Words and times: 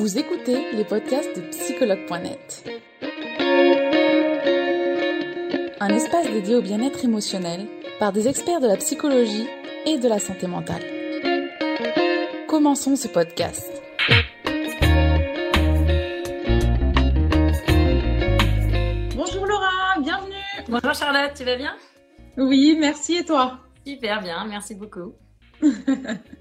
Vous 0.00 0.16
écoutez 0.16 0.72
les 0.72 0.84
podcasts 0.86 1.36
de 1.36 1.42
psychologue.net. 1.50 2.64
Un 5.78 5.88
espace 5.90 6.26
dédié 6.30 6.54
au 6.54 6.62
bien-être 6.62 7.04
émotionnel 7.04 7.66
par 7.98 8.10
des 8.10 8.26
experts 8.26 8.60
de 8.60 8.66
la 8.66 8.78
psychologie 8.78 9.46
et 9.84 9.98
de 9.98 10.08
la 10.08 10.18
santé 10.18 10.46
mentale. 10.46 10.82
Commençons 12.48 12.96
ce 12.96 13.08
podcast. 13.08 13.70
Bonjour 19.14 19.46
Laura, 19.46 20.00
bienvenue. 20.00 20.64
Bonjour 20.66 20.94
Charlotte, 20.94 21.34
tu 21.36 21.44
vas 21.44 21.56
bien? 21.56 21.76
Oui, 22.38 22.74
merci 22.80 23.16
et 23.16 23.24
toi? 23.26 23.60
Super 23.86 24.22
bien, 24.22 24.46
merci 24.46 24.74
beaucoup. 24.74 25.12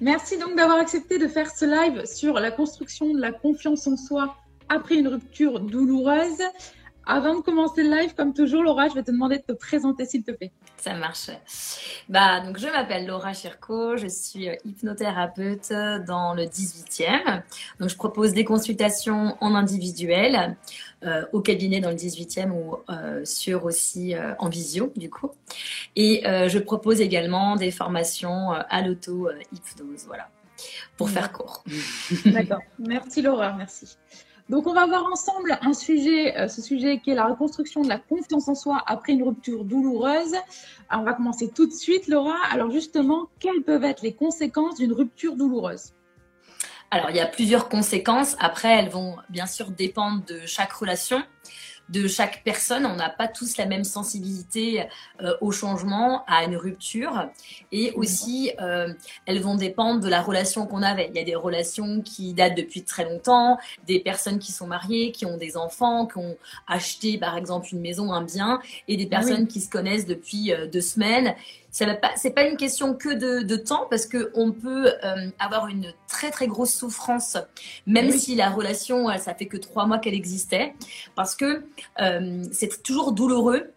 merci 0.00 0.38
donc 0.38 0.56
d'avoir 0.56 0.78
accepté 0.78 1.18
de 1.18 1.28
faire 1.28 1.50
ce 1.50 1.64
live 1.64 2.04
sur 2.06 2.34
la 2.34 2.50
construction 2.50 3.12
de 3.12 3.20
la 3.20 3.32
confiance 3.32 3.86
en 3.86 3.96
soi 3.96 4.36
après 4.68 4.96
une 4.96 5.08
rupture 5.08 5.60
douloureuse. 5.60 6.42
Avant 7.06 7.34
de 7.34 7.40
commencer 7.40 7.82
le 7.82 7.90
live, 7.90 8.14
comme 8.14 8.34
toujours, 8.34 8.62
Laura, 8.62 8.88
je 8.88 8.94
vais 8.94 9.02
te 9.02 9.10
demander 9.10 9.38
de 9.38 9.42
te 9.42 9.52
présenter, 9.52 10.04
s'il 10.04 10.22
te 10.22 10.30
plaît. 10.30 10.52
Ça 10.76 10.94
marche. 10.94 11.30
Bah, 12.08 12.40
donc, 12.40 12.58
je 12.58 12.68
m'appelle 12.68 13.06
Laura 13.06 13.32
Chirco, 13.32 13.96
je 13.96 14.06
suis 14.06 14.48
euh, 14.48 14.54
hypnothérapeute 14.64 15.72
dans 16.06 16.34
le 16.34 16.44
18e. 16.44 17.42
Donc, 17.80 17.88
je 17.88 17.96
propose 17.96 18.32
des 18.32 18.44
consultations 18.44 19.36
en 19.40 19.54
individuel 19.54 20.56
euh, 21.02 21.24
au 21.32 21.40
cabinet 21.40 21.80
dans 21.80 21.88
le 21.88 21.96
18e 21.96 22.50
ou 22.50 22.76
euh, 22.90 23.24
sur 23.24 23.64
aussi 23.64 24.14
euh, 24.14 24.34
en 24.38 24.50
visio, 24.50 24.92
du 24.96 25.08
coup. 25.08 25.30
Et 25.96 26.22
je 26.24 26.58
propose 26.58 27.00
également 27.00 27.56
des 27.56 27.70
formations 27.70 28.50
à 28.50 28.82
l'auto-hypnose, 28.82 30.04
voilà, 30.06 30.28
pour 30.96 31.08
faire 31.08 31.32
court. 31.32 31.64
D'accord. 32.26 32.60
Merci 32.78 33.22
Laura, 33.22 33.54
merci. 33.54 33.96
Donc, 34.48 34.66
on 34.66 34.74
va 34.74 34.86
voir 34.86 35.06
ensemble 35.06 35.58
un 35.62 35.72
sujet, 35.72 36.48
ce 36.48 36.60
sujet 36.60 36.98
qui 36.98 37.10
est 37.10 37.14
la 37.14 37.26
reconstruction 37.26 37.82
de 37.82 37.88
la 37.88 37.98
confiance 37.98 38.48
en 38.48 38.54
soi 38.54 38.82
après 38.86 39.12
une 39.12 39.22
rupture 39.22 39.64
douloureuse. 39.64 40.34
Alors, 40.88 41.02
on 41.02 41.04
va 41.04 41.14
commencer 41.14 41.48
tout 41.48 41.66
de 41.66 41.72
suite, 41.72 42.08
Laura. 42.08 42.36
Alors, 42.50 42.70
justement, 42.70 43.28
quelles 43.38 43.62
peuvent 43.62 43.84
être 43.84 44.02
les 44.02 44.12
conséquences 44.12 44.76
d'une 44.76 44.92
rupture 44.92 45.36
douloureuse? 45.36 45.92
Alors, 46.92 47.10
il 47.10 47.16
y 47.16 47.20
a 47.20 47.26
plusieurs 47.26 47.68
conséquences. 47.68 48.36
Après, 48.40 48.68
elles 48.68 48.88
vont 48.88 49.16
bien 49.28 49.46
sûr 49.46 49.70
dépendre 49.70 50.24
de 50.26 50.40
chaque 50.44 50.72
relation, 50.72 51.22
de 51.88 52.08
chaque 52.08 52.42
personne. 52.42 52.84
On 52.84 52.96
n'a 52.96 53.08
pas 53.08 53.28
tous 53.28 53.56
la 53.58 53.66
même 53.66 53.84
sensibilité 53.84 54.86
euh, 55.22 55.36
au 55.40 55.52
changement, 55.52 56.24
à 56.26 56.42
une 56.42 56.56
rupture. 56.56 57.28
Et 57.70 57.92
aussi, 57.92 58.50
euh, 58.60 58.92
elles 59.24 59.40
vont 59.40 59.54
dépendre 59.54 60.00
de 60.00 60.08
la 60.08 60.20
relation 60.20 60.66
qu'on 60.66 60.82
avait. 60.82 61.08
Il 61.10 61.16
y 61.16 61.20
a 61.20 61.24
des 61.24 61.36
relations 61.36 62.00
qui 62.00 62.34
datent 62.34 62.56
depuis 62.56 62.82
très 62.82 63.04
longtemps, 63.04 63.58
des 63.86 64.00
personnes 64.00 64.40
qui 64.40 64.50
sont 64.50 64.66
mariées, 64.66 65.12
qui 65.12 65.26
ont 65.26 65.36
des 65.36 65.56
enfants, 65.56 66.06
qui 66.06 66.18
ont 66.18 66.36
acheté 66.66 67.18
par 67.18 67.36
exemple 67.36 67.68
une 67.70 67.80
maison, 67.80 68.12
un 68.12 68.22
bien, 68.22 68.60
et 68.88 68.96
des 68.96 69.06
personnes 69.06 69.46
qui 69.46 69.60
se 69.60 69.70
connaissent 69.70 70.06
depuis 70.06 70.52
euh, 70.52 70.66
deux 70.66 70.80
semaines. 70.80 71.36
Ça 71.72 71.86
va 71.86 71.94
pas, 71.94 72.10
c'est 72.16 72.30
pas 72.32 72.44
une 72.44 72.56
question 72.56 72.94
que 72.94 73.08
de, 73.10 73.42
de 73.42 73.56
temps 73.56 73.86
parce 73.88 74.06
que 74.06 74.30
on 74.34 74.50
peut 74.52 74.92
euh, 75.04 75.30
avoir 75.38 75.68
une 75.68 75.92
très 76.08 76.30
très 76.30 76.48
grosse 76.48 76.72
souffrance, 76.74 77.36
même 77.86 78.08
Oui. 78.08 78.18
si 78.18 78.34
la 78.34 78.50
relation, 78.50 79.08
elle, 79.10 79.20
ça 79.20 79.34
fait 79.34 79.46
que 79.46 79.56
trois 79.56 79.86
mois 79.86 79.98
qu'elle 79.98 80.14
existait, 80.14 80.74
parce 81.14 81.36
que 81.36 81.64
euh, 82.00 82.42
c'est 82.52 82.82
toujours 82.82 83.12
douloureux 83.12 83.72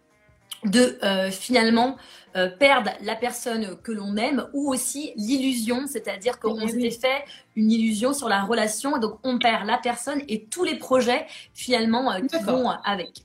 de 0.64 0.98
euh, 1.02 1.30
finalement 1.30 1.96
euh, 2.36 2.48
perdre 2.48 2.90
la 3.02 3.14
personne 3.16 3.76
que 3.82 3.92
l'on 3.92 4.16
aime 4.16 4.48
ou 4.54 4.72
aussi 4.72 5.12
l'illusion, 5.16 5.86
c'est-à-dire 5.86 6.40
qu'on 6.40 6.54
Oui, 6.54 6.62
oui. 6.64 6.90
s'était 6.90 7.06
fait 7.08 7.24
une 7.54 7.70
illusion 7.70 8.12
sur 8.14 8.28
la 8.28 8.42
relation 8.42 8.96
et 8.96 9.00
donc 9.00 9.18
on 9.24 9.38
perd 9.38 9.66
la 9.66 9.78
personne 9.78 10.22
et 10.26 10.46
tous 10.46 10.64
les 10.64 10.76
projets 10.76 11.26
finalement 11.52 12.10
euh, 12.12 12.20
qui 12.20 12.42
vont 12.42 12.70
avec. 12.70 13.24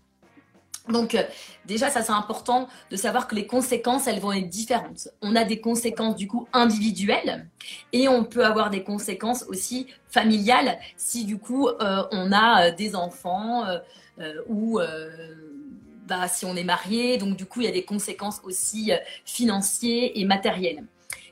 Donc 0.89 1.15
euh, 1.15 1.23
déjà 1.65 1.89
ça 1.89 2.01
c'est 2.01 2.11
important 2.11 2.67
de 2.89 2.95
savoir 2.95 3.27
que 3.27 3.35
les 3.35 3.45
conséquences 3.45 4.07
elles 4.07 4.19
vont 4.19 4.31
être 4.31 4.49
différentes. 4.49 5.09
On 5.21 5.35
a 5.35 5.43
des 5.43 5.61
conséquences 5.61 6.15
du 6.15 6.27
coup 6.27 6.47
individuelles 6.51 7.47
et 7.93 8.07
on 8.07 8.23
peut 8.23 8.45
avoir 8.45 8.69
des 8.69 8.83
conséquences 8.83 9.43
aussi 9.47 9.87
familiales 10.07 10.79
si 10.97 11.25
du 11.25 11.37
coup 11.37 11.67
euh, 11.67 12.03
on 12.11 12.31
a 12.31 12.67
euh, 12.67 12.75
des 12.75 12.95
enfants 12.95 13.65
euh, 13.65 13.79
euh, 14.19 14.41
ou 14.47 14.79
bah, 16.07 16.27
si 16.27 16.45
on 16.45 16.55
est 16.55 16.63
marié. 16.63 17.17
Donc 17.17 17.37
du 17.37 17.45
coup 17.45 17.61
il 17.61 17.65
y 17.65 17.69
a 17.69 17.73
des 17.73 17.85
conséquences 17.85 18.41
aussi 18.43 18.91
financières 19.25 20.09
et 20.15 20.25
matérielles. 20.25 20.83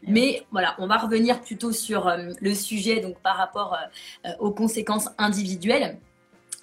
Mais 0.04 0.44
voilà, 0.52 0.76
on 0.78 0.86
va 0.86 0.98
revenir 0.98 1.42
plutôt 1.42 1.72
sur 1.72 2.16
le 2.40 2.54
sujet 2.54 3.02
donc 3.02 3.20
par 3.20 3.36
rapport 3.36 3.76
aux 4.40 4.52
conséquences 4.52 5.10
individuelles. 5.18 5.98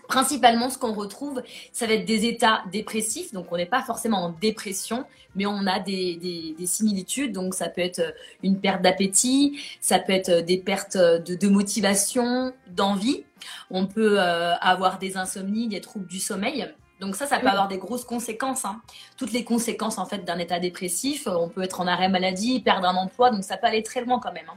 Principalement, 0.09 0.69
ce 0.71 0.79
qu'on 0.79 0.93
retrouve, 0.93 1.43
ça 1.73 1.87
va 1.87 1.95
être 1.95 2.05
des 2.05 2.27
états 2.27 2.63
dépressifs. 2.71 3.33
Donc, 3.33 3.47
on 3.51 3.57
n'est 3.57 3.67
pas 3.67 3.83
forcément 3.83 4.19
en 4.25 4.31
dépression, 4.31 5.05
mais 5.35 5.47
on 5.47 5.67
a 5.67 5.81
des, 5.81 6.17
des- 6.17 6.55
des 6.59 6.67
similitudes. 6.67 7.33
Donc, 7.33 7.55
ça 7.55 7.69
peut 7.69 7.81
être 7.81 8.01
euh, 8.01 8.11
une 8.43 8.61
perte 8.61 8.83
d'appétit, 8.83 9.59
ça 9.81 9.99
peut 9.99 10.13
être 10.13 10.29
euh, 10.29 10.43
des 10.43 10.59
pertes 10.59 10.97
de, 10.97 11.35
de 11.35 11.49
motivation, 11.49 12.53
d'envie. 12.69 13.25
On 13.71 13.87
peut 13.87 14.17
euh, 14.21 14.55
avoir 14.57 14.99
des 14.99 15.17
insomnies, 15.17 15.69
des 15.69 15.81
troubles 15.81 16.07
du 16.07 16.21
sommeil. 16.21 16.73
Donc 17.01 17.17
ça, 17.17 17.27
ça 17.27 17.39
peut 17.39 17.49
avoir 17.49 17.69
des 17.69 17.77
grosses 17.79 18.05
conséquences. 18.05 18.65
hein. 18.65 18.81
Toutes 19.19 19.33
les 19.33 19.43
conséquences 19.45 19.99
en 19.99 20.07
fait 20.07 20.25
d'un 20.25 20.39
état 20.39 20.61
dépressif. 20.61 21.27
euh, 21.27 21.33
On 21.35 21.49
peut 21.49 21.63
être 21.63 21.81
en 21.81 21.87
arrêt 21.87 22.09
maladie, 22.09 22.61
perdre 22.61 22.87
un 22.89 22.95
emploi, 22.95 23.31
donc 23.31 23.43
ça 23.43 23.57
peut 23.57 23.67
aller 23.67 23.83
très 23.83 24.03
loin 24.05 24.21
quand 24.21 24.33
même. 24.33 24.47
hein. 24.49 24.57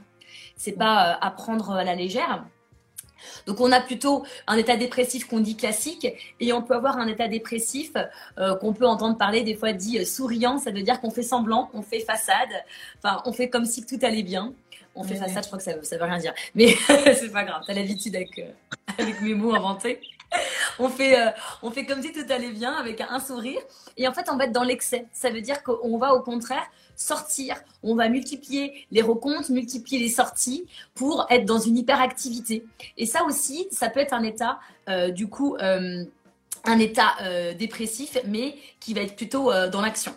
C'est 0.56 0.72
pas 0.72 1.14
euh, 1.14 1.18
à 1.20 1.30
prendre 1.32 1.72
à 1.72 1.84
la 1.84 1.94
légère. 1.94 2.44
Donc 3.46 3.60
on 3.60 3.72
a 3.72 3.80
plutôt 3.80 4.24
un 4.46 4.56
état 4.56 4.76
dépressif 4.76 5.26
qu'on 5.26 5.40
dit 5.40 5.56
classique 5.56 6.06
et 6.40 6.52
on 6.52 6.62
peut 6.62 6.74
avoir 6.74 6.98
un 6.98 7.06
état 7.06 7.28
dépressif 7.28 7.92
euh, 8.38 8.56
qu'on 8.56 8.72
peut 8.72 8.86
entendre 8.86 9.16
parler 9.16 9.42
des 9.42 9.54
fois 9.54 9.72
dit 9.72 9.98
euh, 9.98 10.04
souriant, 10.04 10.58
ça 10.58 10.70
veut 10.70 10.82
dire 10.82 11.00
qu'on 11.00 11.10
fait 11.10 11.22
semblant, 11.22 11.70
on 11.74 11.82
fait 11.82 12.00
façade, 12.00 12.48
enfin 12.98 13.22
on 13.24 13.32
fait 13.32 13.48
comme 13.48 13.64
si 13.64 13.84
tout 13.84 13.98
allait 14.02 14.22
bien. 14.22 14.52
On 14.94 15.04
fait 15.04 15.14
façade, 15.14 15.44
je 15.44 15.46
crois 15.46 15.58
que 15.58 15.64
ça, 15.64 15.72
ça 15.84 15.96
veut 15.96 16.04
rien 16.04 16.18
dire, 16.18 16.34
mais 16.56 16.74
c'est 16.88 17.30
pas 17.32 17.44
grave, 17.44 17.62
t'as 17.64 17.74
l'habitude 17.74 18.16
avec, 18.16 18.36
euh, 18.40 18.50
avec 18.98 19.20
mes 19.20 19.34
mots 19.34 19.54
inventés. 19.54 20.00
On 20.78 20.88
fait, 20.88 21.18
euh, 21.18 21.30
on 21.62 21.70
fait 21.70 21.86
comme 21.86 22.02
si 22.02 22.12
tout 22.12 22.24
allait 22.28 22.50
bien 22.50 22.72
avec 22.74 23.00
un 23.00 23.18
sourire 23.18 23.60
et 23.96 24.06
en 24.06 24.12
fait 24.12 24.28
on 24.30 24.36
va 24.36 24.44
être 24.44 24.52
dans 24.52 24.62
l'excès. 24.62 25.06
Ça 25.12 25.30
veut 25.30 25.40
dire 25.40 25.62
qu'on 25.62 25.98
va 25.98 26.14
au 26.14 26.20
contraire 26.20 26.66
sortir, 26.98 27.54
on 27.84 27.94
va 27.94 28.08
multiplier 28.08 28.86
les 28.90 29.02
recomptes, 29.02 29.48
multiplier 29.50 30.00
les 30.02 30.08
sorties 30.08 30.66
pour 30.94 31.26
être 31.30 31.46
dans 31.46 31.60
une 31.60 31.78
hyperactivité. 31.78 32.66
Et 32.98 33.06
ça 33.06 33.24
aussi, 33.24 33.68
ça 33.70 33.88
peut 33.88 34.00
être 34.00 34.12
un 34.12 34.24
état, 34.24 34.58
euh, 34.88 35.10
du 35.10 35.28
coup, 35.28 35.56
euh, 35.56 36.04
un 36.64 36.78
état 36.80 37.14
euh, 37.22 37.54
dépressif, 37.54 38.18
mais 38.26 38.56
qui 38.80 38.94
va 38.94 39.02
être 39.02 39.14
plutôt 39.14 39.52
dans 39.72 39.80
l'action. 39.80 40.12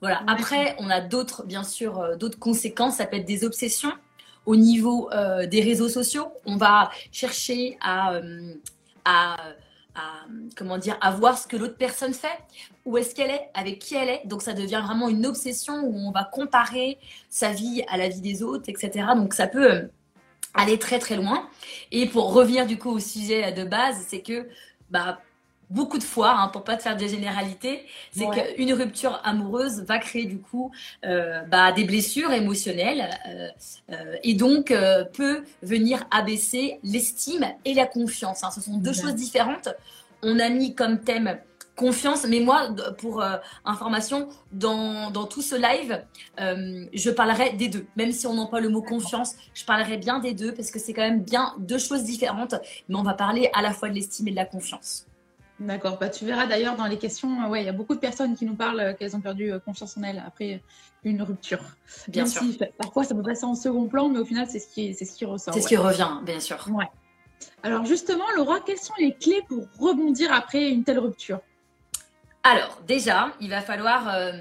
Voilà. 0.00 0.22
Après, 0.26 0.74
on 0.78 0.88
a 0.88 1.00
d'autres, 1.00 1.44
bien 1.44 1.62
sûr, 1.62 2.16
d'autres 2.18 2.38
conséquences. 2.38 2.96
Ça 2.96 3.06
peut 3.06 3.16
être 3.16 3.26
des 3.26 3.44
obsessions 3.44 3.92
au 4.46 4.56
niveau 4.56 5.10
des 5.46 5.60
réseaux 5.62 5.88
sociaux. 5.88 6.28
On 6.46 6.56
va 6.56 6.90
chercher 7.12 7.78
à, 7.80 8.20
à, 9.04 9.36
à, 9.94 10.26
comment 10.56 10.78
dire, 10.78 10.96
à 11.00 11.10
voir 11.10 11.38
ce 11.38 11.46
que 11.46 11.56
l'autre 11.56 11.76
personne 11.76 12.14
fait, 12.14 12.38
où 12.84 12.96
est-ce 12.98 13.14
qu'elle 13.14 13.30
est, 13.30 13.48
avec 13.54 13.78
qui 13.78 13.94
elle 13.94 14.08
est. 14.08 14.22
Donc 14.26 14.42
ça 14.42 14.52
devient 14.52 14.82
vraiment 14.84 15.08
une 15.08 15.26
obsession 15.26 15.80
où 15.84 15.96
on 15.96 16.10
va 16.10 16.24
comparer 16.24 16.98
sa 17.28 17.52
vie 17.52 17.84
à 17.88 17.96
la 17.96 18.08
vie 18.08 18.20
des 18.20 18.42
autres, 18.42 18.68
etc. 18.68 19.06
Donc 19.16 19.34
ça 19.34 19.46
peut 19.46 19.72
euh, 19.72 19.82
aller 20.54 20.78
très 20.78 20.98
très 20.98 21.16
loin. 21.16 21.48
Et 21.92 22.06
pour 22.06 22.32
revenir 22.32 22.66
du 22.66 22.78
coup 22.78 22.90
au 22.90 22.98
sujet 22.98 23.52
de 23.52 23.64
base, 23.64 24.04
c'est 24.08 24.22
que 24.22 24.48
bah, 24.90 25.20
beaucoup 25.70 25.98
de 25.98 26.02
fois, 26.04 26.32
hein, 26.38 26.48
pour 26.48 26.64
pas 26.64 26.76
te 26.76 26.82
faire 26.82 26.96
des 26.96 27.08
généralités, 27.08 27.84
c'est 28.12 28.26
Ouais. 28.26 28.54
qu'une 28.56 28.72
rupture 28.72 29.20
amoureuse 29.24 29.82
va 29.82 29.98
créer 29.98 30.24
du 30.26 30.38
coup 30.38 30.70
euh, 31.04 31.42
bah, 31.42 31.72
des 31.72 31.84
blessures 31.84 32.32
émotionnelles 32.32 33.10
euh, 33.28 33.48
euh, 33.92 34.16
et 34.22 34.34
donc 34.34 34.72
peut 35.12 35.44
venir 35.62 36.04
abaisser 36.10 36.78
l'estime 36.82 37.46
et 37.64 37.74
la 37.74 37.86
confiance. 37.86 38.44
hein. 38.44 38.50
Ce 38.50 38.60
sont 38.60 38.76
deux 38.78 38.92
choses 38.92 39.14
différentes. 39.14 39.68
On 40.22 40.38
a 40.38 40.48
mis 40.48 40.74
comme 40.74 41.00
thème 41.00 41.38
confiance, 41.76 42.24
mais 42.28 42.38
moi, 42.38 42.68
pour 42.98 43.20
information, 43.64 44.28
dans, 44.52 45.10
dans 45.10 45.24
tout 45.26 45.42
ce 45.42 45.56
live, 45.56 46.04
je 46.38 47.10
parlerai 47.10 47.54
des 47.54 47.68
deux. 47.68 47.86
Même 47.96 48.12
si 48.12 48.26
on 48.28 48.34
n'emploie 48.34 48.60
le 48.60 48.68
mot 48.68 48.80
confiance, 48.80 49.34
je 49.54 49.64
parlerai 49.64 49.96
bien 49.96 50.20
des 50.20 50.34
deux 50.34 50.54
parce 50.54 50.70
que 50.70 50.78
c'est 50.78 50.92
quand 50.92 51.02
même 51.02 51.22
bien 51.22 51.52
deux 51.58 51.78
choses 51.78 52.04
différentes, 52.04 52.54
mais 52.88 52.94
on 52.96 53.02
va 53.02 53.14
parler 53.14 53.50
à 53.54 53.60
la 53.60 53.72
fois 53.72 53.88
de 53.88 53.94
l'estime 53.94 54.28
et 54.28 54.30
de 54.30 54.36
la 54.36 54.44
confiance. 54.44 55.06
D'accord. 55.60 55.98
Bah, 55.98 56.08
tu 56.08 56.24
verras 56.24 56.46
d'ailleurs 56.46 56.76
dans 56.76 56.86
les 56.86 56.98
questions, 56.98 57.42
euh, 57.42 57.48
ouais, 57.48 57.62
il 57.62 57.66
y 57.66 57.68
a 57.68 57.72
beaucoup 57.72 57.94
de 57.94 58.00
personnes 58.00 58.34
qui 58.36 58.44
nous 58.44 58.56
parlent 58.56 58.80
euh, 58.80 58.92
qu'elles 58.92 59.14
ont 59.14 59.20
perdu 59.20 59.52
euh, 59.52 59.60
confiance 59.60 59.96
en 59.96 60.02
elles 60.02 60.22
après 60.26 60.62
une 61.04 61.22
rupture. 61.22 61.60
Bien 62.08 62.24
Même 62.24 62.32
sûr. 62.32 62.42
si, 62.42 62.58
parfois 62.76 63.04
ça 63.04 63.14
peut 63.14 63.22
passer 63.22 63.44
en 63.44 63.54
second 63.54 63.86
plan, 63.86 64.08
mais 64.08 64.18
au 64.18 64.24
final 64.24 64.46
c'est 64.50 64.58
ce 64.58 64.68
qui, 64.68 64.94
c'est 64.94 65.04
ce 65.04 65.16
qui 65.16 65.24
ressort. 65.24 65.54
C'est 65.54 65.60
ce 65.60 65.64
ouais. 65.66 65.68
qui 65.68 65.76
revient, 65.76 66.10
bien 66.24 66.40
sûr. 66.40 66.66
Alors 67.62 67.84
justement, 67.84 68.24
Laura, 68.36 68.60
quelles 68.60 68.78
sont 68.78 68.94
les 68.98 69.14
clés 69.14 69.42
pour 69.48 69.66
rebondir 69.78 70.32
après 70.32 70.70
une 70.70 70.82
telle 70.82 70.98
rupture? 70.98 71.40
Alors, 72.42 72.80
déjà, 72.86 73.32
il 73.40 73.48
va 73.48 73.62
falloir. 73.62 74.08
euh, 74.08 74.32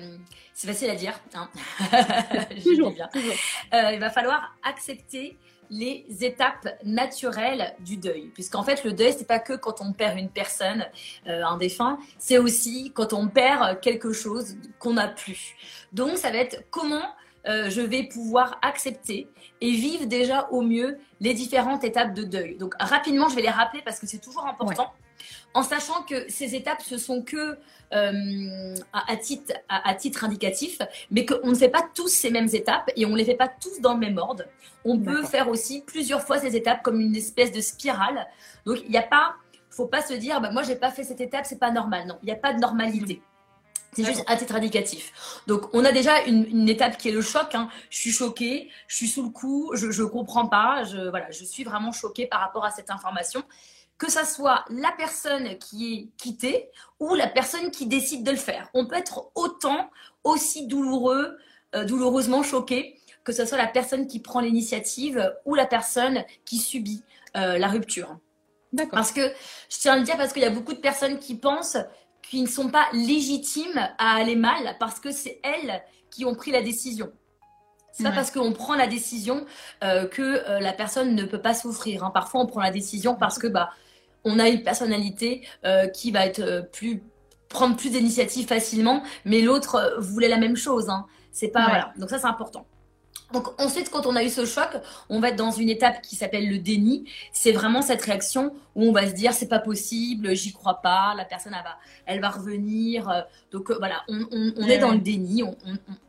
c'est 0.54 0.68
facile 0.68 0.90
à 0.90 0.96
dire. 0.96 1.14
Hein. 1.34 1.50
Toujours, 2.64 2.92
bien. 2.92 3.08
toujours. 3.12 3.34
Euh, 3.74 3.92
il 3.94 4.00
va 4.00 4.10
falloir 4.10 4.56
accepter 4.64 5.38
les 5.70 6.06
étapes 6.22 6.68
naturelles 6.84 7.76
du 7.80 7.98
deuil. 7.98 8.32
Puisqu'en 8.34 8.64
fait, 8.64 8.84
le 8.84 8.94
deuil, 8.94 9.14
c'est 9.18 9.28
pas 9.28 9.40
que 9.40 9.54
quand 9.54 9.82
on 9.82 9.94
perd 9.94 10.18
une 10.18 10.30
personne, 10.30 10.86
euh, 11.28 11.44
un 11.44 11.58
défunt, 11.58 11.98
c'est 12.18 12.38
aussi 12.38 12.92
quand 12.94 13.14
on 13.14 13.28
perd 13.28 13.80
quelque 13.80 14.14
chose 14.14 14.58
qu'on 14.80 14.94
n'a 14.94 15.08
plus. 15.08 15.56
Donc, 15.92 16.18
ça 16.18 16.32
va 16.32 16.38
être 16.38 16.64
comment 16.70 17.06
euh, 17.46 17.70
je 17.70 17.82
vais 17.82 18.04
pouvoir 18.04 18.58
accepter 18.62 19.28
et 19.60 19.72
vivre 19.72 20.06
déjà 20.06 20.48
au 20.52 20.62
mieux 20.62 20.98
les 21.20 21.34
différentes 21.34 21.84
étapes 21.84 22.14
de 22.14 22.24
deuil. 22.24 22.58
Donc, 22.58 22.74
rapidement, 22.80 23.28
je 23.30 23.36
vais 23.36 23.42
les 23.42 23.50
rappeler 23.50 23.82
parce 23.84 24.00
que 24.00 24.08
c'est 24.08 24.20
toujours 24.20 24.48
important. 24.48 24.94
En 25.54 25.64
sachant 25.64 26.04
que 26.04 26.30
ces 26.30 26.56
étapes, 26.56 26.82
ce 26.82 26.98
sont 26.98 27.22
que 27.22 27.58
euh, 27.94 28.76
à, 28.92 29.12
à 29.12 29.16
titre, 29.18 29.54
à, 29.70 29.88
à 29.90 29.94
titre 29.94 30.24
indicatif, 30.24 30.80
mais 31.12 31.26
qu'on 31.26 31.50
ne 31.50 31.56
fait 31.56 31.70
pas 31.70 31.86
tous 31.94 32.08
ces 32.08 32.32
mêmes 32.32 32.50
étapes 32.52 32.90
et 32.96 33.06
on 33.06 33.10
ne 33.10 33.18
les 33.18 33.26
fait 33.26 33.36
pas 33.36 33.48
tous 33.50 33.80
dans 33.82 33.94
le 33.94 34.00
même 34.00 34.18
ordre. 34.18 34.44
On 34.84 34.98
peut 35.00 35.24
faire 35.24 35.48
aussi 35.48 35.82
plusieurs 35.82 36.22
fois 36.22 36.40
ces 36.40 36.56
étapes 36.56 36.82
comme 36.84 37.00
une 37.00 37.16
espèce 37.16 37.52
de 37.52 37.62
spirale. 37.62 38.28
Donc, 38.66 38.80
il 38.84 38.90
n'y 38.90 38.98
a 38.98 39.04
pas, 39.04 39.36
faut 39.70 39.88
pas 39.88 40.02
se 40.02 40.14
dire, 40.14 40.42
bah, 40.42 40.50
moi, 40.52 40.64
j'ai 40.64 40.76
pas 40.76 40.92
fait 40.92 41.04
cette 41.04 41.22
étape, 41.22 41.46
c'est 41.46 41.60
pas 41.60 41.72
normal. 41.72 42.08
Non, 42.08 42.18
il 42.24 42.26
n'y 42.26 42.32
a 42.32 42.36
pas 42.36 42.54
de 42.54 42.60
normalité. 42.60 43.22
C'est 43.96 44.06
juste 44.06 44.24
à 44.26 44.36
titre 44.36 44.56
indicatif. 44.56 45.14
Donc, 45.46 45.70
on 45.72 45.86
a 45.86 45.92
déjà 45.92 46.24
une, 46.24 46.46
une 46.46 46.68
étape 46.68 46.98
qui 46.98 47.10
est 47.10 47.12
le 47.12 47.22
choc. 47.22 47.54
hein. 47.54 47.70
Je 47.92 48.00
suis 48.00 48.12
choquée, 48.12 48.72
je 48.88 48.96
suis 48.96 49.08
sous 49.08 49.22
le 49.22 49.30
coup, 49.30 49.72
je 49.76 49.86
ne 49.86 50.08
comprends 50.08 50.48
pas. 50.48 50.84
Je, 50.84 51.10
voilà, 51.10 51.30
je 51.30 51.44
suis 51.44 51.64
vraiment 51.64 51.92
choquée 51.92 52.26
par 52.26 52.40
rapport 52.40 52.66
à 52.66 52.72
cette 52.72 52.90
information. 52.90 53.44
Que 54.04 54.12
ça 54.12 54.26
soit 54.26 54.66
la 54.70 54.92
personne 54.92 55.58
qui 55.60 55.94
est 55.94 56.22
quittée 56.22 56.70
ou 57.00 57.16
la 57.16 57.28
personne 57.28 57.72
qui 57.72 57.86
décide 57.88 58.24
de 58.26 58.32
le 58.32 58.38
faire. 58.38 58.70
On 58.74 58.86
peut 58.86 58.96
être 58.98 59.32
autant, 59.36 59.90
aussi 60.26 60.68
douloureux, 60.68 61.38
euh, 61.76 61.86
douloureusement 61.86 62.44
choqué, 62.44 63.00
que 63.24 63.32
ce 63.32 63.46
soit 63.46 63.58
la 63.58 63.68
personne 63.68 64.08
qui 64.08 64.20
prend 64.20 64.42
l'initiative 64.42 65.34
ou 65.46 65.56
la 65.56 65.66
personne 65.66 66.24
qui 66.46 66.58
subit 66.58 67.02
euh, 67.38 67.58
la 67.58 67.68
rupture. 67.70 68.18
D'accord. 68.74 68.92
Parce 68.98 69.12
que 69.12 69.22
je 69.70 69.78
tiens 69.80 69.94
à 69.94 69.98
le 69.98 70.04
dire 70.04 70.18
parce 70.18 70.34
qu'il 70.34 70.42
y 70.42 70.46
a 70.46 70.50
beaucoup 70.50 70.74
de 70.74 70.80
personnes 70.80 71.18
qui 71.20 71.36
pensent 71.36 71.78
qu'ils 72.28 72.44
ne 72.44 72.48
sont 72.50 72.70
pas 72.70 72.88
légitimes 72.92 73.90
à 73.98 74.16
aller 74.16 74.36
mal 74.36 74.76
parce 74.80 75.00
que 75.00 75.12
c'est 75.12 75.40
elles 75.44 75.82
qui 76.10 76.26
ont 76.26 76.36
pris 76.36 76.52
la 76.52 76.62
décision. 76.62 77.12
C'est 77.94 78.04
pas 78.04 78.10
Ouais. 78.10 78.16
parce 78.16 78.32
qu'on 78.32 78.52
prend 78.54 78.76
la 78.76 78.88
décision 78.88 79.46
euh, 79.84 80.08
que 80.08 80.22
euh, 80.22 80.60
la 80.60 80.74
personne 80.74 81.14
ne 81.16 81.26
peut 81.26 81.42
pas 81.42 81.54
souffrir. 81.54 82.04
hein. 82.04 82.12
Parfois, 82.12 82.42
on 82.42 82.48
prend 82.48 82.62
la 82.62 82.72
décision 82.72 83.16
parce 83.16 83.38
que 83.38 83.48
bah 83.48 83.70
on 84.24 84.40
a 84.40 84.50
une 84.50 84.64
personnalité 84.64 85.46
euh, 85.66 85.88
qui 85.88 86.12
va 86.12 86.26
être 86.26 86.40
euh, 86.40 86.62
plus 86.62 87.04
prendre 87.50 87.76
plus 87.78 87.92
d'initiatives 87.92 88.48
facilement, 88.48 89.04
mais 89.26 89.42
l'autre 89.42 89.76
euh, 89.76 90.00
voulait 90.00 90.28
la 90.30 90.38
même 90.38 90.56
chose. 90.56 90.90
Hein. 90.90 91.06
C'est 91.32 91.50
pas 91.50 91.60
Ouais. 91.62 91.70
voilà. 91.70 91.94
Donc 91.98 92.10
ça, 92.10 92.18
c'est 92.20 92.28
important. 92.28 92.66
Donc 93.32 93.60
ensuite, 93.60 93.90
quand 93.90 94.06
on 94.06 94.16
a 94.16 94.24
eu 94.24 94.30
ce 94.30 94.46
choc, 94.46 94.70
on 95.10 95.20
va 95.20 95.30
être 95.30 95.36
dans 95.36 95.50
une 95.50 95.70
étape 95.70 96.04
qui 96.04 96.16
s'appelle 96.16 96.48
le 96.50 96.60
déni. 96.60 97.06
C'est 97.32 97.52
vraiment 97.52 97.82
cette 97.82 98.02
réaction 98.04 98.54
où 98.76 98.84
on 98.90 98.92
va 98.92 99.08
se 99.08 99.14
dire 99.14 99.34
c'est 99.34 99.48
pas 99.48 99.58
possible, 99.60 100.36
j'y 100.36 100.54
crois 100.54 100.82
pas, 100.84 101.16
la 101.18 101.26
personne 101.26 101.54
elle 101.58 101.64
va, 101.64 101.78
elle 102.06 102.22
va 102.22 102.30
revenir. 102.30 103.26
Donc 103.52 103.72
voilà, 103.72 104.04
on, 104.08 104.22
on- 104.32 104.54
on 104.58 104.64
Ouais, 104.68 104.74
est 104.76 104.78
dans 104.78 104.92
le 104.92 105.00
déni, 105.00 105.42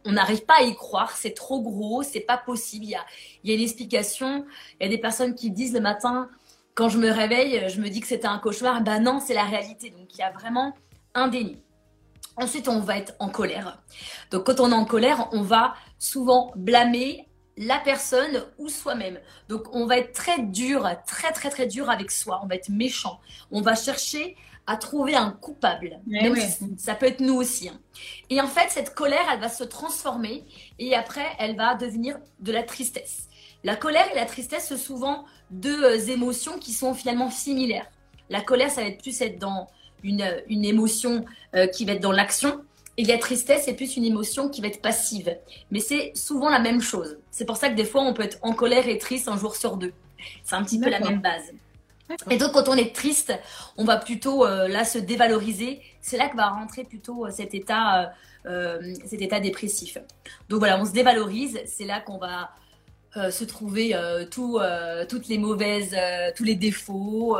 on 0.04 0.12
n'arrive 0.12 0.44
pas 0.44 0.56
à 0.58 0.62
y 0.64 0.74
croire, 0.74 1.16
c'est 1.16 1.32
trop 1.32 1.62
gros, 1.62 2.02
c'est 2.02 2.20
pas 2.20 2.36
possible. 2.36 2.84
Il 2.84 2.90
y 2.90 2.94
a, 2.94 3.04
il 3.42 3.50
y 3.50 3.52
a 3.54 3.56
une 3.56 3.62
explication. 3.62 4.44
Il 4.78 4.84
y 4.84 4.86
a 4.86 4.90
des 4.90 4.98
personnes 5.00 5.34
qui 5.34 5.50
disent 5.50 5.72
le 5.72 5.80
matin 5.80 6.28
quand 6.74 6.88
je 6.88 6.98
me 6.98 7.10
réveille, 7.10 7.68
je 7.68 7.80
me 7.80 7.88
dis 7.88 8.00
que 8.00 8.06
c'était 8.06 8.26
un 8.26 8.38
cauchemar. 8.38 8.82
Ben 8.82 9.00
non, 9.00 9.20
c'est 9.20 9.34
la 9.34 9.44
réalité. 9.44 9.90
Donc 9.90 10.12
il 10.14 10.18
y 10.18 10.22
a 10.22 10.30
vraiment 10.30 10.74
un 11.14 11.28
déni. 11.28 11.62
Ensuite, 12.36 12.66
on 12.68 12.80
va 12.80 12.98
être 12.98 13.14
en 13.20 13.28
colère. 13.28 13.80
Donc, 14.32 14.46
quand 14.46 14.58
on 14.58 14.70
est 14.72 14.74
en 14.74 14.84
colère, 14.84 15.28
on 15.32 15.42
va 15.42 15.74
souvent 16.00 16.52
blâmer 16.56 17.28
la 17.56 17.78
personne 17.78 18.44
ou 18.58 18.68
soi-même. 18.68 19.20
Donc, 19.48 19.72
on 19.72 19.86
va 19.86 19.98
être 19.98 20.12
très 20.12 20.40
dur, 20.42 20.88
très, 21.06 21.30
très, 21.30 21.50
très 21.50 21.66
dur 21.68 21.88
avec 21.88 22.10
soi. 22.10 22.40
On 22.42 22.48
va 22.48 22.56
être 22.56 22.70
méchant. 22.70 23.20
On 23.52 23.60
va 23.60 23.76
chercher 23.76 24.36
à 24.66 24.76
trouver 24.76 25.14
un 25.14 25.30
coupable. 25.30 26.00
Même 26.08 26.34
si 26.34 26.74
ça 26.78 26.96
peut 26.96 27.06
être 27.06 27.20
nous 27.20 27.34
aussi. 27.36 27.68
hein. 27.68 27.78
Et 28.30 28.40
en 28.40 28.48
fait, 28.48 28.68
cette 28.70 28.94
colère, 28.94 29.24
elle 29.32 29.38
va 29.40 29.48
se 29.48 29.62
transformer 29.62 30.44
et 30.80 30.96
après, 30.96 31.26
elle 31.38 31.54
va 31.54 31.76
devenir 31.76 32.18
de 32.40 32.50
la 32.50 32.64
tristesse. 32.64 33.28
La 33.64 33.76
colère 33.76 34.06
et 34.12 34.14
la 34.14 34.26
tristesse, 34.26 34.66
c'est 34.68 34.76
souvent 34.76 35.24
deux 35.50 35.82
euh, 35.84 35.98
émotions 36.06 36.58
qui 36.58 36.72
sont 36.72 36.94
finalement 36.94 37.30
similaires. 37.30 37.86
La 38.30 38.40
colère, 38.40 38.70
ça 38.70 38.82
va 38.82 38.88
être 38.88 39.02
plus 39.02 39.20
être 39.22 39.38
dans 39.38 39.68
une, 40.02 40.24
une 40.48 40.64
émotion 40.64 41.24
euh, 41.54 41.66
qui 41.66 41.84
va 41.84 41.94
être 41.94 42.02
dans 42.02 42.12
l'action. 42.12 42.62
Et 42.96 43.04
la 43.04 43.18
tristesse, 43.18 43.64
c'est 43.64 43.74
plus 43.74 43.96
une 43.96 44.04
émotion 44.04 44.48
qui 44.48 44.60
va 44.60 44.68
être 44.68 44.80
passive. 44.80 45.36
Mais 45.70 45.80
c'est 45.80 46.12
souvent 46.14 46.48
la 46.48 46.60
même 46.60 46.80
chose. 46.80 47.18
C'est 47.30 47.44
pour 47.44 47.56
ça 47.56 47.68
que 47.68 47.74
des 47.74 47.84
fois, 47.84 48.02
on 48.02 48.14
peut 48.14 48.22
être 48.22 48.38
en 48.42 48.52
colère 48.52 48.86
et 48.86 48.98
triste 48.98 49.28
un 49.28 49.36
jour 49.36 49.56
sur 49.56 49.76
deux. 49.76 49.92
C'est 50.44 50.54
un 50.54 50.62
petit 50.62 50.78
peu 50.78 50.90
la 50.90 51.00
même 51.00 51.20
base. 51.20 51.52
Et 52.30 52.36
donc, 52.36 52.52
quand 52.52 52.68
on 52.68 52.76
est 52.76 52.94
triste, 52.94 53.32
on 53.76 53.84
va 53.84 53.96
plutôt 53.96 54.44
euh, 54.44 54.68
là 54.68 54.84
se 54.84 54.98
dévaloriser. 54.98 55.80
C'est 56.00 56.18
là 56.18 56.28
que 56.28 56.36
va 56.36 56.48
rentrer 56.48 56.84
plutôt 56.84 57.26
euh, 57.26 57.30
cet 57.30 57.54
état, 57.54 58.12
euh, 58.46 58.80
euh, 58.80 58.94
cet 59.06 59.22
état 59.22 59.40
dépressif. 59.40 59.98
Donc 60.48 60.58
voilà, 60.58 60.78
on 60.78 60.84
se 60.84 60.92
dévalorise. 60.92 61.60
C'est 61.66 61.86
là 61.86 62.00
qu'on 62.00 62.18
va 62.18 62.50
euh, 63.16 63.30
se 63.30 63.44
trouver 63.44 63.94
euh, 63.94 64.24
tout, 64.26 64.58
euh, 64.58 65.04
toutes 65.06 65.28
les 65.28 65.38
mauvaises, 65.38 65.96
tous 66.36 66.44
les 66.44 66.54
défauts. 66.54 67.36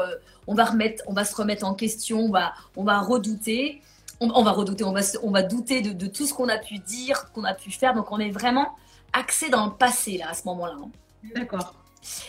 on 0.47 0.55
va 0.55 0.65
remettre, 0.67 1.03
on 1.07 1.13
va 1.13 1.25
se 1.25 1.35
remettre 1.35 1.65
en 1.65 1.75
question. 1.75 2.19
On 2.21 2.31
va, 2.31 2.53
on 2.77 2.85
va 2.85 3.01
redouter. 3.01 3.83
On, 4.21 4.31
on 4.35 4.43
va 4.45 4.53
redouter. 4.53 4.85
On 4.85 4.93
va, 4.93 5.03
se- 5.03 5.19
on 5.23 5.31
va 5.31 5.43
douter 5.43 5.81
de, 5.83 5.93
de 5.93 6.07
tout 6.07 6.27
ce 6.27 6.35
qu'on 6.35 6.49
a 6.49 6.59
pu 6.59 6.79
dire, 6.79 7.31
qu'on 7.33 7.45
a 7.45 7.55
pu 7.55 7.71
faire. 7.71 7.95
Donc 7.95 8.13
on 8.13 8.19
est 8.21 8.31
vraiment 8.31 8.77
axé 9.13 9.49
dans 9.49 9.67
le 9.67 9.73
passé 9.73 10.19
là 10.19 10.31
à 10.31 10.35
ce 10.35 10.45
moment-là. 10.47 10.75
hein. 10.81 10.91
D'accord. 11.35 11.75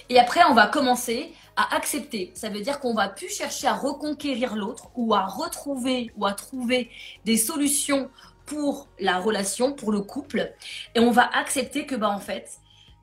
Et 0.09 0.19
après, 0.19 0.41
on 0.49 0.53
va 0.53 0.67
commencer 0.67 1.33
à 1.57 1.75
accepter. 1.75 2.31
Ça 2.33 2.49
veut 2.49 2.61
dire 2.61 2.79
qu'on 2.79 2.93
va 2.93 3.09
plus 3.09 3.29
chercher 3.29 3.67
à 3.67 3.73
reconquérir 3.73 4.55
l'autre 4.55 4.89
ou 4.95 5.13
à 5.13 5.25
retrouver 5.25 6.11
ou 6.17 6.25
à 6.25 6.33
trouver 6.33 6.89
des 7.25 7.35
solutions 7.37 8.09
pour 8.45 8.87
la 8.99 9.19
relation, 9.19 9.73
pour 9.73 9.91
le 9.91 9.99
couple. 10.01 10.53
Et 10.95 10.99
on 10.99 11.11
va 11.11 11.29
accepter 11.35 11.85
que, 11.85 11.95
bah, 11.95 12.09
en 12.09 12.19
fait, 12.19 12.51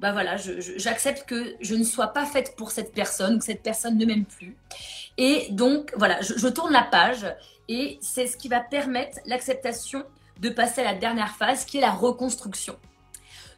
bah 0.03 0.11
voilà, 0.13 0.37
j'accepte 0.37 1.27
que 1.29 1.55
je 1.61 1.77
ne 1.77 1.85
sois 1.85 2.09
pas 2.09 2.27
faite 2.27 2.57
pour 2.57 2.73
cette 2.73 2.93
personne, 2.93 3.39
que 3.39 3.45
cette 3.45 3.63
personne 3.63 3.97
ne 3.97 4.05
m'aime 4.05 4.25
plus. 4.25 4.57
Et 5.17 5.47
donc, 5.51 5.93
voilà, 5.97 6.21
je, 6.21 6.37
je 6.37 6.49
tourne 6.49 6.73
la 6.73 6.83
page 6.83 7.25
et 7.69 7.99
c'est 8.03 8.27
ce 8.27 8.37
qui 8.37 8.49
va 8.49 8.59
permettre 8.59 9.19
l'acceptation 9.27 10.03
de 10.41 10.49
passer 10.49 10.81
à 10.81 10.85
la 10.85 10.95
dernière 10.95 11.37
phase 11.37 11.65
qui 11.65 11.79
est 11.79 11.81
la 11.81 11.93
reconstruction. 11.93 12.77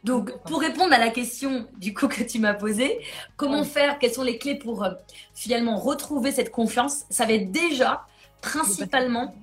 Donc, 0.03 0.37
pour 0.43 0.61
répondre 0.61 0.93
à 0.93 0.99
la 0.99 1.09
question 1.09 1.67
du 1.77 1.95
coup 1.95 2.07
que 2.07 2.21
tu 2.21 2.37
m'as 2.37 2.53
posée, 2.53 2.99
comment 3.37 3.63
faire, 3.63 3.97
quelles 3.97 4.13
sont 4.13 4.21
les 4.21 4.37
clés 4.37 4.53
pour 4.53 4.83
euh, 4.83 4.91
finalement 5.33 5.77
retrouver 5.77 6.31
cette 6.31 6.51
confiance? 6.51 7.05
Ça 7.09 7.25
va 7.25 7.33
être 7.33 7.51
déjà 7.51 8.05
principalement 8.41 9.33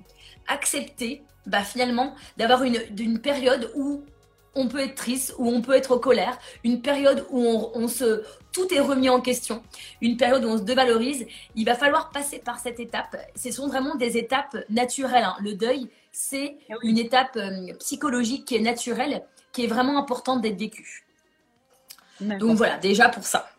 accepter 0.47 1.21
bah, 1.45 1.63
finalement 1.63 2.15
d'avoir 2.37 2.63
une, 2.63 2.79
d'une 2.91 3.19
période 3.19 3.73
où 3.75 4.05
on 4.55 4.67
peut 4.67 4.79
être 4.79 4.95
triste, 4.95 5.33
où 5.37 5.49
on 5.49 5.61
peut 5.61 5.73
être 5.73 5.91
en 5.91 5.99
colère, 5.99 6.37
une 6.63 6.81
période 6.81 7.25
où 7.29 7.39
on, 7.41 7.71
on 7.73 7.87
se, 7.87 8.23
tout 8.51 8.71
est 8.73 8.79
remis 8.79 9.09
en 9.09 9.19
question, 9.19 9.63
une 10.01 10.17
période 10.17 10.45
où 10.45 10.47
on 10.47 10.57
se 10.57 10.63
dévalorise. 10.63 11.25
Il 11.55 11.65
va 11.65 11.75
falloir 11.75 12.11
passer 12.11 12.39
par 12.39 12.59
cette 12.59 12.79
étape. 12.79 13.15
Ce 13.35 13.51
sont 13.51 13.67
vraiment 13.67 13.95
des 13.95 14.17
étapes 14.17 14.57
naturelles. 14.69 15.23
hein. 15.23 15.35
Le 15.41 15.53
deuil, 15.53 15.89
c'est 16.11 16.57
oui. 16.69 16.75
une 16.83 16.97
étape 16.97 17.35
euh, 17.35 17.73
psychologique 17.79 18.45
qui 18.45 18.55
est 18.55 18.61
naturelle, 18.61 19.23
qui 19.51 19.63
est 19.63 19.67
vraiment 19.67 19.97
importante 19.97 20.41
d'être 20.41 20.59
vécue. 20.59 21.05
Donc 22.19 22.55
voilà, 22.57 22.77
déjà 22.77 23.09
pour 23.09 23.23
ça. 23.23 23.49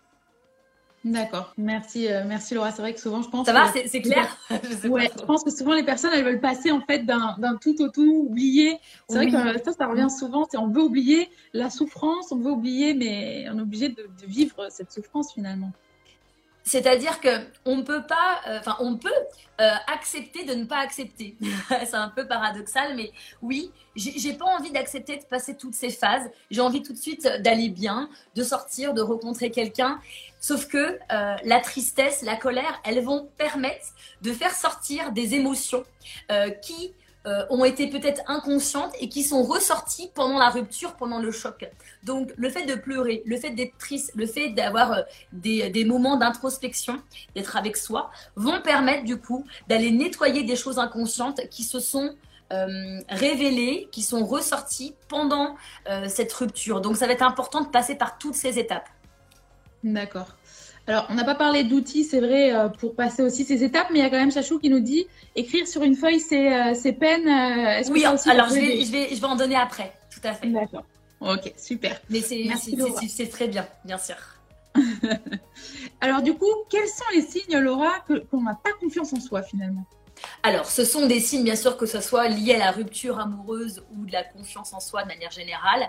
D'accord. 1.05 1.53
Merci, 1.59 2.11
euh, 2.11 2.25
merci 2.27 2.55
Laura. 2.55 2.71
C'est 2.73 2.81
vrai 2.81 2.95
que 2.95 3.01
souvent, 3.01 3.21
je 3.21 3.29
pense 3.29 3.47
Ça 3.47 3.53
va, 3.53 3.71
c'est 3.73 4.01
clair? 4.01 4.39
Je 4.51 4.89
Ouais, 4.89 5.11
je 5.19 5.23
pense 5.25 5.45
que 5.45 5.51
souvent 5.51 5.75
les 5.75 5.83
personnes 5.83 6.13
elles 6.15 6.25
veulent 6.25 6.41
passer 6.41 6.71
en 6.71 6.81
fait 6.81 7.05
d'un 7.05 7.37
tout 7.61 7.81
au 7.83 7.89
tout, 7.91 8.25
oublier. 8.29 8.79
C'est 9.09 9.19
Oui. 9.19 9.31
vrai 9.31 9.55
que 9.59 9.65
ça, 9.65 9.73
ça 9.73 9.87
revient 9.87 10.09
souvent. 10.09 10.47
C'est 10.51 10.57
on 10.57 10.69
veut 10.69 10.83
oublier 10.83 11.29
la 11.53 11.69
souffrance, 11.69 12.33
on 12.33 12.37
veut 12.39 12.51
oublier, 12.51 12.95
mais 12.95 13.47
on 13.53 13.59
est 13.59 13.63
obligé 13.63 13.91
de, 13.91 14.03
de 14.03 14.27
vivre 14.27 14.67
cette 14.71 14.93
souffrance 14.93 15.33
finalement. 15.35 15.73
C'est-à-dire 16.65 17.21
que 17.21 17.29
on 17.67 17.83
peut 17.83 18.03
pas, 18.03 18.41
euh, 18.49 18.59
enfin, 18.59 18.77
on 18.81 18.97
peut 18.97 19.11
euh, 19.61 19.71
accepter 19.93 20.45
de 20.45 20.55
ne 20.55 20.65
pas 20.65 20.79
accepter. 20.79 21.37
c'est 21.69 21.95
un 21.95 22.09
peu 22.09 22.27
paradoxal, 22.27 22.97
mais 22.97 23.13
oui, 23.43 23.71
j'ai 23.95 24.33
pas 24.33 24.47
envie 24.47 24.71
d'accepter 24.71 25.19
de 25.19 25.25
passer 25.25 25.57
toutes 25.57 25.75
ces 25.75 25.91
phases. 25.91 26.29
J'ai 26.51 26.63
envie 26.63 26.83
tout 26.83 26.95
de 26.95 26.99
suite 26.99 27.29
d'aller 27.41 27.69
bien, 27.69 28.09
de 28.35 28.43
sortir, 28.43 28.95
de 28.95 29.03
rencontrer 29.03 29.51
quelqu'un. 29.51 30.01
Sauf 30.41 30.67
que 30.67 30.99
euh, 31.13 31.37
la 31.45 31.61
tristesse, 31.61 32.23
la 32.23 32.37
colère, 32.37 32.81
elles 32.85 33.03
vont 33.03 33.29
permettre 33.37 33.89
de 34.23 34.33
faire 34.33 34.55
sortir 34.55 35.13
des 35.13 35.35
émotions 35.35 35.85
qui 36.63 36.93
euh, 37.27 37.45
ont 37.51 37.65
été 37.65 37.89
peut-être 37.89 38.21
inconscientes 38.27 38.93
et 39.01 39.09
qui 39.09 39.23
sont 39.23 39.43
ressorties 39.43 40.11
pendant 40.15 40.39
la 40.39 40.51
rupture, 40.51 40.95
pendant 40.95 41.19
le 41.19 41.31
choc. 41.31 41.69
Donc, 42.03 42.33
le 42.37 42.51
fait 42.51 42.67
de 42.67 42.75
pleurer, 42.75 43.23
le 43.25 43.37
fait 43.37 43.51
d'être 43.51 43.77
triste, 43.79 44.13
le 44.15 44.27
fait 44.27 44.51
d'avoir 44.51 44.93
euh, 44.93 45.03
des, 45.33 45.71
des 45.71 45.85
moments 45.85 46.17
d'introspection, 46.17 47.01
d'être 47.35 47.57
avec 47.57 47.77
soi, 47.77 48.11
vont 48.37 48.61
permettre 48.63 49.05
du 49.05 49.19
coup 49.19 49.45
d'aller 49.69 49.91
nettoyer 49.91 50.43
des 50.43 50.57
choses 50.57 50.79
inconscientes 50.79 51.41
qui 51.51 51.65
se 51.65 51.81
sont 51.81 52.15
révélées, 53.09 53.89
qui 53.91 54.03
sont 54.03 54.25
ressorties 54.25 54.95
pendant 55.09 55.57
cette 56.07 56.33
rupture. 56.33 56.81
Donc 56.81 56.97
ça 56.97 57.09
va 57.09 57.15
être 57.15 57.23
important 57.23 57.63
de 57.63 57.69
passer 57.69 57.97
par 57.97 58.17
toutes 58.17 58.37
ces 58.37 58.61
étapes. 58.61 58.89
D'accord. 59.83 60.29
Alors, 60.87 61.07
on 61.09 61.15
n'a 61.15 61.25
pas 61.25 61.35
parlé 61.35 61.65
d'outils, 61.65 62.05
c'est 62.05 62.21
vrai, 62.21 62.55
euh, 62.55 62.69
pour 62.69 62.95
passer 62.95 63.23
aussi 63.23 63.45
ces 63.45 63.65
étapes, 63.65 63.89
mais 63.91 64.01
il 64.01 64.03
y 64.03 64.05
a 64.05 64.11
quand 64.11 64.19
même 64.19 64.33
Chachou 64.33 64.59
qui 64.59 64.69
nous 64.69 64.81
dit 64.81 65.07
écrire 65.35 65.67
sur 65.67 65.83
une 65.83 65.97
feuille 65.97 66.21
ses, 66.21 66.47
euh, 66.53 66.93
peines. 66.93 67.27
Euh, 67.27 67.83
oui, 67.91 68.05
alors 68.05 68.19
je 68.49 68.55
vais, 68.55 68.85
je, 68.85 68.93
vais, 68.93 69.09
je 69.15 69.21
vais 69.21 69.27
en 69.27 69.37
donner 69.37 69.57
après, 69.57 69.93
tout 70.13 70.21
à 70.25 70.35
fait. 70.35 70.47
D'accord. 70.49 70.85
Ok, 71.21 71.55
super. 71.57 71.99
Mais 72.11 72.21
c'est 72.21 73.29
très 73.29 73.49
bien, 73.49 73.67
bien 73.85 73.99
sûr. 73.99 74.17
alors, 76.01 76.21
du 76.21 76.35
coup, 76.35 76.51
quels 76.69 76.89
sont 76.89 77.05
les 77.15 77.23
signes, 77.23 77.59
Laura, 77.59 78.05
qu'on 78.31 78.43
n'a 78.43 78.55
pas 78.55 78.73
confiance 78.79 79.13
en 79.15 79.21
soi 79.21 79.43
finalement? 79.43 79.87
Alors, 80.43 80.67
ce 80.67 80.85
sont 80.85 81.07
des 81.07 81.21
signes, 81.21 81.45
bien 81.45 81.57
sûr, 81.57 81.77
que 81.79 81.87
ce 81.87 82.01
soit 82.01 82.29
lié 82.29 82.55
à 82.55 82.59
la 82.59 82.71
rupture 82.71 83.19
amoureuse 83.19 83.83
ou 83.97 84.05
de 84.05 84.13
la 84.13 84.23
confiance 84.23 84.75
en 84.75 84.81
soi 84.81 85.03
de 85.03 85.09
manière 85.09 85.31
générale. 85.31 85.89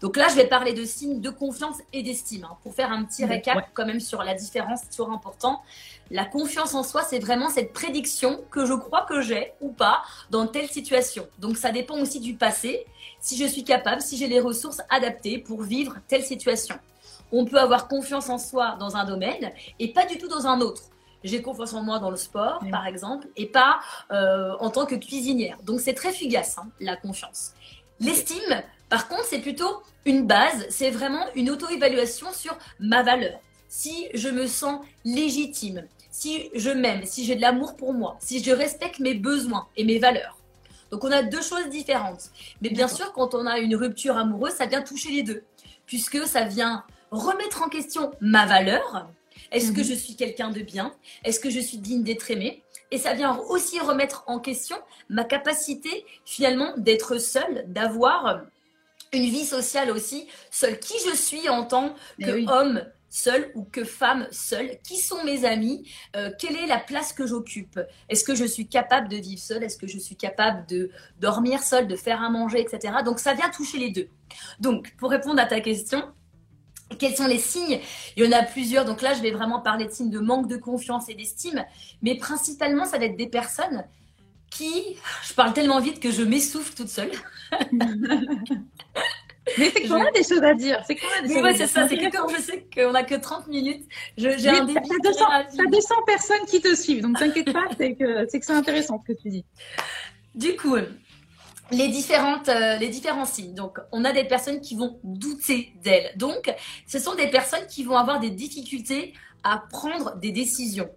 Donc 0.00 0.16
là, 0.16 0.28
je 0.28 0.36
vais 0.36 0.46
parler 0.46 0.74
de 0.74 0.84
signes 0.84 1.20
de 1.20 1.30
confiance 1.30 1.78
et 1.92 2.04
d'estime. 2.04 2.44
Hein, 2.44 2.56
pour 2.62 2.74
faire 2.74 2.92
un 2.92 3.04
petit 3.04 3.24
récap 3.24 3.68
quand 3.74 3.84
même 3.84 3.98
sur 3.98 4.22
la 4.22 4.34
différence, 4.34 4.80
c'est 4.82 4.90
toujours 4.90 5.10
important. 5.10 5.62
La 6.10 6.24
confiance 6.24 6.74
en 6.74 6.84
soi, 6.84 7.02
c'est 7.02 7.18
vraiment 7.18 7.48
cette 7.48 7.72
prédiction 7.72 8.44
que 8.50 8.64
je 8.64 8.74
crois 8.74 9.06
que 9.08 9.22
j'ai 9.22 9.52
ou 9.60 9.70
pas 9.70 10.02
dans 10.30 10.46
telle 10.46 10.68
situation. 10.68 11.26
Donc 11.38 11.56
ça 11.56 11.72
dépend 11.72 11.98
aussi 11.98 12.20
du 12.20 12.34
passé, 12.34 12.86
si 13.18 13.36
je 13.36 13.46
suis 13.46 13.64
capable, 13.64 14.00
si 14.00 14.16
j'ai 14.16 14.28
les 14.28 14.38
ressources 14.38 14.82
adaptées 14.88 15.38
pour 15.38 15.62
vivre 15.62 15.96
telle 16.06 16.22
situation. 16.22 16.76
On 17.32 17.44
peut 17.44 17.58
avoir 17.58 17.88
confiance 17.88 18.28
en 18.28 18.38
soi 18.38 18.76
dans 18.78 18.94
un 18.94 19.04
domaine 19.04 19.52
et 19.80 19.92
pas 19.92 20.06
du 20.06 20.16
tout 20.16 20.28
dans 20.28 20.46
un 20.46 20.60
autre 20.60 20.82
j'ai 21.24 21.42
confiance 21.42 21.74
en 21.74 21.82
moi 21.82 21.98
dans 21.98 22.10
le 22.10 22.16
sport, 22.16 22.62
par 22.70 22.86
exemple, 22.86 23.28
et 23.36 23.46
pas 23.46 23.80
euh, 24.10 24.52
en 24.60 24.70
tant 24.70 24.86
que 24.86 24.94
cuisinière. 24.94 25.58
Donc 25.62 25.80
c'est 25.80 25.94
très 25.94 26.12
fugace, 26.12 26.58
hein, 26.58 26.68
la 26.80 26.96
confiance. 26.96 27.52
L'estime, 28.00 28.62
par 28.88 29.08
contre, 29.08 29.24
c'est 29.24 29.40
plutôt 29.40 29.82
une 30.04 30.26
base, 30.26 30.66
c'est 30.68 30.90
vraiment 30.90 31.24
une 31.34 31.50
auto-évaluation 31.50 32.32
sur 32.32 32.56
ma 32.78 33.02
valeur. 33.02 33.38
Si 33.68 34.08
je 34.14 34.28
me 34.28 34.46
sens 34.46 34.80
légitime, 35.04 35.84
si 36.10 36.50
je 36.54 36.70
m'aime, 36.70 37.04
si 37.04 37.24
j'ai 37.24 37.34
de 37.34 37.40
l'amour 37.40 37.76
pour 37.76 37.92
moi, 37.92 38.16
si 38.20 38.42
je 38.42 38.52
respecte 38.52 39.00
mes 39.00 39.14
besoins 39.14 39.66
et 39.76 39.84
mes 39.84 39.98
valeurs. 39.98 40.38
Donc 40.90 41.04
on 41.04 41.10
a 41.10 41.22
deux 41.22 41.42
choses 41.42 41.68
différentes. 41.68 42.30
Mais 42.62 42.70
bien 42.70 42.88
sûr, 42.88 43.12
quand 43.12 43.34
on 43.34 43.46
a 43.46 43.58
une 43.58 43.74
rupture 43.74 44.16
amoureuse, 44.16 44.52
ça 44.52 44.66
vient 44.66 44.82
toucher 44.82 45.10
les 45.10 45.22
deux, 45.22 45.42
puisque 45.84 46.24
ça 46.26 46.44
vient 46.44 46.84
remettre 47.10 47.62
en 47.62 47.68
question 47.68 48.12
ma 48.20 48.46
valeur, 48.46 49.08
est-ce 49.52 49.72
que 49.72 49.80
mhm. 49.80 49.86
je 49.86 49.94
suis 49.94 50.16
quelqu'un 50.16 50.50
de 50.50 50.60
bien? 50.60 50.94
Est-ce 51.24 51.40
que 51.40 51.50
je 51.50 51.60
suis 51.60 51.78
digne 51.78 52.02
d'être 52.02 52.30
aimé? 52.30 52.62
Et 52.90 52.98
ça 52.98 53.14
vient 53.14 53.38
aussi 53.48 53.80
remettre 53.80 54.24
en 54.26 54.38
question 54.38 54.76
ma 55.08 55.24
capacité 55.24 56.04
finalement 56.24 56.72
d'être 56.76 57.18
seule, 57.18 57.64
d'avoir 57.66 58.42
une 59.12 59.24
vie 59.24 59.44
sociale 59.44 59.90
aussi, 59.90 60.28
seule. 60.50 60.78
Qui 60.78 60.94
je 61.08 61.14
suis 61.14 61.48
en 61.48 61.64
tant 61.64 61.94
qu'homme 62.22 62.84
seul 63.08 63.50
ou 63.54 63.64
que 63.64 63.84
femme 63.84 64.28
seule? 64.30 64.78
Qui 64.82 64.98
sont 64.98 65.24
mes 65.24 65.44
amis? 65.44 65.88
Euh, 66.14 66.30
Quelle 66.38 66.56
est 66.56 66.66
la 66.66 66.78
place 66.78 67.12
que 67.12 67.26
j'occupe? 67.26 67.80
Est-ce 68.08 68.24
que 68.24 68.34
je 68.34 68.44
suis 68.44 68.68
capable 68.68 69.08
de 69.08 69.16
vivre 69.16 69.40
seule? 69.40 69.64
Est-ce 69.64 69.78
que 69.78 69.86
je 69.86 69.98
suis 69.98 70.16
capable 70.16 70.66
de 70.66 70.90
dormir 71.20 71.62
seule, 71.62 71.88
de 71.88 71.96
faire 71.96 72.22
à 72.22 72.30
manger, 72.30 72.60
etc. 72.60 72.94
Donc 73.04 73.18
ça 73.18 73.34
vient 73.34 73.50
toucher 73.50 73.78
les 73.78 73.90
deux. 73.90 74.08
Donc 74.60 74.94
pour 74.96 75.10
répondre 75.10 75.40
à 75.40 75.46
ta 75.46 75.60
question, 75.60 76.04
quels 76.98 77.16
sont 77.16 77.26
les 77.26 77.38
signes? 77.38 77.80
Il 78.16 78.24
y 78.24 78.28
en 78.28 78.32
a 78.32 78.42
plusieurs. 78.42 78.84
Donc 78.84 79.02
là, 79.02 79.14
je 79.14 79.22
vais 79.22 79.30
vraiment 79.30 79.60
parler 79.60 79.86
de 79.86 79.90
signes 79.90 80.10
de 80.10 80.20
manque 80.20 80.48
de 80.48 80.56
confiance 80.56 81.08
et 81.08 81.14
d'estime. 81.14 81.64
Mais 82.02 82.16
principalement, 82.16 82.84
ça 82.84 82.98
va 82.98 83.06
être 83.06 83.16
des 83.16 83.28
personnes 83.28 83.84
qui... 84.50 84.96
Je 85.24 85.34
parle 85.34 85.52
tellement 85.52 85.80
vite 85.80 86.00
que 86.00 86.10
je 86.10 86.22
m'essouffle 86.22 86.74
toute 86.74 86.88
seule. 86.88 87.10
Mais 89.58 89.70
c'est 89.70 89.86
qu'on 89.86 90.04
a 90.04 90.10
des 90.10 90.24
choses 90.24 90.42
à 90.42 90.54
dire. 90.54 90.82
C'est 90.86 90.96
qu'on 90.96 91.06
a 91.06 91.22
des 91.22 91.34
choses 91.34 91.56
c'est 91.56 91.66
ça. 91.68 91.88
C'est 91.88 91.96
que 91.96 92.10
quand 92.10 92.28
je 92.28 92.40
sais 92.40 92.66
qu'on 92.74 92.90
n'a 92.90 93.04
que 93.04 93.14
30 93.14 93.46
minutes, 93.46 93.86
j'ai 94.16 94.48
un 94.48 94.64
début. 94.64 94.80
T'as 94.80 95.08
200, 95.08 95.70
200 95.70 95.94
personnes 96.04 96.46
qui 96.48 96.60
te 96.60 96.74
suivent. 96.74 97.02
Donc 97.02 97.18
t'inquiète 97.18 97.52
pas, 97.52 97.64
c'est 97.78 97.94
que 97.94 98.26
c'est 98.28 98.50
intéressant 98.50 99.00
ce 99.06 99.12
que 99.12 99.18
tu 99.18 99.28
dis. 99.28 99.44
Du 100.34 100.56
coup, 100.56 100.76
les 101.70 101.88
différentes 101.88 102.48
euh, 102.48 102.76
les 102.76 102.88
différents 102.88 103.24
signes. 103.24 103.54
Donc 103.54 103.78
on 103.92 104.04
a 104.04 104.12
des 104.12 104.24
personnes 104.24 104.60
qui 104.60 104.76
vont 104.76 104.98
douter 105.02 105.72
d'elles. 105.82 106.12
Donc 106.16 106.54
ce 106.86 106.98
sont 106.98 107.14
des 107.14 107.28
personnes 107.28 107.66
qui 107.66 107.84
vont 107.84 107.96
avoir 107.96 108.20
des 108.20 108.30
difficultés 108.30 109.14
à 109.42 109.62
prendre 109.70 110.16
des 110.16 110.32
décisions. 110.32 110.90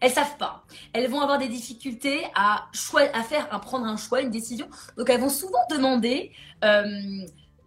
Elles 0.00 0.10
savent 0.10 0.36
pas. 0.38 0.64
Elles 0.92 1.08
vont 1.08 1.20
avoir 1.20 1.38
des 1.38 1.48
difficultés 1.48 2.24
à 2.34 2.68
à 3.12 3.22
faire 3.22 3.48
à 3.52 3.58
prendre 3.60 3.86
un 3.86 3.96
choix, 3.96 4.20
une 4.20 4.30
décision. 4.30 4.68
Donc 4.96 5.08
elles 5.10 5.20
vont 5.20 5.28
souvent 5.28 5.60
demander 5.70 6.32
euh, 6.64 6.84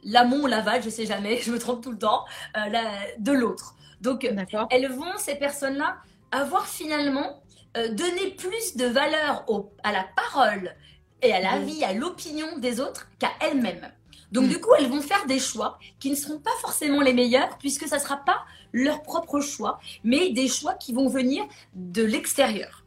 l'amont 0.03 0.43
ou 0.43 0.47
l'aval, 0.47 0.83
je 0.83 0.89
sais 0.89 1.05
jamais, 1.05 1.37
je 1.41 1.51
me 1.51 1.59
trompe 1.59 1.83
tout 1.83 1.91
le 1.91 1.99
temps, 1.99 2.25
euh, 2.57 2.69
de 3.19 3.31
l'autre. 3.31 3.75
Donc 4.01 4.29
elles 4.69 4.91
vont 4.91 5.17
ces 5.17 5.35
personnes-là 5.35 5.97
avoir 6.31 6.67
finalement 6.67 7.41
donné 7.75 8.31
plus 8.37 8.75
de 8.75 8.85
valeur 8.85 9.45
à 9.83 9.91
la 9.91 10.05
parole 10.15 10.75
et 11.23 11.33
à 11.33 11.39
la 11.39 11.59
vie, 11.59 11.83
à 11.83 11.93
l'opinion 11.93 12.57
des 12.57 12.79
autres 12.79 13.07
qu'à 13.19 13.31
elles-mêmes. 13.39 13.91
Donc, 14.33 14.45
mm. 14.45 14.49
du 14.49 14.59
coup, 14.59 14.71
elles 14.77 14.89
vont 14.89 15.01
faire 15.01 15.25
des 15.27 15.39
choix 15.39 15.79
qui 15.99 16.09
ne 16.09 16.15
seront 16.15 16.39
pas 16.39 16.51
forcément 16.59 17.01
les 17.01 17.13
meilleurs, 17.13 17.57
puisque 17.59 17.87
ça 17.87 17.97
ne 17.97 18.01
sera 18.01 18.17
pas 18.17 18.43
leur 18.73 19.03
propre 19.03 19.39
choix, 19.39 19.79
mais 20.03 20.31
des 20.31 20.47
choix 20.47 20.73
qui 20.73 20.91
vont 20.91 21.07
venir 21.07 21.45
de 21.75 22.03
l'extérieur. 22.03 22.83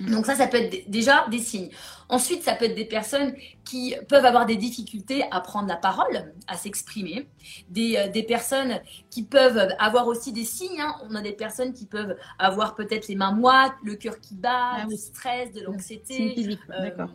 Mm. 0.00 0.10
Donc 0.10 0.26
ça, 0.26 0.34
ça 0.34 0.48
peut 0.48 0.56
être 0.56 0.90
déjà 0.90 1.26
des 1.30 1.38
signes. 1.38 1.70
Ensuite, 2.08 2.42
ça 2.42 2.54
peut 2.54 2.64
être 2.64 2.74
des 2.74 2.84
personnes 2.84 3.34
qui 3.64 3.94
peuvent 4.08 4.24
avoir 4.24 4.46
des 4.46 4.56
difficultés 4.56 5.22
à 5.30 5.40
prendre 5.40 5.68
la 5.68 5.76
parole, 5.76 6.34
à 6.48 6.56
s'exprimer. 6.56 7.28
Des, 7.68 7.96
euh, 7.96 8.08
des, 8.08 8.24
personnes 8.24 8.80
qui 9.10 9.22
peuvent 9.22 9.68
avoir 9.78 10.08
aussi 10.08 10.32
des 10.32 10.44
signes. 10.44 10.80
Hein. 10.80 10.96
On 11.08 11.14
a 11.14 11.22
des 11.22 11.32
personnes 11.32 11.72
qui 11.72 11.86
peuvent 11.86 12.16
avoir 12.40 12.74
peut-être 12.74 13.06
les 13.06 13.14
mains 13.14 13.30
moites, 13.30 13.74
le 13.84 13.94
cœur 13.94 14.18
qui 14.18 14.34
bat, 14.34 14.72
ah, 14.82 14.86
du 14.86 14.96
stress, 14.96 15.52
de 15.52 15.60
l'anxiété. 15.60 16.48
Euh, 16.70 16.82
D'accord 16.82 17.10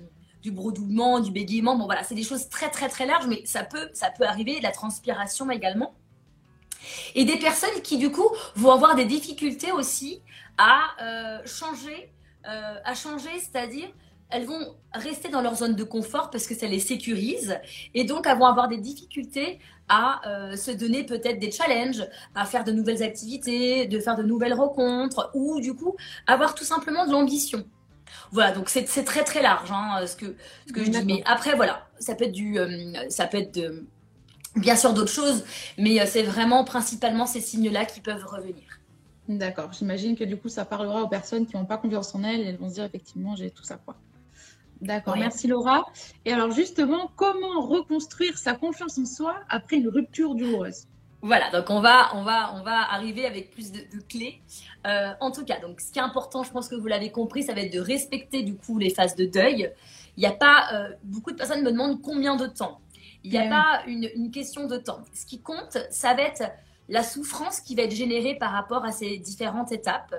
du 0.45 0.51
bredouillement, 0.51 1.19
du 1.19 1.31
bégaiement. 1.31 1.75
Bon, 1.75 1.85
voilà, 1.85 2.03
c'est 2.03 2.13
des 2.13 2.23
choses 2.23 2.49
très, 2.49 2.69
très, 2.69 2.87
très 2.87 3.07
larges, 3.07 3.25
mais 3.25 3.41
ça 3.45 3.63
peut, 3.63 3.89
ça 3.93 4.11
peut 4.15 4.25
arriver, 4.25 4.59
de 4.59 4.63
la 4.63 4.71
transpiration 4.71 5.49
également. 5.49 5.95
Et 7.15 7.25
des 7.25 7.37
personnes 7.37 7.81
qui, 7.83 7.97
du 7.97 8.11
coup, 8.11 8.29
vont 8.55 8.71
avoir 8.71 8.95
des 8.95 9.05
difficultés 9.05 9.71
aussi 9.71 10.21
à 10.59 10.81
euh, 11.01 11.39
changer, 11.47 12.11
euh, 12.47 12.75
à 12.85 12.93
changer, 12.93 13.31
c'est-à-dire 13.39 13.89
elles 14.29 14.45
vont 14.45 14.75
rester 14.93 15.29
dans 15.29 15.41
leur 15.41 15.55
zone 15.55 15.75
de 15.75 15.83
confort 15.83 16.29
parce 16.29 16.47
que 16.47 16.55
ça 16.55 16.67
les 16.67 16.79
sécurise 16.79 17.59
et 17.93 18.05
donc 18.05 18.25
elles 18.25 18.37
vont 18.37 18.47
avoir 18.47 18.67
des 18.67 18.79
difficultés 18.79 19.59
à 19.87 20.27
euh, 20.27 20.55
se 20.55 20.71
donner 20.71 21.03
peut-être 21.03 21.39
des 21.39 21.51
challenges, 21.51 22.03
à 22.33 22.45
faire 22.45 22.63
de 22.63 22.71
nouvelles 22.71 23.03
activités, 23.03 23.85
de 23.85 23.99
faire 23.99 24.15
de 24.15 24.23
nouvelles 24.23 24.55
rencontres 24.55 25.29
ou 25.35 25.61
du 25.61 25.75
coup 25.75 25.95
avoir 26.25 26.55
tout 26.55 26.63
simplement 26.63 27.05
de 27.05 27.11
l'ambition. 27.11 27.65
Voilà, 28.31 28.51
donc 28.51 28.69
c'est 28.69 28.85
très 29.03 29.23
très 29.23 29.41
large 29.41 29.71
hein, 29.71 30.05
ce 30.05 30.15
que, 30.15 30.35
ce 30.67 30.73
que 30.73 30.83
je 30.83 30.91
dis. 30.91 31.03
Mais 31.05 31.23
après, 31.25 31.55
voilà, 31.55 31.87
ça 31.99 32.15
peut 32.15 32.25
être 32.25 32.31
du, 32.31 32.59
euh, 32.59 32.93
ça 33.09 33.27
peut 33.27 33.37
être 33.37 33.55
de, 33.55 33.85
bien 34.55 34.75
sûr 34.75 34.93
d'autres 34.93 35.11
choses, 35.11 35.43
mais 35.77 35.99
euh, 35.99 36.05
c'est 36.07 36.23
vraiment 36.23 36.63
principalement 36.63 37.25
ces 37.25 37.41
signes-là 37.41 37.85
qui 37.85 38.01
peuvent 38.01 38.25
revenir. 38.25 38.79
D'accord, 39.27 39.73
j'imagine 39.73 40.15
que 40.15 40.23
du 40.23 40.37
coup 40.37 40.49
ça 40.49 40.65
parlera 40.65 41.01
aux 41.01 41.07
personnes 41.07 41.47
qui 41.47 41.55
n'ont 41.55 41.65
pas 41.65 41.77
confiance 41.77 42.13
en 42.13 42.23
elles 42.23 42.41
et 42.41 42.45
elles 42.45 42.57
vont 42.57 42.69
se 42.69 42.75
dire 42.75 42.83
effectivement 42.83 43.35
j'ai 43.35 43.49
tout 43.49 43.63
ça 43.63 43.79
quoi. 43.83 43.95
D'accord, 44.81 45.17
merci 45.17 45.47
Laura. 45.47 45.85
Et 46.25 46.33
alors 46.33 46.51
justement, 46.51 47.09
comment 47.15 47.61
reconstruire 47.61 48.37
sa 48.37 48.53
confiance 48.53 48.97
en 48.97 49.05
soi 49.05 49.35
après 49.49 49.77
une 49.77 49.87
rupture 49.87 50.35
douloureuse? 50.35 50.85
Voilà, 51.21 51.49
donc 51.49 51.71
on 51.71 51.81
va, 51.81 52.15
on 52.15 52.23
va, 52.23 52.53
on 52.53 52.61
va 52.61 52.91
arriver 52.93 53.25
avec 53.25 53.49
plus 53.49 53.71
de, 53.71 53.79
clés. 54.07 54.43
Euh, 54.85 55.13
en 55.19 55.31
tout 55.31 55.43
cas, 55.43 55.59
donc 55.59 55.81
ce 55.81 55.91
qui 55.91 55.99
est 55.99 56.01
important, 56.01 56.43
je 56.43 56.51
pense 56.51 56.67
que 56.67 56.75
vous 56.75 56.87
l'avez 56.87 57.11
compris, 57.11 57.43
ça 57.43 57.53
va 57.53 57.61
être 57.61 57.73
de 57.73 57.79
respecter 57.79 58.43
du 58.43 58.55
coup 58.55 58.77
les 58.77 58.89
phases 58.89 59.15
de 59.15 59.25
deuil. 59.25 59.71
Il 60.17 60.21
n'y 60.21 60.27
a 60.27 60.31
pas, 60.31 60.67
euh, 60.73 60.89
beaucoup 61.03 61.31
de 61.31 61.35
personnes 61.35 61.63
me 61.63 61.71
demandent 61.71 62.01
combien 62.01 62.35
de 62.35 62.45
temps. 62.45 62.79
Il 63.23 63.31
n'y 63.31 63.37
a 63.39 63.49
pas 63.49 63.81
une, 63.87 64.07
une, 64.15 64.29
question 64.29 64.67
de 64.67 64.77
temps. 64.77 64.99
Ce 65.13 65.25
qui 65.25 65.41
compte, 65.41 65.79
ça 65.89 66.13
va 66.13 66.21
être 66.21 66.43
la 66.89 67.03
souffrance 67.03 67.59
qui 67.59 67.75
va 67.75 67.83
être 67.83 67.95
générée 67.95 68.35
par 68.35 68.51
rapport 68.51 68.85
à 68.85 68.91
ces 68.91 69.17
différentes 69.17 69.71
étapes. 69.71 70.15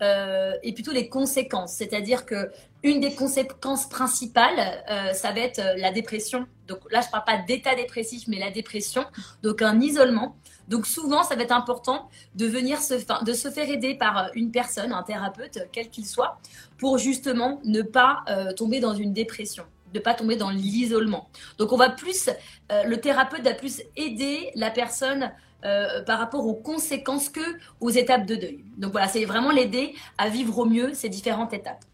Euh, 0.00 0.52
et 0.62 0.72
plutôt 0.72 0.92
les 0.92 1.08
conséquences. 1.08 1.72
C'est-à-dire 1.72 2.24
que 2.24 2.50
une 2.84 3.00
des 3.00 3.14
conséquences 3.14 3.88
principales, 3.88 4.84
euh, 4.88 5.12
ça 5.12 5.32
va 5.32 5.40
être 5.40 5.58
euh, 5.58 5.74
la 5.76 5.90
dépression. 5.90 6.46
Donc 6.68 6.78
là, 6.92 7.00
je 7.00 7.10
parle 7.10 7.24
pas 7.24 7.38
d'état 7.38 7.74
dépressif, 7.74 8.28
mais 8.28 8.38
la 8.38 8.52
dépression. 8.52 9.04
Donc 9.42 9.60
un 9.60 9.80
isolement. 9.80 10.36
Donc 10.68 10.86
souvent, 10.86 11.24
ça 11.24 11.34
va 11.34 11.42
être 11.42 11.52
important 11.52 12.08
de 12.36 12.46
venir 12.46 12.80
se, 12.80 12.94
de 13.24 13.32
se 13.32 13.50
faire 13.50 13.68
aider 13.68 13.96
par 13.96 14.30
une 14.34 14.52
personne, 14.52 14.92
un 14.92 15.02
thérapeute, 15.02 15.66
quel 15.72 15.90
qu'il 15.90 16.06
soit, 16.06 16.38
pour 16.78 16.98
justement 16.98 17.58
ne 17.64 17.82
pas 17.82 18.22
tomber 18.56 18.78
dans 18.78 18.94
une 18.94 19.12
dépression 19.12 19.64
de 19.94 20.00
pas 20.00 20.12
tomber 20.12 20.36
dans 20.36 20.50
l'isolement. 20.50 21.30
Donc 21.56 21.72
on 21.72 21.78
va 21.78 21.88
plus, 21.88 22.28
le 22.68 22.96
thérapeute 22.96 23.42
va 23.42 23.54
plus 23.54 23.80
aider 23.96 24.50
la 24.54 24.70
personne 24.70 25.32
euh, 25.64 26.02
par 26.04 26.18
rapport 26.18 26.46
aux 26.46 26.54
conséquences 26.54 27.28
que 27.28 27.40
aux 27.80 27.90
étapes 27.90 28.26
de 28.26 28.36
deuil. 28.36 28.64
Donc 28.76 28.92
voilà, 28.92 29.08
c'est 29.08 29.24
vraiment 29.24 29.50
l'aider 29.50 29.94
à 30.16 30.28
vivre 30.28 30.58
au 30.58 30.64
mieux 30.64 30.94
ces 30.94 31.08
différentes 31.08 31.52
étapes. 31.52 31.84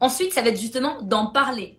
Ensuite, 0.00 0.32
ça 0.32 0.42
va 0.42 0.48
être 0.48 0.60
justement 0.60 1.00
d'en 1.02 1.26
parler. 1.26 1.78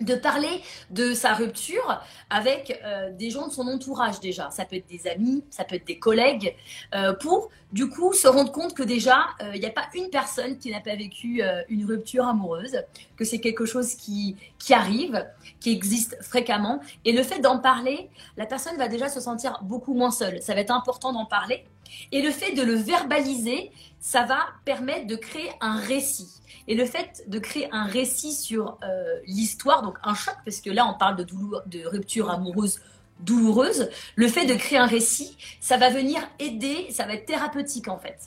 De 0.00 0.14
parler 0.14 0.62
de 0.90 1.14
sa 1.14 1.34
rupture 1.34 2.02
avec 2.30 2.80
euh, 2.84 3.10
des 3.12 3.30
gens 3.30 3.48
de 3.48 3.52
son 3.52 3.66
entourage 3.66 4.20
déjà. 4.20 4.50
Ça 4.50 4.64
peut 4.64 4.76
être 4.76 4.88
des 4.88 5.06
amis, 5.08 5.44
ça 5.50 5.64
peut 5.64 5.76
être 5.76 5.86
des 5.86 5.98
collègues, 5.98 6.54
euh, 6.94 7.14
pour 7.14 7.50
du 7.72 7.88
coup 7.88 8.12
se 8.12 8.28
rendre 8.28 8.52
compte 8.52 8.74
que 8.74 8.82
déjà, 8.82 9.26
euh, 9.42 9.50
il 9.54 9.60
n'y 9.60 9.66
a 9.66 9.70
pas 9.70 9.88
une 9.94 10.08
personne 10.10 10.58
qui 10.58 10.70
n'a 10.70 10.80
pas 10.80 10.96
vécu 10.96 11.42
une 11.68 11.84
rupture 11.84 12.26
amoureuse, 12.26 12.78
que 13.16 13.24
c'est 13.24 13.40
quelque 13.40 13.66
chose 13.66 13.94
qui, 13.94 14.36
qui 14.58 14.72
arrive, 14.72 15.26
qui 15.60 15.72
existe 15.72 16.16
fréquemment. 16.22 16.80
Et 17.04 17.12
le 17.12 17.22
fait 17.22 17.40
d'en 17.40 17.58
parler, 17.58 18.08
la 18.36 18.46
personne 18.46 18.76
va 18.76 18.88
déjà 18.88 19.08
se 19.08 19.20
sentir 19.20 19.58
beaucoup 19.62 19.94
moins 19.94 20.10
seule. 20.10 20.40
Ça 20.42 20.54
va 20.54 20.60
être 20.60 20.70
important 20.70 21.12
d'en 21.12 21.26
parler. 21.26 21.64
Et 22.12 22.22
le 22.22 22.30
fait 22.30 22.52
de 22.52 22.62
le 22.62 22.74
verbaliser, 22.74 23.70
ça 24.00 24.24
va 24.24 24.38
permettre 24.64 25.06
de 25.06 25.16
créer 25.16 25.50
un 25.60 25.78
récit. 25.78 26.40
Et 26.68 26.74
le 26.74 26.84
fait 26.84 27.24
de 27.28 27.38
créer 27.38 27.68
un 27.72 27.84
récit 27.84 28.32
sur 28.32 28.78
euh, 28.82 29.20
l'histoire, 29.26 29.82
donc 29.82 29.98
un 30.02 30.14
choc, 30.14 30.34
parce 30.44 30.60
que 30.60 30.70
là 30.70 30.86
on 30.86 30.98
parle 30.98 31.16
de, 31.16 31.24
de 31.24 31.86
rupture 31.86 32.30
amoureuse 32.30 32.80
douloureuse, 33.20 33.88
le 34.14 34.28
fait 34.28 34.46
de 34.46 34.54
créer 34.54 34.78
un 34.78 34.86
récit, 34.86 35.36
ça 35.60 35.76
va 35.76 35.90
venir 35.90 36.20
aider, 36.38 36.88
ça 36.90 37.06
va 37.06 37.14
être 37.14 37.26
thérapeutique 37.26 37.88
en 37.88 37.98
fait. 37.98 38.18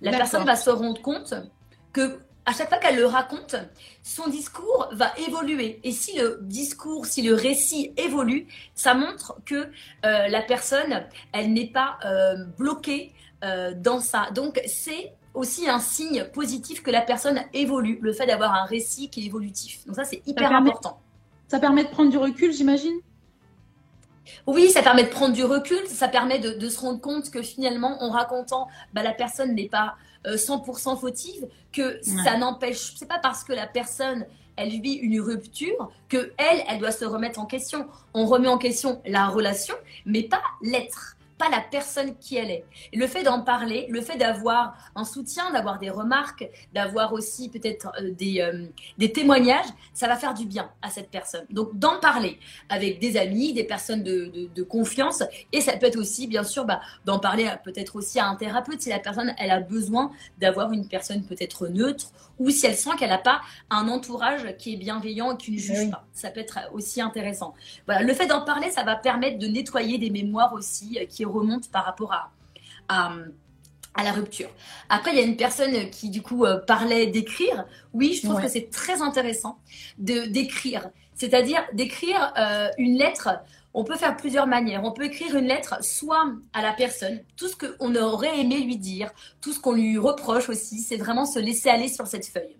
La 0.00 0.10
personne 0.12 0.44
va 0.44 0.56
se 0.56 0.70
rendre 0.70 1.00
compte 1.00 1.34
que 1.92 2.20
à 2.46 2.52
chaque 2.52 2.68
fois 2.68 2.78
qu'elle 2.78 2.96
le 2.96 3.06
raconte, 3.06 3.56
son 4.02 4.28
discours 4.28 4.88
va 4.92 5.12
évoluer. 5.26 5.80
Et 5.84 5.92
si 5.92 6.16
le 6.16 6.38
discours, 6.42 7.04
si 7.06 7.22
le 7.22 7.34
récit 7.34 7.92
évolue, 7.96 8.46
ça 8.74 8.94
montre 8.94 9.36
que 9.44 9.54
euh, 9.54 10.28
la 10.28 10.42
personne, 10.42 11.04
elle 11.32 11.52
n'est 11.52 11.70
pas 11.70 11.98
euh, 12.04 12.44
bloquée 12.58 13.12
dans 13.76 14.00
ça. 14.00 14.30
Donc 14.34 14.60
c'est 14.66 15.12
aussi 15.36 15.68
un 15.68 15.78
signe 15.78 16.24
positif 16.32 16.82
que 16.82 16.90
la 16.90 17.02
personne 17.02 17.42
évolue, 17.52 17.98
le 18.00 18.12
fait 18.12 18.26
d'avoir 18.26 18.54
un 18.54 18.64
récit 18.64 19.10
qui 19.10 19.22
est 19.22 19.26
évolutif. 19.26 19.86
Donc 19.86 19.94
ça, 19.94 20.04
c'est 20.04 20.22
hyper 20.26 20.50
important. 20.52 20.98
Ça 21.48 21.60
permet 21.60 21.84
de 21.84 21.90
prendre 21.90 22.10
du 22.10 22.18
recul, 22.18 22.52
j'imagine? 22.52 22.96
Oui, 24.46 24.70
ça 24.70 24.82
permet 24.82 25.04
de 25.04 25.08
prendre 25.08 25.34
du 25.34 25.44
recul, 25.44 25.78
ça 25.86 26.08
permet 26.08 26.40
de, 26.40 26.68
se 26.68 26.80
rendre 26.80 27.00
compte 27.00 27.30
que 27.30 27.42
finalement, 27.42 28.02
en 28.02 28.10
racontant, 28.10 28.66
bah, 28.92 29.02
la 29.02 29.12
personne 29.12 29.54
n'est 29.54 29.68
pas 29.68 29.94
100% 30.34 30.92
euh, 30.92 30.96
fautive, 30.96 31.48
que 31.72 32.00
ça 32.02 32.36
n'empêche, 32.36 32.94
c'est 32.96 33.08
pas 33.08 33.18
parce 33.18 33.44
que 33.44 33.52
la 33.52 33.66
personne, 33.66 34.26
elle 34.56 34.80
vit 34.80 34.94
une 34.94 35.20
rupture 35.20 35.90
que 36.08 36.32
elle, 36.38 36.62
elle 36.68 36.78
doit 36.78 36.92
se 36.92 37.04
remettre 37.04 37.38
en 37.38 37.46
question. 37.46 37.86
On 38.14 38.26
remet 38.26 38.48
en 38.48 38.58
question 38.58 39.02
la 39.06 39.28
relation, 39.28 39.74
mais 40.04 40.22
pas 40.22 40.42
l'être 40.62 41.15
pas 41.38 41.48
la 41.50 41.60
personne 41.60 42.16
qui 42.18 42.36
elle 42.36 42.50
est. 42.50 42.64
Et 42.92 42.96
le 42.96 43.06
fait 43.06 43.22
d'en 43.22 43.42
parler, 43.42 43.86
le 43.90 44.00
fait 44.00 44.16
d'avoir 44.16 44.76
un 44.94 45.04
soutien, 45.04 45.52
d'avoir 45.52 45.78
des 45.78 45.90
remarques, 45.90 46.48
d'avoir 46.74 47.12
aussi 47.12 47.48
peut-être 47.48 47.92
euh, 48.00 48.10
des, 48.10 48.40
euh, 48.40 48.66
des 48.98 49.12
témoignages, 49.12 49.66
ça 49.92 50.08
va 50.08 50.16
faire 50.16 50.34
du 50.34 50.46
bien 50.46 50.70
à 50.82 50.90
cette 50.90 51.10
personne. 51.10 51.44
Donc 51.50 51.78
d'en 51.78 51.98
parler 52.00 52.38
avec 52.68 52.98
des 52.98 53.16
amis, 53.16 53.52
des 53.52 53.64
personnes 53.64 54.02
de, 54.02 54.48
de, 54.54 54.62
confiance, 54.62 55.22
et 55.52 55.60
ça 55.60 55.76
peut 55.76 55.86
être 55.86 55.98
aussi, 55.98 56.26
bien 56.26 56.42
sûr, 56.42 56.64
bah, 56.64 56.80
d'en 57.04 57.18
parler 57.18 57.48
peut-être 57.64 57.96
aussi 57.96 58.18
à 58.18 58.26
un 58.26 58.36
thérapeute 58.36 58.80
si 58.80 58.88
la 58.88 58.98
personne, 58.98 59.34
elle 59.38 59.50
a 59.50 59.60
besoin 59.60 60.10
d'avoir 60.38 60.72
une 60.72 60.88
personne 60.88 61.22
peut-être 61.24 61.68
neutre, 61.68 62.12
ou 62.38 62.50
si 62.50 62.66
elle 62.66 62.76
sent 62.76 62.90
qu'elle 62.98 63.10
n'a 63.10 63.18
pas 63.18 63.40
un 63.70 63.88
entourage 63.88 64.56
qui 64.58 64.74
est 64.74 64.76
bienveillant 64.76 65.34
et 65.34 65.36
qui 65.36 65.52
ne 65.52 65.58
juge 65.58 65.90
pas. 65.90 66.04
Ça 66.12 66.30
peut 66.30 66.40
être 66.40 66.58
aussi 66.72 67.00
intéressant. 67.00 67.54
Voilà, 67.86 68.02
le 68.02 68.12
fait 68.12 68.26
d'en 68.26 68.44
parler, 68.44 68.70
ça 68.70 68.82
va 68.84 68.96
permettre 68.96 69.38
de 69.38 69.46
nettoyer 69.46 69.98
des 69.98 70.10
mémoires 70.10 70.52
aussi 70.52 70.98
euh, 71.00 71.06
qui 71.06 71.24
remonte 71.26 71.70
par 71.70 71.84
rapport 71.84 72.12
à, 72.12 72.30
à, 72.88 74.04
la 74.04 74.12
rupture. 74.12 74.48
Après, 74.88 75.12
il 75.12 75.16
y 75.18 75.20
a 75.20 75.24
une 75.24 75.36
personne 75.36 75.90
qui, 75.90 76.10
du 76.10 76.22
coup, 76.22 76.44
euh, 76.44 76.58
parlait 76.58 77.06
d'écrire. 77.06 77.64
Oui, 77.92 78.14
je 78.14 78.28
trouve 78.28 78.40
que 78.40 78.48
c'est 78.48 78.70
très 78.70 79.02
intéressant 79.02 79.58
de 79.98 80.26
d'écrire. 80.26 80.90
C'est-à-dire 81.14 81.62
d'écrire 81.72 82.32
euh, 82.38 82.68
une 82.78 82.96
lettre. 82.96 83.30
On 83.72 83.84
peut 83.84 83.96
faire 83.96 84.16
plusieurs 84.16 84.46
manières. 84.46 84.84
On 84.84 84.92
peut 84.92 85.04
écrire 85.04 85.36
une 85.36 85.46
lettre 85.46 85.82
soit 85.82 86.32
à 86.52 86.62
la 86.62 86.72
personne, 86.72 87.20
tout 87.36 87.48
ce 87.48 87.56
qu'on 87.56 87.94
aurait 87.94 88.40
aimé 88.40 88.60
lui 88.60 88.76
dire, 88.76 89.10
tout 89.40 89.52
ce 89.52 89.60
qu'on 89.60 89.72
lui 89.72 89.98
reproche 89.98 90.48
aussi, 90.48 90.78
c'est 90.80 90.96
vraiment 90.96 91.26
se 91.26 91.38
laisser 91.38 91.68
aller 91.68 91.88
sur 91.88 92.06
cette 92.06 92.26
feuille. 92.26 92.56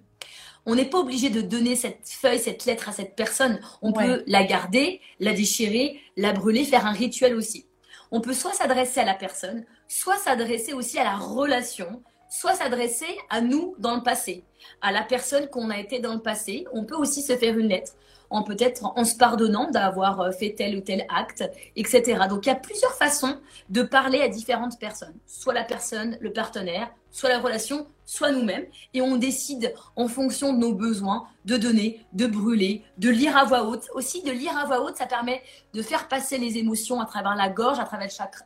On 0.67 0.75
n'est 0.75 0.85
pas 0.85 0.99
obligé 0.99 1.31
de 1.31 1.41
donner 1.41 1.77
cette 1.77 2.09
feuille, 2.09 2.41
cette 2.41 2.67
lettre 2.67 2.89
à 2.89 2.93
cette 2.93 3.15
personne. 3.15 3.61
On 3.83 3.93
peut 3.93 4.25
la 4.27 4.43
garder, 4.43 5.01
la 5.21 5.33
déchirer, 5.33 6.01
la 6.17 6.33
brûler, 6.33 6.65
faire 6.65 6.87
un 6.87 6.93
rituel 6.93 7.37
aussi 7.37 7.66
on 8.11 8.21
peut 8.21 8.35
soit 8.35 8.53
s'adresser 8.53 9.01
à 9.01 9.05
la 9.05 9.15
personne, 9.15 9.65
soit 9.89 10.19
s'adresser 10.19 10.73
aussi 10.73 10.99
à 10.99 11.05
la 11.05 11.17
relation, 11.17 12.03
soit 12.29 12.55
s'adresser 12.55 13.19
à 13.31 13.41
nous 13.41 13.75
dans 13.79 13.97
le 13.97 14.03
passé, 14.03 14.45
à 14.83 14.93
la 14.93 15.03
personne 15.03 15.49
qu'on 15.49 15.71
a 15.71 15.79
été 15.79 15.99
dans 16.01 16.15
le 16.15 16.21
passé. 16.21 16.67
On 16.73 16.85
peut 16.85 16.97
aussi 16.97 17.23
se 17.23 17.37
faire 17.37 17.59
une 17.59 17.69
lettre 17.69 17.93
en 18.31 18.43
peut-être 18.43 18.85
en 18.97 19.05
se 19.05 19.17
pardonnant 19.17 19.71
d'avoir 19.71 20.21
euh, 20.21 20.31
fait 20.33 20.55
tel 20.57 20.77
ou 20.77 20.81
tel 20.81 21.07
acte, 21.09 21.45
etc. 21.77 22.23
Donc 22.29 22.47
il 22.47 22.49
y 22.49 22.53
a 22.53 22.57
plusieurs 22.57 22.95
façons 22.95 23.39
de 23.69 23.83
parler 23.83 24.21
à 24.21 24.29
différentes 24.29 24.79
personnes, 24.79 25.15
soit 25.27 25.55
la 25.55 25.65
personne, 25.65 26.19
le 26.21 26.33
partenaire, 26.33 26.91
soit 27.17 27.31
la 27.31 27.39
relation, 27.39 27.87
soit 28.05 28.31
nous-mêmes, 28.31 28.67
et 28.93 29.01
on 29.01 29.17
décide 29.17 29.73
en 29.97 30.07
fonction 30.07 30.53
de 30.53 30.59
nos 30.59 30.75
besoins 30.75 31.27
de 31.47 31.57
donner, 31.57 32.05
de 32.13 32.27
brûler, 32.27 32.85
de 32.99 33.09
lire 33.09 33.39
à 33.39 33.45
voix 33.45 33.65
haute. 33.65 33.85
Aussi, 33.95 34.23
de 34.23 34.31
lire 34.31 34.55
à 34.55 34.67
voix 34.67 34.83
haute, 34.83 34.97
ça 34.97 35.07
permet 35.07 35.43
de 35.73 35.81
faire 35.81 36.09
passer 36.09 36.37
les 36.37 36.59
émotions 36.59 37.01
à 37.01 37.07
travers 37.07 37.35
la 37.35 37.49
gorge, 37.49 37.79
à 37.79 37.85
travers 37.85 38.07
le 38.07 38.13
chakra, 38.13 38.45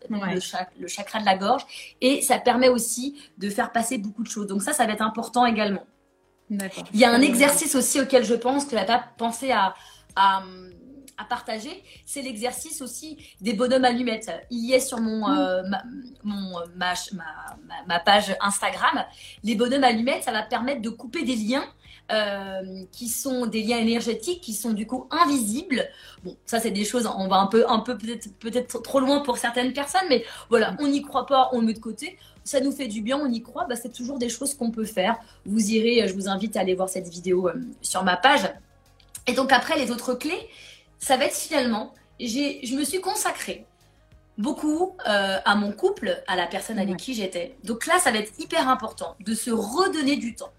le, 0.79 0.87
chakra 0.87 1.19
de 1.19 1.25
la 1.25 1.37
gorge, 1.37 1.67
et 2.01 2.23
ça 2.23 2.39
permet 2.39 2.69
aussi 2.69 3.21
de 3.39 3.51
faire 3.51 3.73
passer 3.73 3.99
beaucoup 3.99 4.23
de 4.23 4.29
choses. 4.29 4.47
Donc 4.47 4.63
ça, 4.63 4.73
ça 4.73 4.87
va 4.87 4.93
être 4.93 5.03
important 5.03 5.45
également. 5.47 5.85
Il 6.49 6.61
y 7.01 7.05
a 7.05 7.11
un 7.11 7.21
exercice 7.21 7.75
aussi 7.75 8.01
auquel 8.01 8.25
je 8.25 8.35
pense 8.35 8.67
que 8.67 8.71
tu 8.71 8.77
n'as 8.77 8.85
pas 8.85 9.05
pensé 9.19 9.51
à, 9.51 9.75
à, 10.15 10.45
partager, 11.25 11.83
c'est 12.05 12.23
l'exercice 12.23 12.83
aussi 12.83 13.19
des 13.41 13.53
bonhommes 13.53 13.85
allumettes. 13.85 14.31
Il 14.51 14.65
y 14.65 14.73
est 14.73 14.81
sur 14.81 15.01
mon, 15.01 15.29
euh, 15.29 15.63
ma, 15.69 15.83
mon 16.25 16.59
ma, 16.77 16.95
ma, 17.87 18.01
page 18.01 18.37
Instagram. 18.41 19.05
Les 19.45 19.55
bonhommes 19.55 19.85
allumettes, 19.85 20.25
ça 20.25 20.33
va 20.33 20.43
permettre 20.43 20.83
de 20.83 20.91
couper 20.91 21.23
des 21.23 21.37
liens 21.37 21.65
euh, 22.13 22.85
qui 22.93 23.09
sont 23.09 23.47
des 23.47 23.63
liens 23.63 23.79
énergétiques 23.79 24.41
qui 24.41 24.55
sont 24.55 24.73
du 24.73 24.87
coup 24.87 25.07
invisibles. 25.11 25.89
Bon, 26.25 26.37
ça 26.47 26.59
c'est 26.59 26.73
des 26.73 26.85
choses, 26.85 27.09
on 27.17 27.29
va 27.29 27.37
un 27.37 27.47
peu, 27.47 27.65
un 27.69 27.81
peu 27.81 27.97
peut-être 27.97 28.33
peut-être 28.39 28.83
trop 28.83 29.01
loin 29.01 29.21
pour 29.21 29.39
certaines 29.39 29.73
personnes, 29.73 30.07
mais 30.09 30.25
voilà, 30.49 30.75
on 30.81 30.89
n'y 30.89 31.03
croit 31.03 31.27
pas, 31.27 31.51
on 31.53 31.61
le 31.61 31.67
met 31.67 31.75
de 31.75 31.79
côté 31.79 32.19
ça 32.45 32.61
nous 32.61 32.73
fait 32.73 32.89
du 32.89 33.03
bien, 33.03 33.19
on 33.19 33.31
y 33.31 33.43
croit, 33.43 33.67
bah, 33.69 33.77
c'est 33.77 33.93
toujours 33.93 34.19
des 34.19 34.29
choses 34.29 34.55
qu'on 34.55 34.71
peut 34.71 34.85
faire. 34.85 35.19
Vous 35.47 35.71
irez, 35.71 36.07
je 36.09 36.15
vous 36.15 36.29
invite 36.29 36.57
à 36.57 36.61
aller 36.61 36.75
voir 36.75 36.89
cette 36.89 37.09
vidéo 37.09 37.49
euh, 37.49 37.55
sur 37.83 38.03
ma 38.03 38.17
page. 38.17 38.51
Et 39.27 39.35
donc 39.35 39.53
après, 39.53 39.79
les 39.79 39.91
autres 39.91 40.15
clés, 40.15 40.49
ça 41.01 41.17
va 41.17 41.25
être 41.25 41.35
finalement, 41.35 41.93
je 42.21 42.77
me 42.77 42.85
suis 42.85 43.01
consacrée 43.01 43.67
beaucoup 44.39 44.97
euh, 45.09 45.39
à 45.45 45.55
mon 45.57 45.73
couple, 45.73 46.23
à 46.29 46.37
la 46.37 46.47
personne 46.47 46.79
avec 46.79 46.97
qui 46.97 47.15
j'étais. 47.15 47.57
Donc 47.65 47.87
là, 47.87 47.99
ça 47.99 48.11
va 48.11 48.19
être 48.19 48.33
hyper 48.39 48.69
important 48.69 49.17
de 49.21 49.35
se 49.35 49.51
redonner 49.51 50.17
du 50.17 50.35
temps 50.35 50.53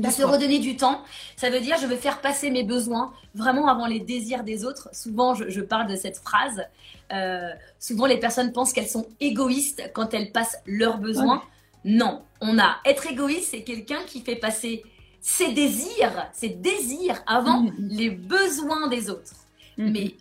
de 0.00 0.10
se 0.10 0.22
redonner 0.22 0.58
du 0.58 0.76
temps. 0.76 1.02
Ça 1.36 1.50
veut 1.50 1.60
dire 1.60 1.76
je 1.80 1.86
veux 1.86 1.96
faire 1.96 2.20
passer 2.20 2.50
mes 2.50 2.64
besoins 2.64 3.12
vraiment 3.34 3.68
avant 3.68 3.86
les 3.86 4.00
désirs 4.00 4.44
des 4.44 4.64
autres. 4.64 4.88
Souvent, 4.92 5.34
je, 5.34 5.60
parle 5.60 5.88
de 5.88 5.96
cette 5.96 6.16
phrase. 6.18 6.64
Euh, 7.12 7.50
souvent, 7.78 8.06
les 8.06 8.18
personnes 8.18 8.52
pensent 8.52 8.72
qu'elles 8.72 8.88
sont 8.88 9.06
égoïstes 9.20 9.90
quand 9.92 10.14
elles 10.14 10.32
passent 10.32 10.58
leurs 10.66 10.98
besoins. 10.98 11.42
Non, 11.84 12.22
on 12.40 12.58
a 12.58 12.78
être 12.84 13.06
égoïste, 13.06 13.50
c'est 13.50 13.62
quelqu'un 13.62 14.02
qui 14.06 14.20
fait 14.20 14.36
passer 14.36 14.82
ses 15.20 15.52
désirs, 15.52 16.28
ses 16.32 16.50
désirs 16.50 17.22
avant 17.26 17.66
les 17.78 18.10
besoins 18.10 18.88
des 18.88 19.10
autres. 19.10 19.32
Mm-hmm. 19.80 19.92
Mais 19.92 20.14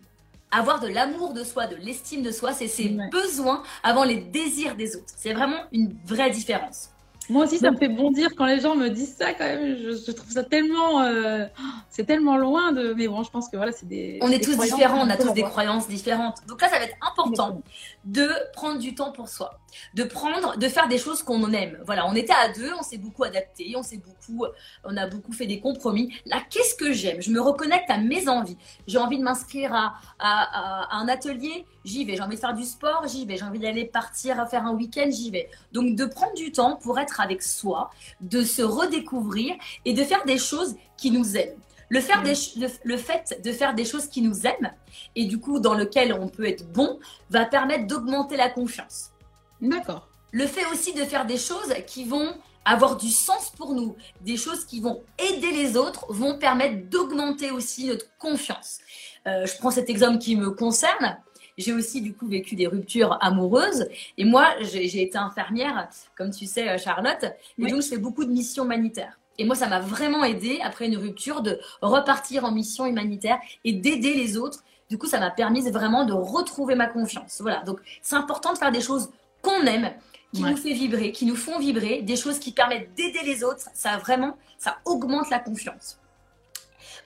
avoir 0.51 0.79
de 0.79 0.87
l'amour 0.87 1.33
de 1.33 1.43
soi, 1.43 1.67
de 1.67 1.75
l'estime 1.75 2.23
de 2.23 2.31
soi, 2.31 2.53
c'est 2.53 2.67
ses 2.67 2.97
besoins 3.11 3.63
avant 3.83 4.03
les 4.03 4.17
désirs 4.17 4.75
des 4.75 4.95
autres. 4.95 5.13
C'est 5.15 5.33
vraiment 5.33 5.59
une 5.71 5.95
vraie 6.05 6.31
différence. 6.31 6.89
Moi 7.29 7.45
aussi, 7.45 7.59
ça 7.59 7.69
me 7.69 7.77
fait 7.77 7.89
bondir 7.89 8.29
quand 8.35 8.47
les 8.47 8.59
gens 8.59 8.75
me 8.75 8.89
disent 8.89 9.15
ça 9.15 9.33
quand 9.35 9.45
même. 9.45 9.77
Je, 9.77 10.11
trouve 10.11 10.31
ça 10.31 10.43
tellement, 10.43 11.01
euh, 11.01 11.45
c'est 11.91 12.05
tellement 12.05 12.37
loin 12.37 12.71
de. 12.71 12.93
Mais 12.93 13.07
bon, 13.07 13.21
je 13.21 13.29
pense 13.29 13.49
que 13.49 13.55
voilà, 13.55 13.71
c'est 13.71 13.87
des. 13.87 14.17
On 14.21 14.31
est 14.31 14.43
tous 14.43 14.57
différents, 14.57 15.05
on 15.05 15.09
a 15.09 15.15
tous 15.15 15.33
des 15.33 15.43
croyances 15.43 15.87
différentes. 15.87 16.37
Donc 16.47 16.59
là, 16.59 16.69
ça 16.69 16.79
va 16.79 16.85
être 16.85 16.97
important 17.07 17.61
de 18.05 18.29
prendre 18.53 18.79
du 18.79 18.95
temps 18.95 19.11
pour 19.11 19.29
soi, 19.29 19.59
de 19.93 20.03
prendre, 20.03 20.57
de 20.57 20.67
faire 20.67 20.87
des 20.87 20.97
choses 20.97 21.23
qu'on 21.23 21.51
aime. 21.53 21.77
Voilà, 21.85 22.07
on 22.07 22.15
était 22.15 22.33
à 22.33 22.49
deux, 22.51 22.71
on 22.77 22.83
s'est 22.83 22.97
beaucoup 22.97 23.23
adapté, 23.23 23.73
on 23.77 23.83
s'est 23.83 23.97
beaucoup, 23.97 24.45
on 24.83 24.97
a 24.97 25.07
beaucoup 25.07 25.31
fait 25.31 25.47
des 25.47 25.59
compromis. 25.59 26.13
Là, 26.25 26.41
qu'est-ce 26.49 26.75
que 26.75 26.91
j'aime? 26.91 27.21
Je 27.21 27.31
me 27.31 27.39
reconnecte 27.39 27.89
à 27.89 27.97
mes 27.97 28.27
envies. 28.27 28.57
J'ai 28.87 28.97
envie 28.97 29.17
de 29.17 29.23
m'inscrire 29.23 29.73
à, 29.73 29.95
à, 30.19 30.97
un 30.97 31.07
atelier, 31.07 31.65
j'y 31.85 32.05
vais. 32.05 32.15
J'ai 32.15 32.21
envie 32.21 32.35
de 32.35 32.41
faire 32.41 32.53
du 32.53 32.63
sport, 32.63 33.07
j'y 33.07 33.25
vais. 33.25 33.37
J'ai 33.37 33.45
envie 33.45 33.59
d'aller 33.59 33.85
partir 33.85 34.39
faire 34.47 34.65
un 34.65 34.73
week-end, 34.73 35.09
j'y 35.09 35.31
vais. 35.31 35.49
Donc 35.71 35.95
de 35.95 36.05
prendre 36.05 36.33
du 36.33 36.51
temps 36.51 36.75
pour 36.75 36.99
être 36.99 37.21
avec 37.21 37.41
soi, 37.41 37.89
de 38.21 38.43
se 38.43 38.61
redécouvrir 38.61 39.55
et 39.85 39.93
de 39.93 40.03
faire 40.03 40.23
des 40.25 40.37
choses 40.37 40.75
qui 40.97 41.11
nous 41.11 41.37
aiment. 41.37 41.57
Le, 41.89 42.01
faire 42.01 42.21
des, 42.21 42.33
le, 42.83 42.97
fait 42.97 43.41
de 43.43 43.51
faire 43.51 43.73
des 43.73 43.83
choses 43.83 44.07
qui 44.07 44.21
nous 44.21 44.45
aiment 44.45 44.71
et 45.15 45.25
du 45.25 45.39
coup 45.39 45.59
dans 45.59 45.73
lequel 45.73 46.13
on 46.13 46.27
peut 46.27 46.47
être 46.47 46.71
bon 46.71 46.99
va 47.31 47.45
permettre 47.45 47.87
d'augmenter 47.87 48.37
la 48.37 48.47
confiance. 48.47 49.09
D'accord. 49.61 50.07
Le 50.31 50.45
fait 50.45 50.65
aussi 50.71 50.93
de 50.93 51.01
faire 51.01 51.25
des 51.25 51.37
choses 51.37 51.73
qui 51.87 52.03
vont 52.05 52.35
avoir 52.65 52.97
du 52.97 53.09
sens 53.09 53.51
pour 53.57 53.73
nous, 53.73 53.95
des 54.21 54.37
choses 54.37 54.65
qui 54.65 54.79
vont 54.79 55.03
aider 55.17 55.51
les 55.51 55.75
autres, 55.75 56.05
vont 56.09 56.37
permettre 56.37 56.87
d'augmenter 56.89 57.51
aussi 57.51 57.87
notre 57.87 58.05
confiance. 58.17 58.79
Euh, 59.27 59.45
je 59.45 59.57
prends 59.57 59.71
cet 59.71 59.89
exemple 59.89 60.19
qui 60.19 60.35
me 60.35 60.51
concerne. 60.51 61.17
J'ai 61.57 61.73
aussi 61.73 62.01
du 62.01 62.13
coup 62.13 62.27
vécu 62.27 62.55
des 62.55 62.67
ruptures 62.67 63.17
amoureuses. 63.21 63.89
Et 64.17 64.23
moi, 64.23 64.47
j'ai 64.61 65.01
été 65.01 65.17
infirmière, 65.17 65.89
comme 66.15 66.31
tu 66.31 66.45
sais, 66.45 66.77
Charlotte. 66.77 67.25
Et 67.57 67.65
donc, 67.65 67.81
je 67.81 67.87
fais 67.87 67.97
beaucoup 67.97 68.23
de 68.23 68.31
missions 68.31 68.63
humanitaires. 68.63 69.19
Et 69.37 69.45
moi, 69.45 69.55
ça 69.55 69.67
m'a 69.67 69.79
vraiment 69.79 70.23
aidé 70.23 70.59
après 70.63 70.85
une 70.85 70.97
rupture 70.97 71.41
de 71.41 71.59
repartir 71.81 72.45
en 72.45 72.51
mission 72.51 72.85
humanitaire 72.85 73.39
et 73.63 73.73
d'aider 73.73 74.13
les 74.13 74.37
autres. 74.37 74.63
Du 74.89 74.97
coup, 74.97 75.07
ça 75.07 75.19
m'a 75.19 75.31
permis 75.31 75.69
vraiment 75.69 76.05
de 76.05 76.13
retrouver 76.13 76.75
ma 76.75 76.87
confiance. 76.87 77.37
Voilà. 77.41 77.61
Donc, 77.63 77.79
c'est 78.01 78.15
important 78.15 78.53
de 78.53 78.57
faire 78.57 78.71
des 78.71 78.81
choses 78.81 79.09
qu'on 79.41 79.65
aime, 79.65 79.91
qui 80.33 80.43
nous 80.43 80.57
fait 80.57 80.73
vibrer, 80.73 81.11
qui 81.11 81.25
nous 81.25 81.35
font 81.35 81.59
vibrer, 81.59 82.01
des 82.01 82.15
choses 82.15 82.39
qui 82.39 82.51
permettent 82.51 82.93
d'aider 82.95 83.21
les 83.25 83.43
autres. 83.43 83.67
Ça 83.73 83.97
vraiment, 83.97 84.37
ça 84.57 84.77
augmente 84.85 85.29
la 85.29 85.39
confiance. 85.39 85.99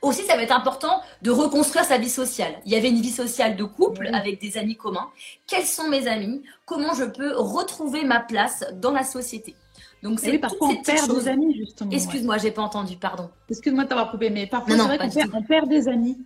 Aussi, 0.01 0.23
ça 0.23 0.35
va 0.35 0.43
être 0.43 0.55
important 0.55 1.01
de 1.21 1.31
reconstruire 1.31 1.85
sa 1.85 1.97
vie 1.97 2.09
sociale. 2.09 2.55
Il 2.65 2.73
y 2.73 2.75
avait 2.75 2.89
une 2.89 2.99
vie 2.99 3.11
sociale 3.11 3.55
de 3.55 3.63
couple 3.63 4.09
avec 4.11 4.41
des 4.41 4.57
amis 4.57 4.75
communs. 4.75 5.09
Quels 5.47 5.65
sont 5.65 5.87
mes 5.87 6.07
amis? 6.07 6.43
Comment 6.65 6.93
je 6.93 7.05
peux 7.05 7.37
retrouver 7.37 8.03
ma 8.03 8.19
place 8.19 8.65
dans 8.73 8.91
la 8.91 9.03
société? 9.03 9.55
Donc 10.01 10.19
c'est 10.19 10.37
parfois 10.37 10.67
on 10.67 10.75
perd 10.81 11.09
des 11.15 11.29
amis 11.29 11.55
justement. 11.55 11.89
Excuse-moi, 11.91 12.37
j'ai 12.37 12.51
pas 12.51 12.61
entendu, 12.61 12.97
pardon. 12.97 13.29
Excuse-moi 13.49 13.85
de 13.85 13.89
t'avoir 13.89 14.11
coupé, 14.11 14.29
mais 14.29 14.45
parfois 14.47 14.75
c'est 14.75 14.83
vrai 14.83 14.97
qu'on 14.97 15.09
perd, 15.09 15.31
on 15.33 15.43
perd 15.43 15.69
des 15.69 15.87
amis. 15.87 16.17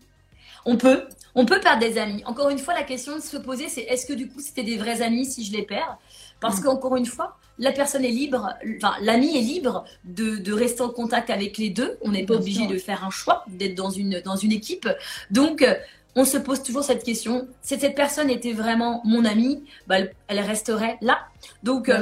On 0.65 0.77
peut, 0.77 1.07
on 1.37 1.45
peut 1.45 1.59
perdre 1.59 1.79
des 1.79 1.99
amis. 1.99 2.23
Encore 2.25 2.49
une 2.49 2.57
fois, 2.57 2.73
la 2.73 2.83
question 2.83 3.15
de 3.15 3.21
se 3.21 3.37
poser, 3.37 3.69
c'est 3.69 3.81
est-ce 3.81 4.07
que 4.07 4.13
du 4.13 4.27
coup 4.27 4.39
c'était 4.39 4.63
des 4.63 4.75
vrais 4.75 5.03
amis 5.03 5.25
si 5.25 5.45
je 5.45 5.53
les 5.53 5.61
perds? 5.61 5.99
Parce 6.39 6.59
mm. 6.59 6.63
qu'encore 6.63 6.95
une 6.95 7.05
fois, 7.05 7.37
la 7.59 7.71
personne 7.71 8.03
est 8.03 8.11
libre, 8.11 8.53
enfin 8.77 8.95
l'ami 9.01 9.37
est 9.37 9.41
libre 9.41 9.85
de, 10.03 10.51
rester 10.51 10.81
en 10.81 10.89
contact 10.89 11.29
avec 11.29 11.59
les 11.59 11.69
deux. 11.69 11.99
On 12.01 12.09
n'est 12.09 12.25
pas 12.25 12.33
obligé 12.33 12.65
de 12.65 12.77
faire 12.79 13.05
un 13.05 13.11
choix, 13.11 13.45
d'être 13.47 13.75
dans 13.75 13.91
une, 13.91 14.19
dans 14.21 14.35
une 14.35 14.51
équipe. 14.51 14.89
Donc, 15.29 15.63
on 16.15 16.25
se 16.25 16.37
pose 16.37 16.63
toujours 16.63 16.83
cette 16.83 17.03
question. 17.03 17.47
Si 17.61 17.79
cette 17.79 17.95
personne 17.95 18.31
était 18.31 18.53
vraiment 18.53 19.01
mon 19.05 19.23
amie, 19.23 19.63
bah, 19.85 19.97
elle 20.27 20.39
resterait 20.39 20.97
là. 21.01 21.19
Donc, 21.61 21.89
euh, 21.89 22.01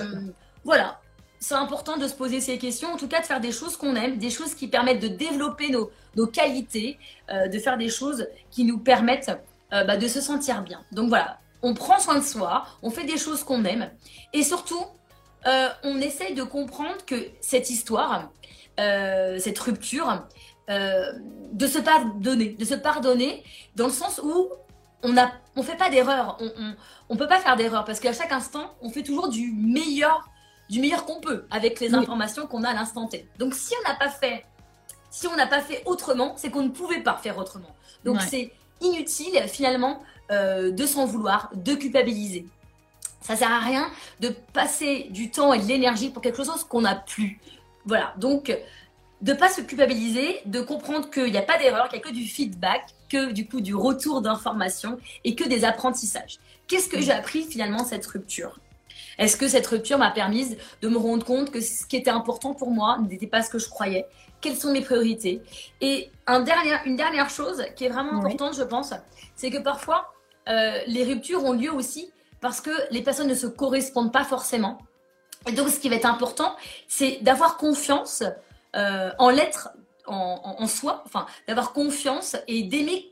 voilà. 0.64 1.02
C'est 1.48 1.54
important 1.54 1.98
de 1.98 2.08
se 2.08 2.16
poser 2.16 2.42
ces 2.42 2.58
questions, 2.58 2.92
en 2.92 2.98
tout 2.98 3.08
cas 3.08 3.22
de 3.22 3.26
faire 3.28 3.40
des 3.40 3.52
choses 3.52 3.78
qu'on 3.78 3.96
aime, 3.96 4.18
des 4.18 4.32
choses 4.32 4.56
qui 4.56 4.68
permettent 4.68 5.00
de 5.00 5.08
développer 5.08 5.70
nos, 5.70 5.92
nos 6.16 6.26
qualités, 6.26 6.98
euh, 7.30 7.48
de 7.48 7.60
faire 7.60 7.78
des 7.78 7.90
choses 7.90 8.28
qui 8.50 8.64
nous 8.64 8.80
permettent 8.80 9.30
euh, 9.72 9.84
bah, 9.84 9.96
de 9.96 10.08
se 10.08 10.22
sentir 10.22 10.64
bien. 10.64 10.82
Donc 10.92 11.10
voilà, 11.10 11.38
on 11.62 11.76
prend 11.76 12.00
soin 12.00 12.16
de 12.16 12.24
soi, 12.24 12.66
on 12.82 12.90
fait 12.90 13.04
des 13.04 13.20
choses 13.20 13.44
qu'on 13.44 13.64
aime 13.64 13.92
et 14.34 14.42
surtout, 14.42 14.84
euh, 15.46 15.70
on 15.84 16.02
essaye 16.02 16.34
de 16.34 16.42
comprendre 16.42 17.06
que 17.06 17.28
cette 17.42 17.70
histoire, 17.70 18.32
cette 18.76 19.60
rupture, 19.60 20.26
de 20.68 21.68
se 21.68 21.78
pardonner, 21.78 22.56
de 22.58 22.66
se 22.66 22.74
pardonner 22.74 23.44
dans 23.76 23.86
le 23.86 23.94
sens 23.94 24.20
où 24.24 24.50
on 25.04 25.10
ne 25.10 25.22
on 25.56 25.62
fait 25.62 25.78
pas 25.78 25.92
d'erreur, 25.92 26.40
on, 26.40 27.14
ne 27.14 27.20
peut 27.20 27.28
pas 27.28 27.40
faire 27.40 27.56
d'erreur 27.56 27.86
parce 27.86 28.00
qu'à 28.00 28.14
chaque 28.14 28.32
instant, 28.32 28.74
on 28.82 28.90
fait 28.90 29.04
toujours 29.04 29.30
du 29.30 29.52
meilleur, 29.52 30.28
du 30.70 30.80
meilleur 30.80 31.06
qu'on 31.06 31.20
peut 31.20 31.46
avec 31.52 31.80
les 31.80 31.94
informations 31.94 32.48
qu'on 32.48 32.64
a 32.64 32.70
à 32.70 32.74
l'instant 32.74 33.08
T. 33.08 33.28
Donc 33.38 33.54
si 33.54 33.74
on 33.80 33.90
n'a 33.90 33.96
pas 33.96 34.10
fait, 34.10 34.46
si 35.12 35.28
on 35.28 35.36
n'a 35.36 35.48
pas 35.48 35.62
fait 35.62 35.84
autrement, 35.86 36.34
c'est 36.38 36.50
qu'on 36.50 36.64
ne 36.64 36.70
pouvait 36.70 37.02
pas 37.02 37.18
faire 37.18 37.38
autrement. 37.38 37.76
Donc 38.04 38.22
c'est 38.22 38.52
inutile 38.82 39.44
finalement 39.48 40.02
de 40.30 40.86
s'en 40.86 41.06
vouloir, 41.06 41.50
de 41.54 41.76
culpabiliser. 41.76 42.46
Ça 43.22 43.36
sert 43.36 43.52
à 43.52 43.60
rien 43.60 43.90
de 44.20 44.30
passer 44.54 45.08
du 45.10 45.32
temps 45.32 45.54
et 45.54 45.60
de 45.60 45.66
l'énergie 45.66 46.10
pour 46.10 46.22
quelque 46.22 46.44
chose 46.44 46.64
qu'on 46.64 46.82
n'a 46.82 46.96
plus. 46.96 47.40
Voilà, 47.86 48.14
donc 48.18 48.56
de 49.22 49.34
pas 49.34 49.50
se 49.50 49.62
culpabiliser, 49.62 50.42
de 50.46 50.62
comprendre 50.62 51.10
qu'il 51.10 51.32
n'y 51.32 51.38
a 51.38 51.42
pas 51.42 51.58
d'erreur, 51.58 51.90
qu'il 51.90 52.00
n'y 52.00 52.04
a 52.04 52.08
que 52.08 52.14
du 52.14 52.26
feedback, 52.26 52.94
que 53.10 53.32
du 53.32 53.48
coup 53.48 53.62
du 53.62 53.74
retour 53.74 54.22
d'information 54.22 55.00
et 55.24 55.36
que 55.36 55.44
des 55.44 55.64
apprentissages. 55.64 56.38
Qu'est-ce 56.68 56.90
que 56.90 57.00
j'ai 57.00 57.12
appris 57.12 57.44
finalement 57.44 57.86
cette 57.86 58.06
rupture? 58.06 58.60
Est-ce 59.18 59.38
que 59.38 59.48
cette 59.48 59.68
rupture 59.68 59.98
m'a 59.98 60.12
permis 60.12 60.58
de 60.82 60.90
me 60.90 60.98
rendre 60.98 61.26
compte 61.26 61.52
que 61.52 61.62
ce 61.62 61.86
qui 61.86 61.96
était 61.96 62.10
important 62.10 62.54
pour 62.54 62.72
moi 62.72 62.98
n'était 63.08 63.28
pas 63.28 63.42
ce 63.42 63.50
que 63.50 63.60
je 63.60 63.70
croyais? 63.70 64.06
Quelles 64.42 64.58
sont 64.58 64.72
mes 64.72 64.82
priorités? 64.82 65.42
Et 65.82 66.12
un 66.28 66.42
dernier, 66.42 66.76
une 66.86 66.96
dernière 66.96 67.30
chose 67.30 67.64
qui 67.76 67.86
est 67.86 67.90
vraiment 67.90 68.20
importante, 68.20 68.56
je 68.56 68.64
pense, 68.64 68.94
c'est 69.36 69.50
que 69.50 69.58
parfois 69.58 70.14
euh, 70.48 70.80
les 70.88 71.04
ruptures 71.04 71.44
ont 71.44 71.54
lieu 71.54 71.72
aussi 71.72 72.12
parce 72.42 72.62
que 72.62 72.72
les 72.92 73.02
personnes 73.02 73.28
ne 73.28 73.36
se 73.36 73.48
correspondent 73.48 74.14
pas 74.14 74.24
forcément. 74.24 74.78
Et 75.48 75.52
donc, 75.52 75.70
ce 75.70 75.80
qui 75.80 75.90
va 75.90 75.96
être 75.96 76.06
important, 76.06 76.56
c'est 76.88 77.20
d'avoir 77.22 77.58
confiance 77.58 78.24
euh, 78.76 79.12
en 79.20 79.30
l'être, 79.30 79.70
en, 80.08 80.68
soi, 80.68 81.02
enfin, 81.06 81.26
d'avoir 81.48 81.74
confiance 81.74 82.36
et 82.48 82.64
d'aimer 82.64 83.12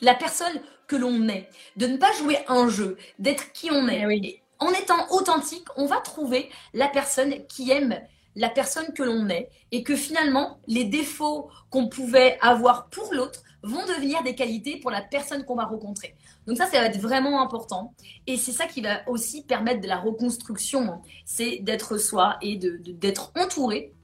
la 0.00 0.14
personne 0.14 0.60
que 0.88 0.96
l'on 0.96 1.28
est, 1.28 1.48
de 1.76 1.86
ne 1.86 1.96
pas 1.96 2.12
jouer 2.12 2.38
un 2.48 2.68
jeu, 2.68 2.96
d'être 3.18 3.52
qui 3.52 3.70
on 3.70 3.86
est. 3.88 4.04
Eh 4.10 4.42
en 4.58 4.70
étant 4.70 5.10
authentique, 5.10 5.66
on 5.76 5.86
va 5.86 6.00
trouver 6.00 6.50
la 6.72 6.88
personne 6.88 7.46
qui 7.46 7.70
aime 7.70 8.00
la 8.36 8.48
personne 8.48 8.92
que 8.92 9.02
l'on 9.02 9.28
est 9.28 9.48
et 9.70 9.82
que 9.82 9.94
finalement, 9.94 10.58
les 10.66 10.84
défauts 10.84 11.50
qu'on 11.70 11.88
pouvait 11.88 12.38
avoir 12.40 12.88
pour 12.88 13.12
l'autre 13.14 13.42
vont 13.62 13.84
devenir 13.86 14.22
des 14.22 14.34
qualités 14.34 14.78
pour 14.78 14.90
la 14.90 15.00
personne 15.00 15.44
qu'on 15.44 15.54
va 15.54 15.64
rencontrer. 15.64 16.14
Donc 16.46 16.58
ça, 16.58 16.66
ça 16.66 16.80
va 16.80 16.86
être 16.86 17.00
vraiment 17.00 17.40
important. 17.40 17.94
Et 18.26 18.36
c'est 18.36 18.52
ça 18.52 18.66
qui 18.66 18.82
va 18.82 19.08
aussi 19.08 19.44
permettre 19.44 19.80
de 19.80 19.88
la 19.88 19.96
reconstruction. 19.96 21.00
C'est 21.24 21.58
d'être 21.60 21.96
soi 21.98 22.36
et 22.42 22.56
d'être 22.56 23.32
entouré, 23.36 23.94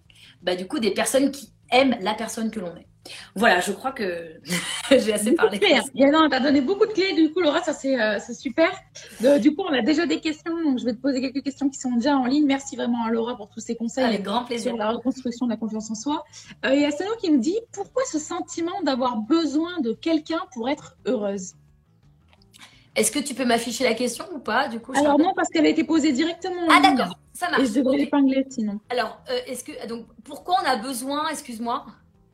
bah, 0.42 0.56
du 0.56 0.66
coup, 0.66 0.78
des 0.78 0.92
personnes 0.92 1.30
qui 1.30 1.52
aiment 1.70 1.96
la 2.00 2.14
personne 2.14 2.50
que 2.50 2.60
l'on 2.60 2.74
est. 2.76 2.89
Voilà, 3.34 3.60
je 3.60 3.72
crois 3.72 3.92
que 3.92 4.40
j'ai 4.90 5.12
assez 5.12 5.32
parlé. 5.32 5.58
Non, 5.94 6.28
tu 6.28 6.34
as 6.34 6.40
donné 6.40 6.60
beaucoup 6.60 6.86
de 6.86 6.92
clés. 6.92 7.14
Du 7.14 7.32
coup, 7.32 7.40
Laura, 7.40 7.62
ça 7.62 7.72
c'est 7.72 8.00
euh, 8.00 8.18
super. 8.32 8.70
du 9.40 9.54
coup, 9.54 9.62
on 9.68 9.72
a 9.72 9.82
déjà 9.82 10.06
des 10.06 10.20
questions. 10.20 10.52
Donc, 10.62 10.78
je 10.78 10.84
vais 10.84 10.92
te 10.92 11.00
poser 11.00 11.20
quelques 11.20 11.42
questions 11.42 11.68
qui 11.68 11.78
sont 11.78 11.92
déjà 11.92 12.16
en 12.16 12.26
ligne. 12.26 12.46
Merci 12.46 12.76
vraiment 12.76 13.04
à 13.04 13.10
Laura 13.10 13.36
pour 13.36 13.48
tous 13.48 13.60
ces 13.60 13.76
conseils. 13.76 14.04
Avec 14.04 14.22
grand 14.22 14.44
plaisir. 14.44 14.72
Sur 14.72 14.78
la 14.78 14.90
reconstruction 14.90 15.46
de 15.46 15.50
la 15.50 15.56
confiance 15.56 15.90
en 15.90 15.94
soi. 15.94 16.24
Euh, 16.64 16.74
il 16.74 16.82
y 16.82 16.84
a 16.84 16.90
Sano 16.90 17.10
qui 17.20 17.30
me 17.30 17.38
dit 17.38 17.58
pourquoi 17.72 18.02
ce 18.10 18.18
sentiment 18.18 18.82
d'avoir 18.82 19.16
besoin 19.16 19.80
de 19.80 19.92
quelqu'un 19.92 20.40
pour 20.52 20.68
être 20.68 20.96
heureuse? 21.06 21.54
Est-ce 22.96 23.12
que 23.12 23.20
tu 23.20 23.34
peux 23.34 23.44
m'afficher 23.44 23.84
la 23.84 23.94
question 23.94 24.24
ou 24.34 24.40
pas 24.40 24.68
du 24.68 24.80
coup 24.80 24.92
Alors 24.96 25.18
non, 25.18 25.32
parce 25.34 25.48
qu'elle 25.48 25.64
a 25.64 25.68
été 25.68 25.84
posée 25.84 26.12
directement. 26.12 26.62
Ah 26.68 26.80
d'accord, 26.82 27.16
ça 27.32 27.48
marche. 27.48 27.62
Et 27.62 27.66
je 27.66 27.74
devrais 27.74 27.96
l'épingler 27.96 28.44
sinon. 28.50 28.80
Alors, 28.90 29.20
euh, 29.30 29.38
est-ce 29.46 29.62
que 29.62 29.86
donc 29.86 30.06
pourquoi 30.24 30.56
on 30.62 30.66
a 30.66 30.76
besoin, 30.76 31.28
excuse-moi 31.28 31.86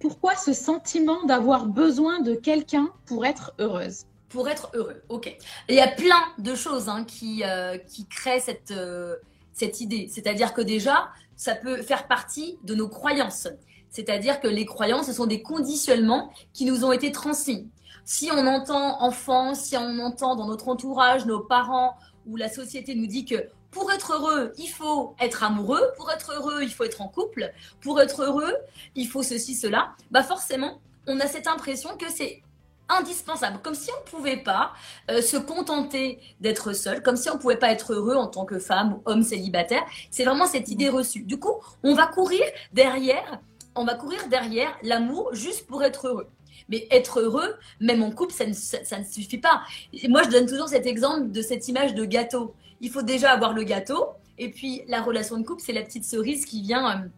Pourquoi 0.09 0.37
ce 0.37 0.53
sentiment 0.53 1.25
d'avoir 1.25 1.67
besoin 1.67 2.21
de 2.21 2.37
quelqu'un 2.37 2.91
pour 3.07 3.27
être 3.27 3.55
heureuse 3.59 4.05
Pour 4.29 4.49
être 4.49 4.71
heureux, 4.73 5.03
ok. 5.09 5.37
Il 5.69 5.75
y 5.75 5.81
a 5.81 5.89
plein 5.89 6.23
de 6.39 6.55
choses 6.55 6.89
hein, 6.89 7.03
qui 7.05 7.43
euh, 7.43 7.77
qui 7.77 8.07
créent 8.07 8.39
cette 8.39 8.71
euh, 8.71 9.17
cette 9.53 9.81
idée. 9.81 10.09
C'est-à-dire 10.09 10.55
que 10.55 10.61
déjà, 10.61 11.09
ça 11.35 11.57
peut 11.57 11.83
faire 11.83 12.07
partie 12.07 12.57
de 12.63 12.77
nos 12.77 12.89
croyances. 12.89 13.49
C'est-à-dire 13.91 14.41
que 14.41 14.47
les 14.47 14.65
croyances, 14.65 15.07
ce 15.07 15.13
sont 15.13 15.27
des 15.27 15.43
conditionnements 15.43 16.31
qui 16.53 16.67
nous 16.67 16.85
ont 16.85 16.93
été 16.93 17.11
transmis 17.11 17.69
si 18.07 18.31
on 18.33 18.47
entend 18.47 19.03
enfant, 19.03 19.55
si 19.57 19.77
on 19.77 19.99
entend 19.99 20.37
dans 20.37 20.47
notre 20.47 20.69
entourage, 20.69 21.27
nos 21.27 21.41
parents 21.41 21.97
ou 22.27 22.37
la 22.37 22.49
société 22.49 22.95
nous 22.95 23.09
dit 23.09 23.25
que 23.25 23.49
pour 23.77 23.93
être 23.93 24.15
heureux, 24.15 24.55
il 24.57 24.69
faut 24.69 25.15
être 25.21 25.43
amoureux, 25.43 25.83
pour 25.99 26.11
être 26.11 26.33
heureux, 26.33 26.63
il 26.63 26.73
faut 26.73 26.85
être 26.85 27.03
en 27.03 27.09
couple, 27.09 27.53
pour 27.83 28.01
être 28.01 28.23
heureux, 28.23 28.55
il 28.95 29.07
faut 29.07 29.23
ceci, 29.23 29.55
cela, 29.55 29.95
bah 30.11 30.23
forcément, 30.23 30.81
on 31.07 31.21
a 31.21 31.27
cette 31.27 31.47
impression 31.47 31.95
que 31.99 32.11
c'est 32.11 32.43
indispensable, 32.89 33.59
comme 33.63 33.75
si 33.75 33.91
on 33.91 34.01
ne 34.01 34.11
pouvait 34.11 34.39
pas 34.39 34.73
euh, 35.11 35.21
se 35.21 35.37
contenter 35.37 36.21
d'être 36.41 36.73
seul, 36.73 37.03
comme 37.03 37.17
si 37.17 37.29
on 37.29 37.35
ne 37.35 37.39
pouvait 37.39 37.59
pas 37.59 37.71
être 37.71 37.93
heureux 37.93 38.15
en 38.15 38.29
tant 38.29 38.47
que 38.47 38.59
femme 38.59 38.95
ou 38.95 39.03
homme 39.05 39.23
célibataire. 39.23 39.85
C'est 40.11 40.25
vraiment 40.25 40.47
cette 40.47 40.69
idée 40.69 40.89
reçue. 40.89 41.25
Du 41.25 41.39
coup, 41.39 41.57
on 41.83 41.95
va 41.95 42.07
courir 42.07 42.45
derrière, 42.73 43.41
on 43.75 43.85
va 43.85 43.95
courir 43.95 44.27
derrière 44.29 44.75
l'amour 44.83 45.35
juste 45.35 45.67
pour 45.67 45.85
être 45.85 46.07
heureux. 46.09 46.29
Mais 46.71 46.89
être 46.91 47.21
heureux, 47.21 47.57
même 47.81 48.03
en 48.03 48.11
couple, 48.11 48.33
ça 48.33 48.47
ne, 48.47 48.55
ça, 48.55 48.99
ne 48.99 49.05
suffit 49.05 49.39
pas. 49.39 49.61
moi, 50.09 50.23
je 50.23 50.31
donne 50.31 50.47
toujours 50.47 50.69
cet 50.69 50.87
exemple 50.87 51.31
de 51.31 51.43
cette 51.43 51.69
image 51.69 51.95
de 51.95 52.07
gâteau. 52.07 52.55
Il 52.81 52.91
faut 52.91 53.03
déjà 53.03 53.31
avoir 53.33 53.53
le 53.53 53.63
gâteau, 53.63 54.09
et 54.39 54.51
puis 54.51 54.83
la 54.89 55.03
relation 55.03 55.39
de 55.39 55.45
couple, 55.45 55.63
c'est 55.65 55.73
la 55.73 55.83
petite 55.83 56.05
cerise 56.05 56.45
qui 56.45 56.63
vient. 56.63 56.91
Euh, 56.91 57.09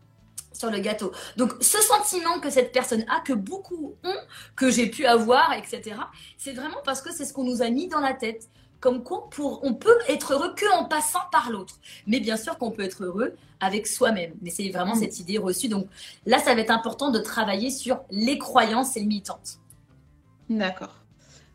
sur 0.58 0.70
le 0.70 0.78
gâteau. 0.78 1.12
Donc 1.36 1.52
ce 1.60 1.78
sentiment 1.78 2.40
que 2.40 2.50
cette 2.50 2.72
personne 2.72 3.04
a, 3.08 3.20
que 3.20 3.32
beaucoup 3.32 3.94
ont, 4.02 4.16
que 4.56 4.70
j'ai 4.70 4.88
pu 4.90 5.06
avoir, 5.06 5.52
etc., 5.52 5.96
c'est 6.36 6.52
vraiment 6.52 6.78
parce 6.84 7.00
que 7.00 7.12
c'est 7.12 7.24
ce 7.24 7.32
qu'on 7.32 7.44
nous 7.44 7.62
a 7.62 7.70
mis 7.70 7.88
dans 7.88 8.00
la 8.00 8.12
tête. 8.14 8.48
Comme 8.80 9.02
quoi, 9.02 9.28
pour, 9.30 9.64
on 9.64 9.74
peut 9.74 9.98
être 10.08 10.34
heureux 10.34 10.54
que 10.54 10.66
en 10.78 10.84
passant 10.84 11.18
par 11.32 11.50
l'autre. 11.50 11.80
Mais 12.06 12.20
bien 12.20 12.36
sûr 12.36 12.58
qu'on 12.58 12.70
peut 12.70 12.82
être 12.82 13.02
heureux 13.02 13.34
avec 13.58 13.88
soi-même. 13.88 14.34
Mais 14.40 14.50
c'est 14.50 14.68
vraiment 14.70 14.94
mm. 14.94 15.00
cette 15.00 15.18
idée 15.18 15.36
reçue. 15.36 15.68
Donc 15.68 15.88
là, 16.26 16.38
ça 16.38 16.54
va 16.54 16.60
être 16.60 16.70
important 16.70 17.10
de 17.10 17.18
travailler 17.18 17.70
sur 17.70 18.00
les 18.10 18.38
croyances 18.38 18.94
limitantes. 18.94 19.58
D'accord. 20.48 20.94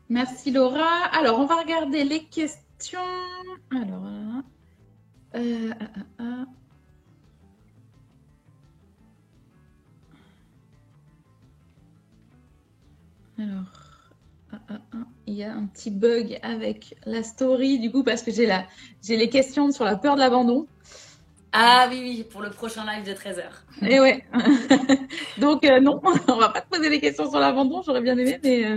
Merci 0.10 0.52
Laura. 0.52 1.06
Alors, 1.14 1.40
on 1.40 1.46
va 1.46 1.56
regarder 1.56 2.04
les 2.04 2.26
questions. 2.26 2.63
Alors, 2.92 4.04
euh, 5.36 5.40
euh, 5.40 5.74
euh, 6.20 6.44
alors, 13.40 13.64
il 15.26 15.34
y 15.34 15.44
a 15.44 15.54
un 15.54 15.66
petit 15.68 15.92
bug 15.92 16.40
avec 16.44 16.96
la 17.06 17.24
story 17.24 17.80
du 17.80 17.90
coup 17.92 18.04
parce 18.04 18.22
que 18.22 18.32
j'ai 18.32 18.46
la, 18.46 18.66
j'ai 19.02 19.16
les 19.16 19.30
questions 19.30 19.72
sur 19.72 19.86
la 19.86 19.96
peur 19.96 20.16
de 20.16 20.20
l'abandon. 20.20 20.68
Ah 21.54 21.88
oui, 21.90 22.00
oui, 22.02 22.26
pour 22.30 22.42
le 22.42 22.50
prochain 22.50 22.84
live 22.86 23.06
de 23.06 23.14
13h. 23.14 23.44
Eh 23.82 23.94
Et 23.94 24.00
ouais. 24.00 24.26
Donc 25.38 25.64
non, 25.82 26.02
on 26.28 26.36
va 26.36 26.50
pas 26.50 26.62
te 26.62 26.70
poser 26.70 26.90
des 26.90 27.00
questions 27.00 27.30
sur 27.30 27.40
l'abandon, 27.40 27.82
j'aurais 27.82 28.02
bien 28.02 28.18
aimé, 28.18 28.40
mais 28.44 28.76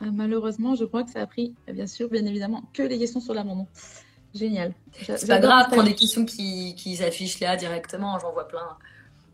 malheureusement, 0.00 0.74
je 0.74 0.84
crois 0.84 1.04
que 1.04 1.10
ça 1.10 1.20
a 1.20 1.26
pris, 1.26 1.54
bien 1.72 1.86
sûr, 1.86 2.08
bien 2.08 2.24
évidemment, 2.26 2.62
que 2.72 2.82
les 2.82 2.98
questions 2.98 3.20
sur 3.20 3.34
l'abandon. 3.34 3.66
Génial. 4.34 4.74
C'est 4.92 5.26
pas 5.26 5.38
grave, 5.38 5.68
prends 5.70 5.82
des 5.82 5.94
questions 5.94 6.24
qui, 6.24 6.74
qui 6.74 6.96
s'affichent 6.96 7.40
là 7.40 7.56
directement, 7.56 8.18
j'en 8.18 8.32
vois 8.32 8.46
plein. 8.48 8.76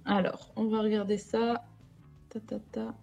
Alors, 0.04 0.52
on 0.56 0.64
va 0.64 0.80
regarder 0.80 1.18
ça. 1.18 1.64
Ta, 2.30 2.40
ta, 2.40 2.58
ta. 2.70 2.94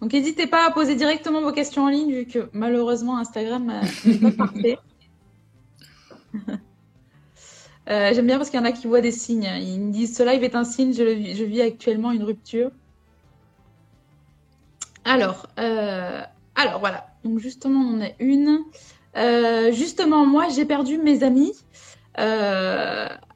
Donc 0.00 0.12
n'hésitez 0.14 0.46
pas 0.46 0.66
à 0.66 0.70
poser 0.70 0.94
directement 0.94 1.42
vos 1.42 1.52
questions 1.52 1.84
en 1.84 1.88
ligne, 1.88 2.12
vu 2.12 2.26
que 2.26 2.48
malheureusement 2.52 3.18
Instagram 3.18 3.82
n'est 4.04 4.18
pas 4.18 4.30
parfait. 4.46 4.78
Euh, 7.88 8.14
j'aime 8.14 8.26
bien 8.26 8.38
parce 8.38 8.50
qu'il 8.50 8.60
y 8.60 8.62
en 8.62 8.66
a 8.66 8.72
qui 8.72 8.86
voient 8.86 9.00
des 9.00 9.10
signes. 9.10 9.50
Ils 9.60 9.80
me 9.80 9.92
disent 9.92 10.16
ce 10.16 10.22
live 10.22 10.44
est 10.44 10.54
un 10.54 10.64
signe, 10.64 10.92
je, 10.92 11.02
vis 11.44 11.60
actuellement 11.60 12.12
une 12.12 12.22
rupture. 12.22 12.70
Alors, 15.04 15.46
euh, 15.58 16.22
alors 16.54 16.80
voilà. 16.80 17.06
Donc 17.24 17.38
justement, 17.38 17.80
on 17.80 17.98
en 17.98 18.04
a 18.04 18.10
une. 18.18 18.60
Euh, 19.16 19.72
justement, 19.72 20.26
moi, 20.26 20.48
j'ai 20.48 20.64
perdu 20.64 20.98
mes 20.98 21.22
amis 21.22 21.52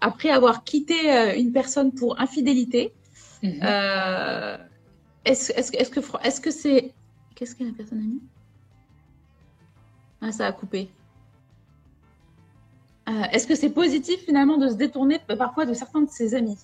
après 0.00 0.28
avoir 0.28 0.62
quitté 0.64 0.94
une 1.38 1.52
personne 1.52 1.92
pour 1.92 2.20
infidélité. 2.20 2.92
Mhm. 3.42 3.60
Est-ce 5.24 5.52
est 5.52 5.74
est 5.74 5.84
-ce 5.84 5.90
que 5.90 6.00
est-ce 6.22 6.40
que 6.40 6.50
c'est 6.50 6.92
qu'est-ce 7.34 7.54
que 7.56 7.64
la 7.64 7.72
personne 7.72 7.98
a 7.98 8.02
mis 8.02 8.22
Ah, 10.20 10.32
ça 10.32 10.46
a 10.46 10.52
coupé. 10.52 10.90
Euh, 13.08 13.22
est-ce 13.32 13.46
que 13.46 13.54
c'est 13.54 13.70
positif 13.70 14.20
finalement 14.24 14.56
de 14.56 14.68
se 14.68 14.74
détourner 14.74 15.18
parfois 15.38 15.66
de 15.66 15.74
certains 15.74 16.02
de 16.02 16.10
ses 16.10 16.34
amis? 16.34 16.58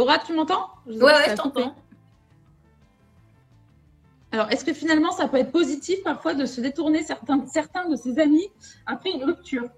Laura, 0.00 0.18
tu 0.18 0.32
m'entends? 0.32 0.70
Ouais, 0.86 0.96
ouais, 0.96 1.28
je 1.28 1.34
t'entends. 1.34 1.76
Alors, 4.32 4.50
est-ce 4.50 4.64
que 4.64 4.72
finalement, 4.72 5.12
ça 5.12 5.28
peut 5.28 5.36
être 5.36 5.52
positif 5.52 6.02
parfois 6.02 6.32
de 6.32 6.46
se 6.46 6.62
détourner 6.62 7.02
certains, 7.02 7.46
certains 7.46 7.86
de 7.86 7.96
ses 7.96 8.18
amis 8.18 8.48
après 8.86 9.10
une 9.10 9.24
rupture? 9.24 9.68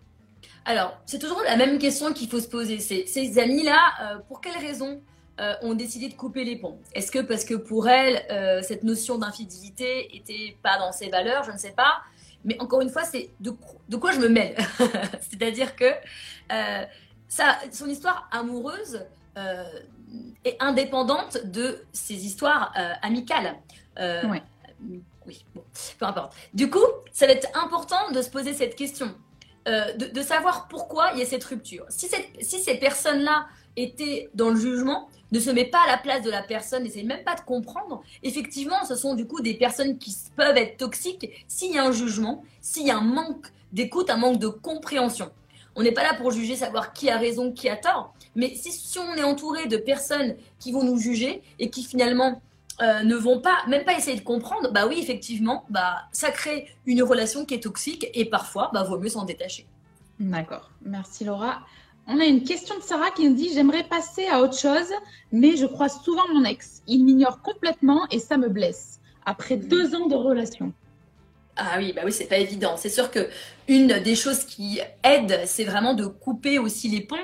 Alors, 0.64 0.96
c'est 1.06 1.18
toujours 1.18 1.42
la 1.44 1.56
même 1.56 1.76
question 1.80 2.12
qu'il 2.12 2.28
faut 2.28 2.38
se 2.38 2.46
poser. 2.46 2.78
Ces 2.78 3.38
amis-là, 3.40 3.80
euh, 4.00 4.18
pour 4.28 4.40
quelles 4.40 4.58
raisons 4.58 5.02
euh, 5.40 5.54
ont 5.62 5.74
décidé 5.74 6.08
de 6.08 6.14
couper 6.14 6.44
les 6.44 6.54
ponts? 6.54 6.78
Est-ce 6.94 7.10
que 7.10 7.18
parce 7.18 7.44
que 7.44 7.54
pour 7.54 7.88
elle, 7.88 8.24
euh, 8.30 8.62
cette 8.62 8.84
notion 8.84 9.18
d'infidélité 9.18 10.16
était 10.16 10.56
pas 10.62 10.78
dans 10.78 10.92
ses 10.92 11.08
valeurs? 11.08 11.42
Je 11.42 11.50
ne 11.50 11.58
sais 11.58 11.72
pas. 11.72 11.94
Mais 12.44 12.56
encore 12.60 12.80
une 12.80 12.90
fois, 12.90 13.02
c'est 13.02 13.30
de, 13.40 13.52
de, 13.88 13.96
quoi 13.96 14.12
je 14.12 14.20
me 14.20 14.28
mêle? 14.28 14.54
C'est-à-dire 15.20 15.74
que 15.74 15.90
ça, 17.26 17.58
son 17.72 17.88
histoire 17.88 18.28
amoureuse 18.30 19.04
est 20.44 20.56
indépendante 20.60 21.38
de 21.44 21.84
ses 21.92 22.26
histoires 22.26 22.72
amicales. 23.02 23.56
Oui, 25.24 25.44
bon, 25.54 25.62
peu 25.98 26.04
importe. 26.04 26.34
Du 26.52 26.68
coup, 26.68 26.84
ça 27.12 27.26
va 27.26 27.32
être 27.32 27.48
important 27.56 28.10
de 28.12 28.20
se 28.22 28.30
poser 28.30 28.54
cette 28.54 28.74
question. 28.74 29.14
De, 29.66 30.12
de, 30.12 30.22
savoir 30.22 30.66
pourquoi 30.66 31.12
il 31.12 31.20
y 31.20 31.22
a 31.22 31.26
cette 31.26 31.44
rupture. 31.44 31.84
Si, 31.88 32.08
cette, 32.08 32.28
si 32.40 32.60
ces 32.60 32.78
personnes-là 32.78 33.46
étaient 33.76 34.28
dans 34.34 34.50
le 34.50 34.56
jugement, 34.56 35.08
ne 35.32 35.40
se 35.40 35.50
met 35.50 35.64
pas 35.64 35.82
à 35.84 35.86
la 35.86 35.98
place 35.98 36.22
de 36.22 36.30
la 36.30 36.42
personne, 36.42 36.84
n'essaye 36.84 37.04
même 37.04 37.24
pas 37.24 37.34
de 37.34 37.40
comprendre, 37.40 38.02
effectivement, 38.22 38.84
ce 38.84 38.94
sont 38.94 39.14
du 39.14 39.26
coup 39.26 39.40
des 39.40 39.54
personnes 39.54 39.98
qui 39.98 40.14
peuvent 40.36 40.56
être 40.56 40.76
toxiques 40.76 41.44
s'il 41.48 41.74
y 41.74 41.78
a 41.78 41.84
un 41.84 41.92
jugement, 41.92 42.44
s'il 42.60 42.86
y 42.86 42.90
a 42.90 42.98
un 42.98 43.02
manque 43.02 43.46
d'écoute, 43.72 44.10
un 44.10 44.18
manque 44.18 44.38
de 44.38 44.48
compréhension. 44.48 45.30
On 45.76 45.82
n'est 45.82 45.92
pas 45.92 46.02
là 46.02 46.14
pour 46.14 46.30
juger, 46.30 46.56
savoir 46.56 46.92
qui 46.92 47.08
a 47.08 47.16
raison, 47.16 47.52
qui 47.52 47.68
a 47.68 47.76
tort, 47.76 48.14
mais 48.34 48.54
si, 48.54 48.98
on 48.98 49.14
est 49.14 49.22
entouré 49.22 49.66
de 49.66 49.76
personnes 49.76 50.36
qui 50.58 50.72
vont 50.72 50.84
nous 50.84 50.98
juger 50.98 51.42
et 51.58 51.70
qui 51.70 51.82
finalement 51.84 52.40
euh, 52.80 53.02
ne 53.02 53.14
vont 53.14 53.40
pas, 53.40 53.58
même 53.68 53.84
pas 53.84 53.96
essayer 53.96 54.18
de 54.18 54.24
comprendre, 54.24 54.72
bah 54.72 54.86
oui, 54.86 54.98
effectivement, 54.98 55.64
bah, 55.70 56.02
ça 56.12 56.30
crée 56.30 56.68
une 56.86 57.02
relation 57.02 57.44
qui 57.44 57.54
est 57.54 57.62
toxique 57.62 58.06
et 58.14 58.24
parfois, 58.24 58.70
bah, 58.72 58.82
vaut 58.82 58.98
mieux 58.98 59.10
s'en 59.10 59.24
détacher. 59.24 59.66
D'accord. 60.18 60.70
Merci 60.82 61.24
Laura. 61.24 61.60
On 62.06 62.18
a 62.18 62.24
une 62.24 62.42
question 62.42 62.76
de 62.76 62.82
Sarah 62.82 63.10
qui 63.10 63.28
nous 63.28 63.34
dit 63.34 63.50
J'aimerais 63.54 63.84
passer 63.84 64.26
à 64.26 64.40
autre 64.40 64.58
chose, 64.58 64.90
mais 65.30 65.56
je 65.56 65.66
crois 65.66 65.88
souvent 65.88 66.22
mon 66.34 66.44
ex. 66.44 66.82
Il 66.86 67.04
m'ignore 67.04 67.40
complètement 67.42 68.06
et 68.10 68.18
ça 68.18 68.36
me 68.36 68.48
blesse. 68.48 69.00
Après 69.24 69.56
deux 69.56 69.94
ans 69.94 70.08
de 70.08 70.14
relation. 70.14 70.72
Ah 71.56 71.76
oui, 71.78 71.92
bah 71.92 72.02
oui, 72.04 72.12
c'est 72.12 72.26
pas 72.26 72.38
évident. 72.38 72.76
C'est 72.78 72.88
sûr 72.88 73.10
que 73.10 73.28
une 73.68 74.00
des 74.00 74.16
choses 74.16 74.44
qui 74.44 74.80
aide, 75.04 75.42
c'est 75.44 75.64
vraiment 75.64 75.92
de 75.94 76.06
couper 76.06 76.58
aussi 76.58 76.88
les 76.88 77.02
ponts. 77.02 77.16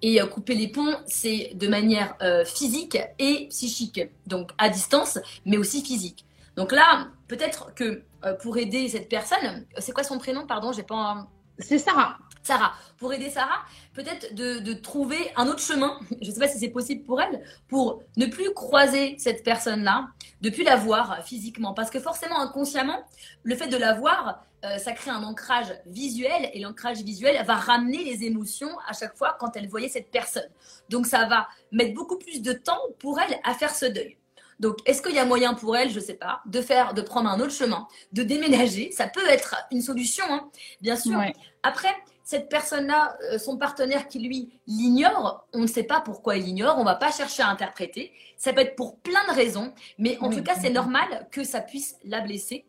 Et 0.00 0.20
euh, 0.22 0.26
couper 0.26 0.54
les 0.54 0.68
ponts, 0.68 0.96
c'est 1.06 1.52
de 1.54 1.68
manière 1.68 2.14
euh, 2.22 2.44
physique 2.44 2.98
et 3.18 3.48
psychique. 3.50 4.00
Donc 4.26 4.50
à 4.58 4.70
distance, 4.70 5.18
mais 5.44 5.58
aussi 5.58 5.84
physique. 5.84 6.24
Donc 6.56 6.72
là, 6.72 7.08
peut-être 7.28 7.74
que 7.74 8.02
euh, 8.24 8.34
pour 8.34 8.56
aider 8.56 8.88
cette 8.88 9.08
personne, 9.08 9.66
c'est 9.78 9.92
quoi 9.92 10.04
son 10.04 10.18
prénom? 10.18 10.46
Pardon, 10.46 10.72
j'ai 10.72 10.82
pas. 10.82 11.26
C'est 11.58 11.78
Sarah. 11.78 12.18
Sarah. 12.44 12.74
Pour 12.98 13.12
aider 13.12 13.30
Sarah, 13.30 13.64
peut-être 13.94 14.34
de, 14.34 14.72
trouver 14.74 15.32
un 15.36 15.48
autre 15.48 15.60
chemin, 15.60 15.98
je 16.20 16.28
ne 16.28 16.34
sais 16.34 16.40
pas 16.40 16.48
si 16.48 16.58
c'est 16.58 16.68
possible 16.68 17.02
pour 17.02 17.20
elle, 17.20 17.42
pour 17.68 18.02
ne 18.16 18.26
plus 18.26 18.52
croiser 18.52 19.16
cette 19.18 19.42
personne-là, 19.42 20.08
de 20.40 20.50
plus 20.50 20.62
la 20.62 20.76
voir 20.76 21.24
physiquement. 21.24 21.74
Parce 21.74 21.90
que 21.90 21.98
forcément, 21.98 22.38
inconsciemment, 22.40 23.02
le 23.42 23.56
fait 23.56 23.68
de 23.68 23.76
la 23.76 23.94
voir, 23.94 24.44
euh, 24.64 24.78
ça 24.78 24.92
crée 24.92 25.10
un 25.10 25.22
ancrage 25.22 25.74
visuel 25.86 26.50
et 26.52 26.60
l'ancrage 26.60 27.02
visuel 27.02 27.42
va 27.44 27.56
ramener 27.56 28.04
les 28.04 28.24
émotions 28.24 28.70
à 28.86 28.92
chaque 28.92 29.16
fois 29.16 29.36
quand 29.40 29.56
elle 29.56 29.68
voyait 29.68 29.88
cette 29.88 30.10
personne. 30.10 30.48
Donc 30.88 31.06
ça 31.06 31.26
va 31.26 31.48
mettre 31.72 31.94
beaucoup 31.94 32.16
plus 32.16 32.42
de 32.42 32.52
temps 32.52 32.80
pour 32.98 33.18
elle 33.20 33.38
à 33.44 33.54
faire 33.54 33.74
ce 33.74 33.86
deuil. 33.86 34.16
Donc, 34.60 34.78
est-ce 34.86 35.02
qu'il 35.02 35.14
y 35.14 35.18
a 35.18 35.24
moyen 35.24 35.54
pour 35.54 35.76
elle, 35.76 35.90
je 35.90 35.98
ne 35.98 36.04
sais 36.04 36.14
pas, 36.14 36.40
de 36.46 36.60
faire, 36.62 36.94
de 36.94 37.02
prendre 37.02 37.28
un 37.28 37.40
autre 37.40 37.52
chemin, 37.52 37.88
de 38.12 38.22
déménager? 38.22 38.92
Ça 38.92 39.08
peut 39.08 39.28
être 39.28 39.56
une 39.72 39.82
solution, 39.82 40.24
hein, 40.30 40.48
bien 40.80 40.96
sûr. 40.96 41.20
Après, 41.62 41.94
cette 42.24 42.48
personne-là, 42.48 43.16
euh, 43.30 43.38
son 43.38 43.56
partenaire 43.56 44.08
qui 44.08 44.18
lui 44.18 44.50
l'ignore, 44.66 45.46
on 45.52 45.60
ne 45.60 45.66
sait 45.66 45.84
pas 45.84 46.00
pourquoi 46.00 46.36
il 46.36 46.44
l'ignore, 46.44 46.76
on 46.76 46.80
ne 46.80 46.86
va 46.86 46.96
pas 46.96 47.12
chercher 47.12 47.42
à 47.42 47.48
interpréter. 47.48 48.12
Ça 48.36 48.52
peut 48.52 48.62
être 48.62 48.74
pour 48.74 48.98
plein 48.98 49.24
de 49.28 49.34
raisons, 49.34 49.72
mais 49.98 50.18
en 50.20 50.30
tout 50.30 50.42
cas, 50.42 50.54
c'est 50.60 50.70
normal 50.70 51.28
que 51.30 51.44
ça 51.44 51.60
puisse 51.60 51.96
la 52.04 52.20
blesser. 52.20 52.64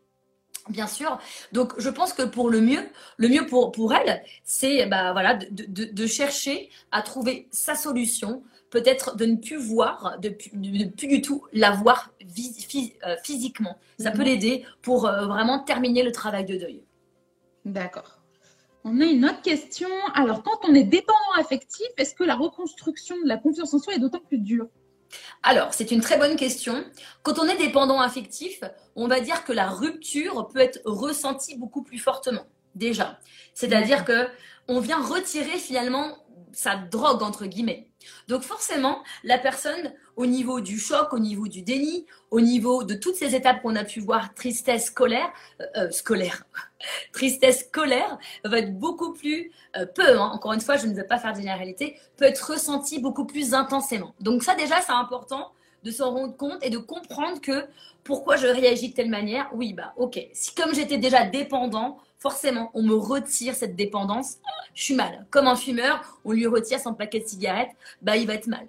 Bien 0.69 0.87
sûr. 0.87 1.19
Donc, 1.51 1.73
je 1.77 1.89
pense 1.89 2.11
que 2.13 2.23
pour 2.23 2.49
le 2.49 2.59
mieux, 2.59 2.89
le 3.17 3.29
mieux 3.29 3.45
pour, 3.45 3.71
pour 3.71 3.93
elle, 3.93 4.23
c'est 4.43 4.87
bah, 4.87 5.13
voilà, 5.13 5.35
de, 5.35 5.85
de, 5.85 6.07
chercher 6.07 6.69
à 6.91 7.03
trouver 7.03 7.47
sa 7.51 7.75
solution, 7.75 8.43
peut-être 8.71 9.15
de 9.15 9.25
ne 9.25 9.35
plus 9.35 9.57
voir, 9.57 10.17
de, 10.19 10.35
ne 10.53 10.85
plus 10.85 11.07
du 11.07 11.21
tout 11.21 11.45
la 11.53 11.71
voir 11.71 12.11
euh, 12.21 13.15
physiquement. 13.23 13.77
Ça 13.99 14.11
peut 14.11 14.19
mhm. 14.19 14.25
l'aider 14.25 14.65
pour 14.81 15.05
euh, 15.05 15.27
vraiment 15.27 15.59
terminer 15.59 16.01
le 16.01 16.11
travail 16.11 16.45
de 16.45 16.57
deuil. 16.57 16.83
D'accord. 17.63 18.24
On 18.87 19.01
a 19.01 19.05
une 19.05 19.25
autre 19.25 19.41
question. 19.41 19.89
Alors, 20.13 20.43
quand 20.43 20.59
on 20.69 20.75
est 20.75 20.83
dépendant 20.83 21.33
affectif, 21.39 21.87
est-ce 21.97 22.13
que 22.13 22.23
la 22.23 22.35
reconstruction 22.35 23.15
de 23.19 23.27
la 23.27 23.37
confiance 23.37 23.73
en 23.73 23.79
soi 23.79 23.95
est 23.95 23.99
d'autant 23.99 24.19
plus 24.19 24.37
dure? 24.37 24.67
Alors, 25.41 25.73
c'est 25.73 25.89
une 25.89 26.01
très 26.01 26.19
bonne 26.19 26.35
question. 26.35 26.85
Quand 27.23 27.39
on 27.39 27.47
est 27.47 27.57
dépendant 27.57 27.99
affectif, 27.99 28.63
on 28.95 29.07
va 29.07 29.21
dire 29.21 29.43
que 29.43 29.53
la 29.53 29.69
rupture 29.69 30.47
peut 30.49 30.59
être 30.59 30.81
ressentie 30.85 31.57
beaucoup 31.57 31.81
plus 31.81 31.97
fortement, 31.97 32.45
déjà. 32.75 33.19
C'est-à-dire 33.55 34.05
que 34.05 34.27
on 34.67 34.79
vient 34.79 35.01
retirer 35.01 35.57
finalement 35.57 36.17
sa 36.51 36.75
drogue, 36.75 37.23
entre 37.23 37.47
guillemets. 37.47 37.89
Donc 38.27 38.43
forcément, 38.43 39.03
la 39.23 39.39
personne, 39.39 39.93
au 40.15 40.25
niveau 40.25 40.61
du 40.61 40.79
choc, 40.79 41.13
au 41.13 41.19
niveau 41.19 41.47
du 41.47 41.61
déni, 41.61 42.05
au 42.31 42.41
niveau 42.41 42.83
de 42.83 42.93
toutes 42.93 43.15
ces 43.15 43.35
étapes 43.35 43.61
qu'on 43.61 43.75
a 43.75 43.83
pu 43.83 43.99
voir, 43.99 44.33
tristesse, 44.33 44.89
colère, 44.89 45.31
euh, 45.61 45.65
euh, 45.77 45.91
scolaire, 45.91 46.45
tristesse, 47.13 47.67
colère, 47.71 48.17
va 48.43 48.59
être 48.59 48.77
beaucoup 48.77 49.13
plus, 49.13 49.51
euh, 49.77 49.85
peu, 49.85 50.17
hein, 50.17 50.31
encore 50.33 50.53
une 50.53 50.61
fois, 50.61 50.77
je 50.77 50.87
ne 50.87 50.93
veux 50.95 51.05
pas 51.05 51.17
faire 51.17 51.33
de 51.33 51.39
généralité, 51.39 51.97
peut 52.17 52.25
être 52.25 52.51
ressentie 52.51 52.99
beaucoup 52.99 53.25
plus 53.25 53.53
intensément. 53.53 54.13
Donc 54.19 54.43
ça 54.43 54.55
déjà, 54.55 54.81
c'est 54.81 54.93
important 54.93 55.51
de 55.83 55.91
s'en 55.91 56.11
rendre 56.11 56.35
compte 56.35 56.63
et 56.63 56.69
de 56.69 56.79
comprendre 56.79 57.39
que 57.39 57.65
pourquoi 58.03 58.37
je 58.37 58.47
réagis 58.47 58.89
de 58.89 58.93
telle 58.95 59.09
manière. 59.09 59.49
Oui, 59.53 59.73
bah 59.73 59.93
ok, 59.97 60.19
si 60.33 60.55
comme 60.55 60.73
j'étais 60.73 60.97
déjà 60.97 61.25
dépendant, 61.25 61.99
forcément, 62.17 62.71
on 62.73 62.81
me 62.81 62.95
retire 62.95 63.53
cette 63.53 63.75
dépendance, 63.75 64.37
je 64.73 64.83
suis 64.83 64.95
mal. 64.95 65.27
Comme 65.29 65.47
un 65.47 65.55
fumeur, 65.55 66.19
on 66.25 66.31
lui 66.31 66.47
retire 66.47 66.79
son 66.79 66.93
paquet 66.95 67.19
de 67.19 67.27
cigarettes, 67.27 67.69
bah, 68.01 68.17
il 68.17 68.25
va 68.25 68.33
être 68.33 68.47
mal. 68.47 68.67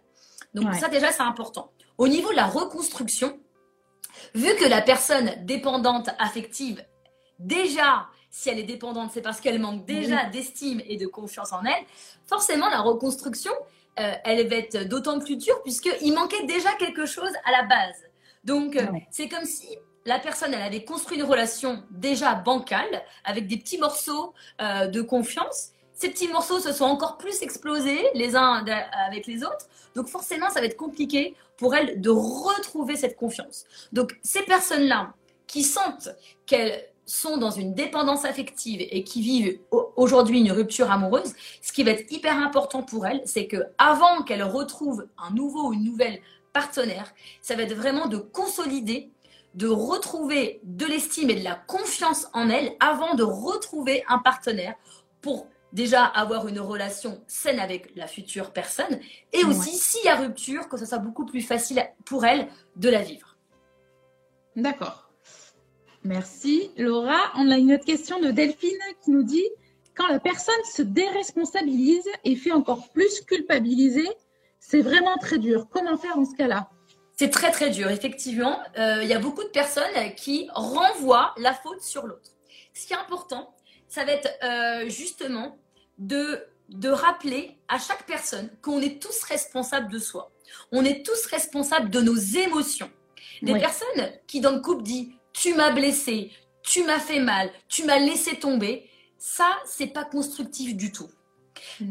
Donc 0.56 0.74
ça 0.74 0.88
déjà, 0.88 1.12
c'est 1.12 1.22
important. 1.22 1.70
Au 1.98 2.08
niveau 2.08 2.30
de 2.30 2.36
la 2.36 2.46
reconstruction, 2.46 3.38
vu 4.34 4.54
que 4.56 4.64
la 4.64 4.80
personne 4.80 5.32
dépendante 5.44 6.08
affective, 6.18 6.82
déjà, 7.38 8.06
si 8.30 8.48
elle 8.48 8.58
est 8.58 8.64
dépendante, 8.64 9.10
c'est 9.12 9.20
parce 9.20 9.40
qu'elle 9.40 9.58
manque 9.58 9.84
déjà 9.84 10.24
d'estime 10.24 10.80
et 10.86 10.96
de 10.96 11.06
confiance 11.06 11.52
en 11.52 11.62
elle. 11.62 11.84
Forcément, 12.26 12.68
la 12.70 12.80
reconstruction, 12.80 13.52
euh, 14.00 14.12
elle 14.24 14.48
va 14.48 14.56
être 14.56 14.88
d'autant 14.88 15.18
plus 15.18 15.36
dure 15.36 15.62
puisqu'il 15.62 16.14
manquait 16.14 16.44
déjà 16.46 16.72
quelque 16.78 17.04
chose 17.04 17.32
à 17.44 17.50
la 17.52 17.62
base. 17.64 18.02
Donc, 18.44 18.76
euh, 18.76 18.86
c'est 19.10 19.28
comme 19.28 19.44
si 19.44 19.68
la 20.06 20.18
personne, 20.18 20.54
elle 20.54 20.62
avait 20.62 20.84
construit 20.84 21.18
une 21.18 21.24
relation 21.24 21.82
déjà 21.90 22.34
bancale 22.34 23.02
avec 23.24 23.46
des 23.46 23.58
petits 23.58 23.78
morceaux 23.78 24.32
euh, 24.62 24.86
de 24.86 25.02
confiance. 25.02 25.72
Ces 25.96 26.10
petits 26.10 26.28
morceaux 26.28 26.60
se 26.60 26.72
sont 26.72 26.84
encore 26.84 27.16
plus 27.16 27.42
explosés 27.42 28.06
les 28.14 28.36
uns 28.36 28.62
avec 29.08 29.26
les 29.26 29.42
autres. 29.42 29.66
Donc, 29.94 30.08
forcément, 30.08 30.50
ça 30.50 30.60
va 30.60 30.66
être 30.66 30.76
compliqué 30.76 31.34
pour 31.56 31.74
elle 31.74 32.02
de 32.02 32.10
retrouver 32.10 32.96
cette 32.96 33.16
confiance. 33.16 33.64
Donc, 33.92 34.14
ces 34.22 34.42
personnes-là 34.42 35.14
qui 35.46 35.62
sentent 35.62 36.10
qu'elles 36.44 36.84
sont 37.06 37.38
dans 37.38 37.50
une 37.50 37.72
dépendance 37.72 38.26
affective 38.26 38.86
et 38.90 39.04
qui 39.04 39.22
vivent 39.22 39.58
aujourd'hui 39.96 40.40
une 40.40 40.52
rupture 40.52 40.90
amoureuse, 40.90 41.32
ce 41.62 41.72
qui 41.72 41.82
va 41.82 41.92
être 41.92 42.12
hyper 42.12 42.36
important 42.36 42.82
pour 42.82 43.06
elles, 43.06 43.22
c'est 43.24 43.46
que 43.46 43.64
avant 43.78 44.22
qu'elles 44.22 44.42
retrouvent 44.42 45.06
un 45.16 45.30
nouveau 45.30 45.68
ou 45.68 45.72
une 45.72 45.84
nouvelle 45.84 46.20
partenaire, 46.52 47.14
ça 47.40 47.54
va 47.54 47.62
être 47.62 47.74
vraiment 47.74 48.06
de 48.06 48.18
consolider, 48.18 49.10
de 49.54 49.68
retrouver 49.68 50.60
de 50.64 50.84
l'estime 50.84 51.30
et 51.30 51.36
de 51.36 51.44
la 51.44 51.54
confiance 51.54 52.26
en 52.34 52.50
elles 52.50 52.76
avant 52.80 53.14
de 53.14 53.22
retrouver 53.22 54.04
un 54.08 54.18
partenaire 54.18 54.74
pour 55.22 55.46
déjà 55.76 56.06
avoir 56.06 56.48
une 56.48 56.58
relation 56.58 57.22
saine 57.28 57.60
avec 57.60 57.94
la 57.96 58.06
future 58.06 58.50
personne 58.50 58.98
et 59.34 59.44
aussi 59.44 59.76
s'il 59.76 60.06
y 60.06 60.08
a 60.08 60.16
rupture, 60.16 60.68
que 60.70 60.78
ce 60.78 60.86
soit 60.86 60.98
beaucoup 60.98 61.26
plus 61.26 61.42
facile 61.42 61.84
pour 62.06 62.24
elles 62.24 62.48
de 62.76 62.88
la 62.88 63.02
vivre. 63.02 63.36
D'accord. 64.56 65.10
Merci. 66.02 66.70
Laura, 66.78 67.20
on 67.36 67.50
a 67.50 67.58
une 67.58 67.74
autre 67.74 67.84
question 67.84 68.18
de 68.20 68.30
Delphine 68.30 68.70
qui 69.04 69.10
nous 69.10 69.22
dit 69.22 69.44
quand 69.94 70.08
la 70.08 70.18
personne 70.18 70.54
se 70.72 70.80
déresponsabilise 70.80 72.08
et 72.24 72.36
fait 72.36 72.52
encore 72.52 72.88
plus 72.92 73.20
culpabiliser, 73.20 74.08
c'est 74.58 74.80
vraiment 74.80 75.16
très 75.18 75.38
dur. 75.38 75.68
Comment 75.70 75.98
faire 75.98 76.16
dans 76.16 76.24
ce 76.24 76.36
cas-là? 76.36 76.70
C'est 77.18 77.30
très 77.30 77.50
très 77.50 77.70
dur, 77.70 77.90
effectivement. 77.90 78.60
Euh, 78.78 79.00
il 79.02 79.08
y 79.08 79.14
a 79.14 79.18
beaucoup 79.18 79.42
de 79.42 79.48
personnes 79.48 80.14
qui 80.16 80.48
renvoient 80.54 81.34
la 81.38 81.52
faute 81.52 81.82
sur 81.82 82.06
l'autre. 82.06 82.30
Ce 82.72 82.86
qui 82.86 82.94
est 82.94 82.96
important, 82.96 83.54
ça 83.88 84.04
va 84.04 84.12
être 84.12 84.28
euh, 84.42 84.88
justement 84.88 85.58
de, 85.98 86.40
de 86.68 86.88
rappeler 86.88 87.56
à 87.68 87.78
chaque 87.78 88.06
personne 88.06 88.50
qu'on 88.62 88.80
est 88.80 89.00
tous 89.00 89.22
responsables 89.24 89.90
de 89.90 89.98
soi. 89.98 90.32
On 90.72 90.84
est 90.84 91.04
tous 91.04 91.26
responsables 91.26 91.90
de 91.90 92.00
nos 92.00 92.16
émotions. 92.16 92.90
Des 93.42 93.52
personnes 93.58 94.10
qui 94.26 94.40
dans 94.40 94.52
le 94.52 94.60
couple 94.60 94.82
disent 94.82 95.08
tu 95.32 95.54
m'as 95.54 95.70
blessé, 95.70 96.32
tu 96.62 96.84
m'as 96.84 96.98
fait 96.98 97.20
mal, 97.20 97.50
tu 97.68 97.84
m'as 97.84 97.98
laissé 97.98 98.36
tomber, 98.36 98.88
ça, 99.18 99.48
c'est 99.66 99.88
pas 99.88 100.04
constructif 100.04 100.76
du 100.76 100.92
tout. 100.92 101.08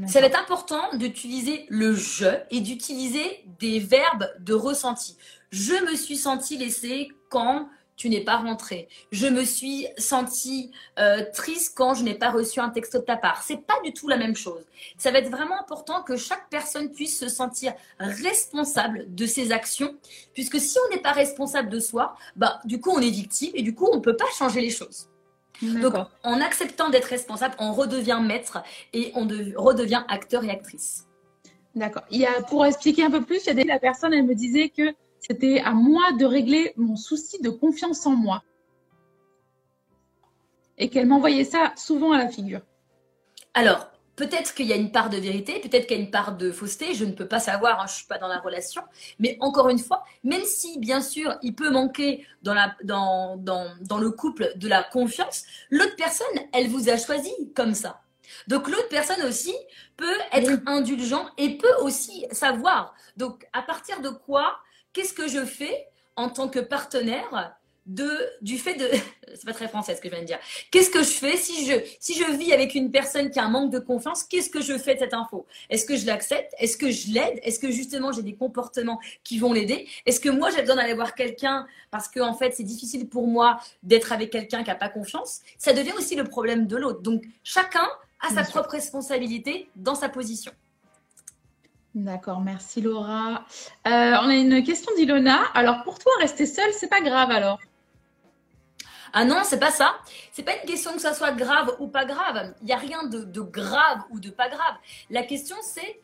Ça 0.08 0.22
va 0.22 0.28
être 0.28 0.40
important 0.40 0.96
d'utiliser 0.96 1.66
le 1.70 1.96
je 1.96 2.28
et 2.52 2.62
d'utiliser 2.62 3.44
des 3.60 3.80
verbes 3.80 4.32
de 4.40 4.54
ressenti. 4.54 5.18
Je 5.52 5.74
me 5.90 5.96
suis 5.96 6.18
senti 6.18 6.58
laissé 6.58 7.10
quand 7.30 7.68
tu 7.96 8.10
n'es 8.10 8.22
pas 8.22 8.38
rentré. 8.38 8.88
Je 9.12 9.28
me 9.28 9.44
suis 9.44 9.88
sentie 9.98 10.72
euh, 11.00 11.24
triste 11.34 11.74
quand 11.76 11.94
je 11.94 12.04
n'ai 12.04 12.14
pas 12.14 12.32
reçu 12.32 12.60
un 12.60 12.70
texto 12.70 13.00
de 13.00 13.04
ta 13.04 13.18
part. 13.18 13.44
C'est 13.44 13.66
pas 13.66 13.80
du 13.84 13.94
tout 13.94 14.08
la 14.08 14.18
même 14.18 14.36
chose. 14.36 14.64
Ça 14.98 15.12
va 15.12 15.20
être 15.20 15.30
vraiment 15.30 15.60
important 15.60 16.04
que 16.04 16.18
chaque 16.18 16.50
personne 16.50 16.92
puisse 16.92 17.20
se 17.20 17.30
sentir 17.30 17.74
responsable 18.00 19.06
de 19.14 19.26
ses 19.26 19.52
actions, 19.52 19.96
puisque 20.34 20.60
si 20.60 20.78
on 20.86 20.96
n'est 20.96 21.02
pas 21.02 21.12
responsable 21.12 21.70
de 21.70 21.80
soi, 21.80 22.16
bah 22.36 22.60
du 22.66 22.80
coup 22.80 22.92
on 22.92 23.00
est 23.00 23.10
victime 23.10 23.52
et 23.54 23.62
du 23.62 23.74
coup 23.74 23.88
on 23.92 24.02
peut 24.02 24.18
pas 24.18 24.26
changer 24.38 24.62
les 24.62 24.70
choses. 24.70 25.10
Donc 25.62 25.94
en 26.24 26.42
acceptant 26.42 26.90
d'être 26.90 27.06
responsable, 27.06 27.56
on 27.60 27.72
redevient 27.72 28.20
maître 28.22 28.62
et 28.92 29.14
on 29.16 29.26
redevient 29.56 30.04
acteur 30.10 30.44
et 30.44 30.50
actrice. 30.50 31.06
D'accord. 31.76 32.04
Il 32.10 32.22
y 32.22 32.26
a, 32.26 32.42
pour 32.42 32.66
expliquer 32.66 33.04
un 33.04 33.12
peu 33.12 33.22
plus, 33.22 33.44
il 33.44 33.48
y 33.48 33.50
a 33.50 33.54
des, 33.54 33.64
la 33.66 33.80
personne, 33.80 34.14
elle 34.14 34.26
me 34.26 34.36
disait 34.36 34.70
que 34.70 34.94
c'était 35.28 35.60
à 35.60 35.72
moi 35.72 36.12
de 36.14 36.26
régler 36.26 36.74
mon 36.78 36.96
souci 36.96 37.42
de 37.42 37.50
confiance 37.50 38.06
en 38.06 38.16
moi. 38.16 38.44
Et 40.78 40.90
qu'elle 40.90 41.08
m'envoyait 41.08 41.46
ça 41.46 41.74
souvent 41.78 42.12
à 42.12 42.18
la 42.18 42.28
figure. 42.28 42.62
Alors, 43.54 43.90
peut-être 44.16 44.54
qu'il 44.54 44.68
y 44.68 44.74
a 44.74 44.76
une 44.76 44.92
part 44.92 45.10
de 45.10 45.18
vérité, 45.18 45.60
peut-être 45.62 45.88
qu'il 45.88 45.98
y 45.98 46.00
a 46.00 46.04
une 46.04 46.12
part 46.12 46.36
de 46.36 46.52
fausseté, 46.52 46.94
je 46.94 47.06
ne 47.06 47.14
peux 47.14 47.28
pas 47.28 47.40
savoir, 47.40 47.80
hein, 47.80 47.86
je 47.88 47.94
ne 47.94 47.98
suis 47.98 48.08
pas 48.08 48.18
dans 48.18 48.28
la 48.28 48.40
relation. 48.40 48.82
Mais 49.20 49.38
encore 49.40 49.70
une 49.70 49.80
fois, 49.80 50.04
même 50.24 50.44
si, 50.44 50.80
bien 50.80 51.02
sûr, 51.02 51.38
il 51.42 51.56
peut 51.56 51.72
manquer 51.72 52.28
dans, 52.44 52.54
la, 52.54 52.76
dans, 52.84 53.38
dans, 53.38 53.74
dans 53.82 53.98
le 53.98 54.12
couple 54.12 54.52
de 54.58 54.68
la 54.68 54.84
confiance, 54.84 55.46
l'autre 55.70 55.96
personne, 55.96 56.28
elle 56.54 56.68
vous 56.68 56.90
a 56.90 56.98
choisi 56.98 57.32
comme 57.56 57.74
ça. 57.74 58.02
Donc 58.48 58.68
l'autre 58.68 58.90
personne 58.90 59.24
aussi 59.24 59.56
peut 59.98 60.18
être 60.34 60.62
indulgent 60.66 61.26
et 61.38 61.58
peut 61.58 61.76
aussi 61.82 62.26
savoir. 62.32 62.94
Donc 63.18 63.48
à 63.54 63.62
partir 63.62 64.02
de 64.02 64.10
quoi 64.10 64.58
qu'est-ce 64.96 65.14
que 65.14 65.28
je 65.28 65.46
fais 65.46 65.88
en 66.16 66.30
tant 66.30 66.48
que 66.48 66.60
partenaire 66.60 67.56
de, 67.86 68.10
du 68.42 68.58
fait 68.58 68.76
de. 68.76 68.90
C'est 69.36 69.46
pas 69.46 69.54
très 69.54 69.68
français 69.68 69.96
ce 69.96 70.02
que 70.02 70.08
je 70.08 70.14
viens 70.14 70.22
de 70.24 70.28
dire. 70.28 70.40
Qu'est-ce 70.72 70.90
que 70.90 71.04
je 71.04 71.10
fais 71.10 71.36
si 71.36 71.68
je, 71.68 71.74
si 72.00 72.16
je 72.16 72.32
vis 72.38 72.54
avec 72.54 72.74
une 72.74 72.90
personne 72.90 73.30
qui 73.30 73.38
a 73.38 73.44
un 73.44 73.50
manque 73.50 73.72
de 73.72 73.80
confiance 73.80 74.24
Qu'est-ce 74.24 74.50
que 74.50 74.62
je 74.62 74.78
fais 74.78 74.96
de 74.96 75.00
cette 75.00 75.14
info? 75.14 75.46
Est-ce 75.70 75.86
que 75.86 75.98
je 75.98 76.06
l'accepte? 76.06 76.54
Est-ce 76.58 76.78
que 76.78 76.90
je 76.90 77.12
l'aide? 77.12 77.40
Est-ce 77.44 77.60
que 77.60 77.70
justement 77.70 78.12
j'ai 78.14 78.24
des 78.24 78.36
comportements 78.36 79.00
qui 79.24 79.38
vont 79.38 79.52
l'aider? 79.52 79.88
Est-ce 80.06 80.20
que 80.22 80.30
moi 80.30 80.50
j'ai 80.52 80.62
besoin 80.62 80.78
d'aller 80.78 80.94
voir 80.94 81.14
quelqu'un 81.14 81.68
parce 81.92 82.08
que 82.08 82.22
en 82.22 82.34
fait 82.34 82.56
c'est 82.56 82.64
difficile 82.64 83.08
pour 83.10 83.28
moi 83.28 83.60
d'être 83.84 84.14
avec 84.14 84.32
quelqu'un 84.32 84.64
qui 84.64 84.70
n'a 84.70 84.76
pas 84.76 84.90
confiance? 84.90 85.42
Ça 85.60 85.74
devient 85.74 85.94
aussi 85.98 86.16
le 86.16 86.24
problème 86.24 86.66
de 86.66 86.78
l'autre. 86.78 87.02
Donc 87.02 87.24
chacun 87.44 87.88
a 88.22 88.34
sa 88.34 88.44
propre 88.44 88.70
responsabilité 88.70 89.70
dans 89.76 89.96
sa 89.96 90.10
position. 90.10 90.54
D'accord, 91.96 92.42
merci 92.42 92.82
Laura. 92.82 93.46
Euh, 93.88 93.90
on 94.22 94.30
a 94.30 94.36
une 94.36 94.62
question 94.64 94.94
d'Ilona. 94.98 95.46
Alors 95.54 95.82
pour 95.84 95.98
toi, 95.98 96.12
rester 96.20 96.46
seule, 96.46 96.74
c'est 96.74 96.90
pas 96.90 97.00
grave 97.00 97.32
alors? 97.32 97.58
Ah 99.14 99.24
non, 99.24 99.44
c'est 99.46 99.60
pas 99.60 99.72
ça. 99.72 99.96
C'est 100.34 100.44
pas 100.44 100.58
une 100.58 100.68
question 100.68 100.92
que 100.92 101.00
ça 101.00 101.14
soit 101.14 101.32
grave 101.32 101.74
ou 101.80 101.88
pas 101.88 102.04
grave. 102.04 102.54
Il 102.60 102.66
n'y 102.66 102.74
a 102.74 102.78
rien 102.78 103.06
de, 103.06 103.24
de, 103.24 103.40
grave 103.40 104.00
ou 104.10 104.20
de 104.20 104.30
pas 104.30 104.50
grave. 104.50 104.76
La 105.10 105.24
question, 105.24 105.56
c'est 105.62 106.02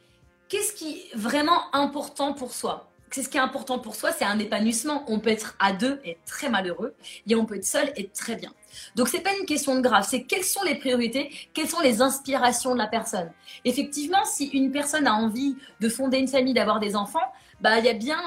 qu'est-ce 0.47 0.71
qui 0.71 0.93
est 1.12 1.17
vraiment 1.17 1.75
important 1.75 2.34
pour 2.34 2.54
soi? 2.54 2.90
C'est 3.12 3.24
ce 3.24 3.30
qui 3.30 3.38
est 3.38 3.41
important 3.41 3.80
pour 3.80 3.95
soi, 3.95 4.12
c'est 4.12 4.26
un 4.26 4.39
épanouissement. 4.39 5.04
On 5.08 5.19
peut 5.19 5.30
être 5.30 5.56
à 5.60 5.74
deux 5.74 6.00
et 6.06 6.17
très 6.26 6.50
malheureux, 6.50 6.95
et 7.28 7.36
on 7.36 7.45
peut 7.45 7.56
être 7.56 7.65
seul 7.65 7.91
et 7.95 8.08
très 8.08 8.36
bien. 8.36 8.54
Donc 8.95 9.10
c'est 9.10 9.19
pas 9.19 9.36
une 9.38 9.45
question 9.45 9.76
de 9.76 9.82
grave, 9.82 10.08
c'est 10.10 10.24
quelles 10.24 10.45
sont 10.45 10.63
les 10.63 10.76
priorités, 10.76 11.30
quelles 11.54 11.67
sont 11.67 11.82
les 11.82 12.02
inspirations 12.02 12.74
de 12.74 12.78
la 12.78 12.88
personne. 12.88 13.32
Effectivement, 13.65 14.24
si 14.26 14.47
une 14.47 14.71
personne 14.71 15.08
a 15.08 15.13
envie 15.13 15.56
de 15.80 15.89
fonder 15.89 16.19
une 16.19 16.28
famille, 16.28 16.54
d'avoir 16.54 16.80
des 16.80 16.95
enfants, 16.95 17.19
bah 17.60 17.80
il 17.80 17.86
y 17.86 17.89
a 17.89 17.93
bien 17.93 18.19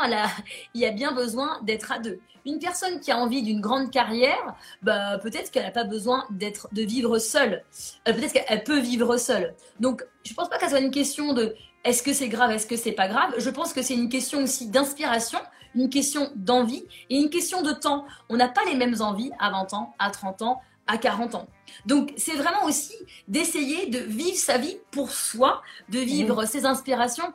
il 0.74 0.80
y 0.80 0.86
a 0.86 0.90
bien 0.90 1.12
besoin 1.12 1.60
d'être 1.62 1.92
à 1.92 1.98
deux. 1.98 2.20
Une 2.46 2.58
personne 2.58 3.00
qui 3.00 3.10
a 3.10 3.16
envie 3.16 3.42
d'une 3.42 3.62
grande 3.62 3.90
carrière, 3.90 4.54
bah 4.82 5.18
peut-être 5.18 5.50
qu'elle 5.50 5.64
n'a 5.64 5.70
pas 5.70 5.84
besoin 5.84 6.26
d'être 6.30 6.68
de 6.72 6.82
vivre 6.82 7.18
seule. 7.18 7.64
Euh, 8.06 8.12
peut-être 8.12 8.34
qu'elle 8.34 8.64
peut 8.64 8.80
vivre 8.80 9.16
seule. 9.16 9.54
Donc 9.80 10.04
je 10.24 10.34
pense 10.34 10.50
pas 10.50 10.58
que 10.58 10.64
ce 10.64 10.70
soit 10.70 10.80
une 10.80 10.90
question 10.90 11.32
de 11.32 11.54
est-ce 11.84 12.02
que 12.02 12.12
c'est 12.12 12.28
grave, 12.28 12.50
est-ce 12.50 12.66
que 12.66 12.76
c'est 12.76 12.92
pas 12.92 13.08
grave? 13.08 13.34
Je 13.38 13.50
pense 13.50 13.72
que 13.72 13.82
c'est 13.82 13.94
une 13.94 14.08
question 14.08 14.42
aussi 14.42 14.68
d'inspiration, 14.68 15.38
une 15.74 15.90
question 15.90 16.30
d'envie 16.34 16.84
et 17.10 17.16
une 17.16 17.30
question 17.30 17.62
de 17.62 17.72
temps. 17.72 18.06
On 18.28 18.36
n'a 18.36 18.48
pas 18.48 18.64
les 18.66 18.74
mêmes 18.74 18.96
envies 19.00 19.30
à 19.38 19.50
20 19.50 19.74
ans, 19.74 19.94
à 19.98 20.10
30 20.10 20.42
ans, 20.42 20.62
à 20.86 20.98
40 20.98 21.34
ans. 21.34 21.46
Donc 21.86 22.12
c'est 22.16 22.36
vraiment 22.36 22.64
aussi 22.64 22.94
d'essayer 23.28 23.86
de 23.86 23.98
vivre 23.98 24.36
sa 24.36 24.58
vie 24.58 24.76
pour 24.90 25.10
soi, 25.10 25.62
de 25.88 25.98
vivre 25.98 26.44
ses 26.46 26.64
inspirations 26.64 27.32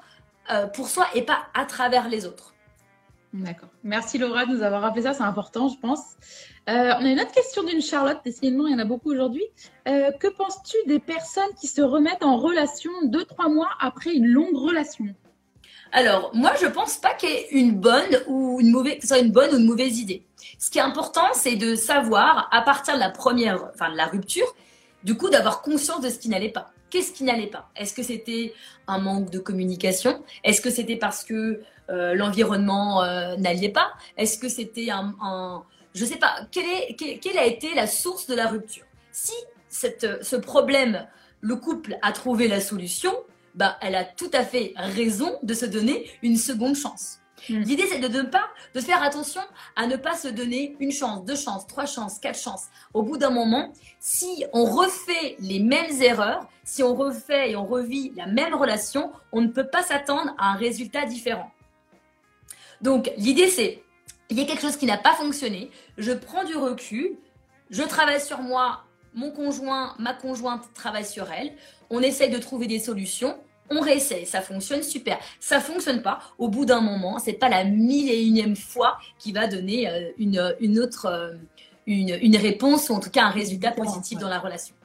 euh, 0.52 0.68
pour 0.68 0.88
soi 0.88 1.08
et 1.14 1.22
pas 1.22 1.48
à 1.54 1.66
travers 1.66 2.10
les 2.10 2.26
autres. 2.26 2.54
D'accord. 3.34 3.70
Merci 3.84 4.18
Laura 4.18 4.46
de 4.46 4.56
nous 4.56 4.64
avoir 4.64 4.82
rappelé 4.82 5.04
ça, 5.04 5.14
c'est 5.14 5.24
important, 5.24 5.70
je 5.70 5.78
pense. 5.78 6.02
Euh, 6.68 6.94
on 7.00 7.06
a 7.06 7.10
une 7.10 7.20
autre 7.20 7.32
question 7.32 7.64
d'une 7.64 7.82
Charlotte, 7.82 8.18
décidément, 8.26 8.66
il 8.66 8.74
y 8.74 8.76
en 8.76 8.80
a 8.80 8.86
beaucoup 8.86 9.12
aujourd'hui. 9.12 9.44
Euh, 9.88 10.12
que 10.12 10.28
penses-tu 10.28 10.78
des 10.88 11.00
personnes 11.00 11.54
qui 11.60 11.68
se 11.68 11.82
remettent 11.82 12.24
en 12.24 12.38
relation 12.38 12.92
deux, 13.04 13.26
trois 13.26 13.50
mois 13.50 13.70
après 13.80 14.14
une 14.14 14.26
longue 14.26 14.56
relation? 14.56 15.06
Alors, 15.92 16.32
moi, 16.34 16.54
je 16.60 16.68
pense 16.68 16.98
pas 16.98 17.14
qu'il 17.14 17.30
y 17.30 17.34
ait 17.34 17.48
une 17.52 17.80
bonne 17.80 18.24
ou 18.28 18.60
une 18.62 18.72
mauvaise, 18.72 18.98
que 19.00 19.20
une 19.20 19.32
bonne 19.32 19.54
ou 19.54 19.58
une 19.58 19.66
mauvaise 19.66 20.00
idée. 20.00 20.24
Ce 20.58 20.70
qui 20.70 20.78
est 20.78 20.84
important, 20.84 21.26
c'est 21.34 21.56
de 21.56 21.76
savoir, 21.76 22.48
à 22.52 22.62
partir 22.62 22.96
de 22.96 23.00
la 23.00 23.10
première, 23.10 23.70
enfin, 23.74 23.92
de 23.92 23.98
la 23.98 24.06
rupture, 24.06 24.56
du 25.04 25.16
coup, 25.16 25.30
d'avoir 25.30 25.62
conscience 25.62 26.02
de 26.02 26.10
ce 26.10 26.20
qui 26.20 26.30
n'allait 26.30 26.50
pas. 26.50 26.72
Qu'est-ce 26.90 27.12
qui 27.12 27.24
n'allait 27.24 27.48
pas? 27.48 27.70
Est-ce 27.76 27.94
que 27.94 28.04
c'était 28.04 28.54
un 28.88 29.00
manque 29.00 29.30
de 29.30 29.40
communication? 29.40 30.24
Est-ce 30.44 30.62
que 30.62 30.70
c'était 30.70 30.96
parce 30.96 31.24
que 31.24 31.62
euh, 31.90 32.14
l'environnement 32.16 33.04
n'allait 33.38 33.70
pas 33.70 33.92
Est-ce 34.18 34.38
que 34.38 34.50
c'était 34.50 34.92
un, 34.92 35.16
un 35.22 35.64
je 35.94 36.04
ne 36.04 36.10
sais 36.10 36.18
pas, 36.18 36.36
quelle, 36.52 36.66
est, 36.66 36.96
quelle, 37.20 37.38
a 37.38 37.46
été 37.46 37.74
la 37.74 37.88
source 37.88 38.28
de 38.28 38.36
la 38.36 38.48
rupture? 38.48 38.86
Si 39.12 39.34
cette, 39.70 40.24
ce 40.24 40.36
problème, 40.36 41.08
le 41.42 41.56
couple 41.56 41.98
a 42.02 42.12
trouvé 42.12 42.48
la 42.48 42.62
solution, 42.62 43.14
bah, 43.56 43.78
elle 43.82 43.96
a 43.96 44.04
tout 44.04 44.30
à 44.34 44.44
fait 44.44 44.74
raison 44.78 45.38
de 45.44 45.54
se 45.54 45.66
donner 45.66 46.10
une 46.22 46.38
seconde 46.38 46.76
chance. 46.76 47.20
Mm. 47.50 47.60
L'idée, 47.62 47.86
c'est 47.90 48.00
de 48.00 48.08
ne 48.08 48.24
pas, 48.24 48.46
de 48.74 48.80
faire 48.80 49.02
attention 49.02 49.42
à 49.76 49.88
ne 49.88 49.96
pas 49.96 50.16
se 50.16 50.28
donner 50.28 50.76
une 50.80 50.92
chance, 50.92 51.26
deux 51.26 51.36
chances, 51.36 51.66
trois 51.68 51.86
chances, 51.86 52.20
quatre 52.20 52.40
chances. 52.40 52.66
Au 52.94 53.04
bout 53.04 53.18
d'un 53.18 53.30
moment, 53.30 53.74
si 54.00 54.46
on 54.54 54.66
refait 54.66 55.36
les 55.40 55.60
mêmes 55.60 56.02
erreurs, 56.02 56.48
si 56.64 56.84
on 56.84 56.96
refait 56.96 57.52
et 57.52 57.56
on 57.56 57.66
revit 57.66 58.14
la 58.16 58.28
même 58.28 58.54
relation, 58.54 59.12
on 59.32 59.42
ne 59.42 59.48
peut 59.48 59.68
pas 59.68 59.84
s'attendre 59.84 60.34
à 60.38 60.52
un 60.52 60.56
résultat 60.56 61.06
différent. 61.06 61.52
Donc, 62.82 63.12
l'idée, 63.18 63.50
c'est, 63.50 63.84
il 64.30 64.38
y 64.38 64.42
a 64.42 64.46
quelque 64.46 64.62
chose 64.62 64.78
qui 64.78 64.86
n'a 64.86 64.98
pas 64.98 65.14
fonctionné, 65.14 65.70
je 65.98 66.12
prends 66.12 66.44
du 66.44 66.56
recul, 66.56 67.18
je 67.70 67.84
travaille 67.84 68.22
sur 68.22 68.42
moi, 68.42 68.84
mon 69.14 69.32
conjoint, 69.32 69.96
ma 70.00 70.14
conjointe 70.14 70.64
travaille 70.74 71.06
sur 71.06 71.32
elle, 71.32 71.54
on 71.90 72.02
essaye 72.02 72.30
de 72.30 72.38
trouver 72.38 72.68
des 72.68 72.80
solutions, 72.80 73.38
on 73.72 73.82
réessaye, 73.82 74.26
ça 74.26 74.42
fonctionne 74.42 74.84
super. 74.84 75.20
Ça 75.40 75.60
fonctionne 75.60 76.02
pas, 76.02 76.20
au 76.38 76.48
bout 76.48 76.66
d'un 76.66 76.82
moment, 76.82 77.20
c'est 77.20 77.34
pas 77.34 77.50
la 77.50 77.64
mille 77.64 78.10
et 78.10 78.24
unième 78.24 78.56
fois 78.56 78.98
qui 79.20 79.32
va 79.32 79.48
donner 79.48 79.90
euh, 79.90 80.10
une, 80.18 80.56
une 80.60 80.80
autre 80.80 81.06
euh, 81.06 81.34
une, 81.86 82.18
une, 82.22 82.38
réponse 82.38 82.90
ou 82.90 82.94
en 82.94 83.00
tout 83.00 83.10
cas 83.10 83.24
un 83.24 83.30
résultat 83.30 83.72
positif 83.72 84.20
dans 84.20 84.30
la 84.30 84.40
relation. 84.40 84.76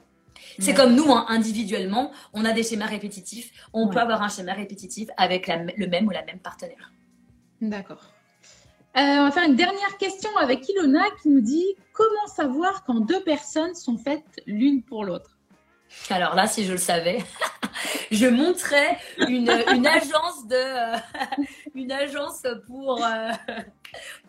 C'est 0.59 0.73
comme 0.73 0.95
nous, 0.95 1.11
hein, 1.11 1.25
individuellement, 1.27 2.11
on 2.33 2.45
a 2.45 2.51
des 2.51 2.63
schémas 2.63 2.85
répétitifs. 2.85 3.51
On 3.73 3.89
peut 3.89 3.99
avoir 3.99 4.21
un 4.21 4.29
schéma 4.29 4.53
répétitif 4.53 5.09
avec 5.17 5.47
le 5.47 5.87
même 5.87 6.07
ou 6.07 6.11
la 6.11 6.23
même 6.23 6.39
partenaire. 6.39 6.91
D'accord. 7.61 8.01
Euh, 8.97 9.01
on 9.01 9.23
va 9.25 9.31
faire 9.31 9.43
une 9.43 9.55
dernière 9.55 9.97
question 9.97 10.35
avec 10.37 10.67
Ilona 10.69 11.03
qui 11.21 11.29
nous 11.29 11.41
dit 11.41 11.75
comment 11.91 12.27
savoir 12.27 12.83
quand 12.85 13.01
deux 13.01 13.21
personnes 13.23 13.75
sont 13.75 13.97
faites 13.97 14.41
l'une 14.45 14.83
pour 14.83 15.03
l'autre? 15.03 15.35
Alors 16.09 16.35
là, 16.35 16.47
si 16.47 16.65
je 16.65 16.73
le 16.73 16.77
savais, 16.77 17.19
je 18.11 18.27
montrais 18.27 18.97
une, 19.27 19.49
agence 19.49 20.47
de 20.47 20.55
euh, 20.55 20.97
une 21.75 21.91
agence 21.91 22.43
pour 22.67 23.03
euh, 23.03 23.31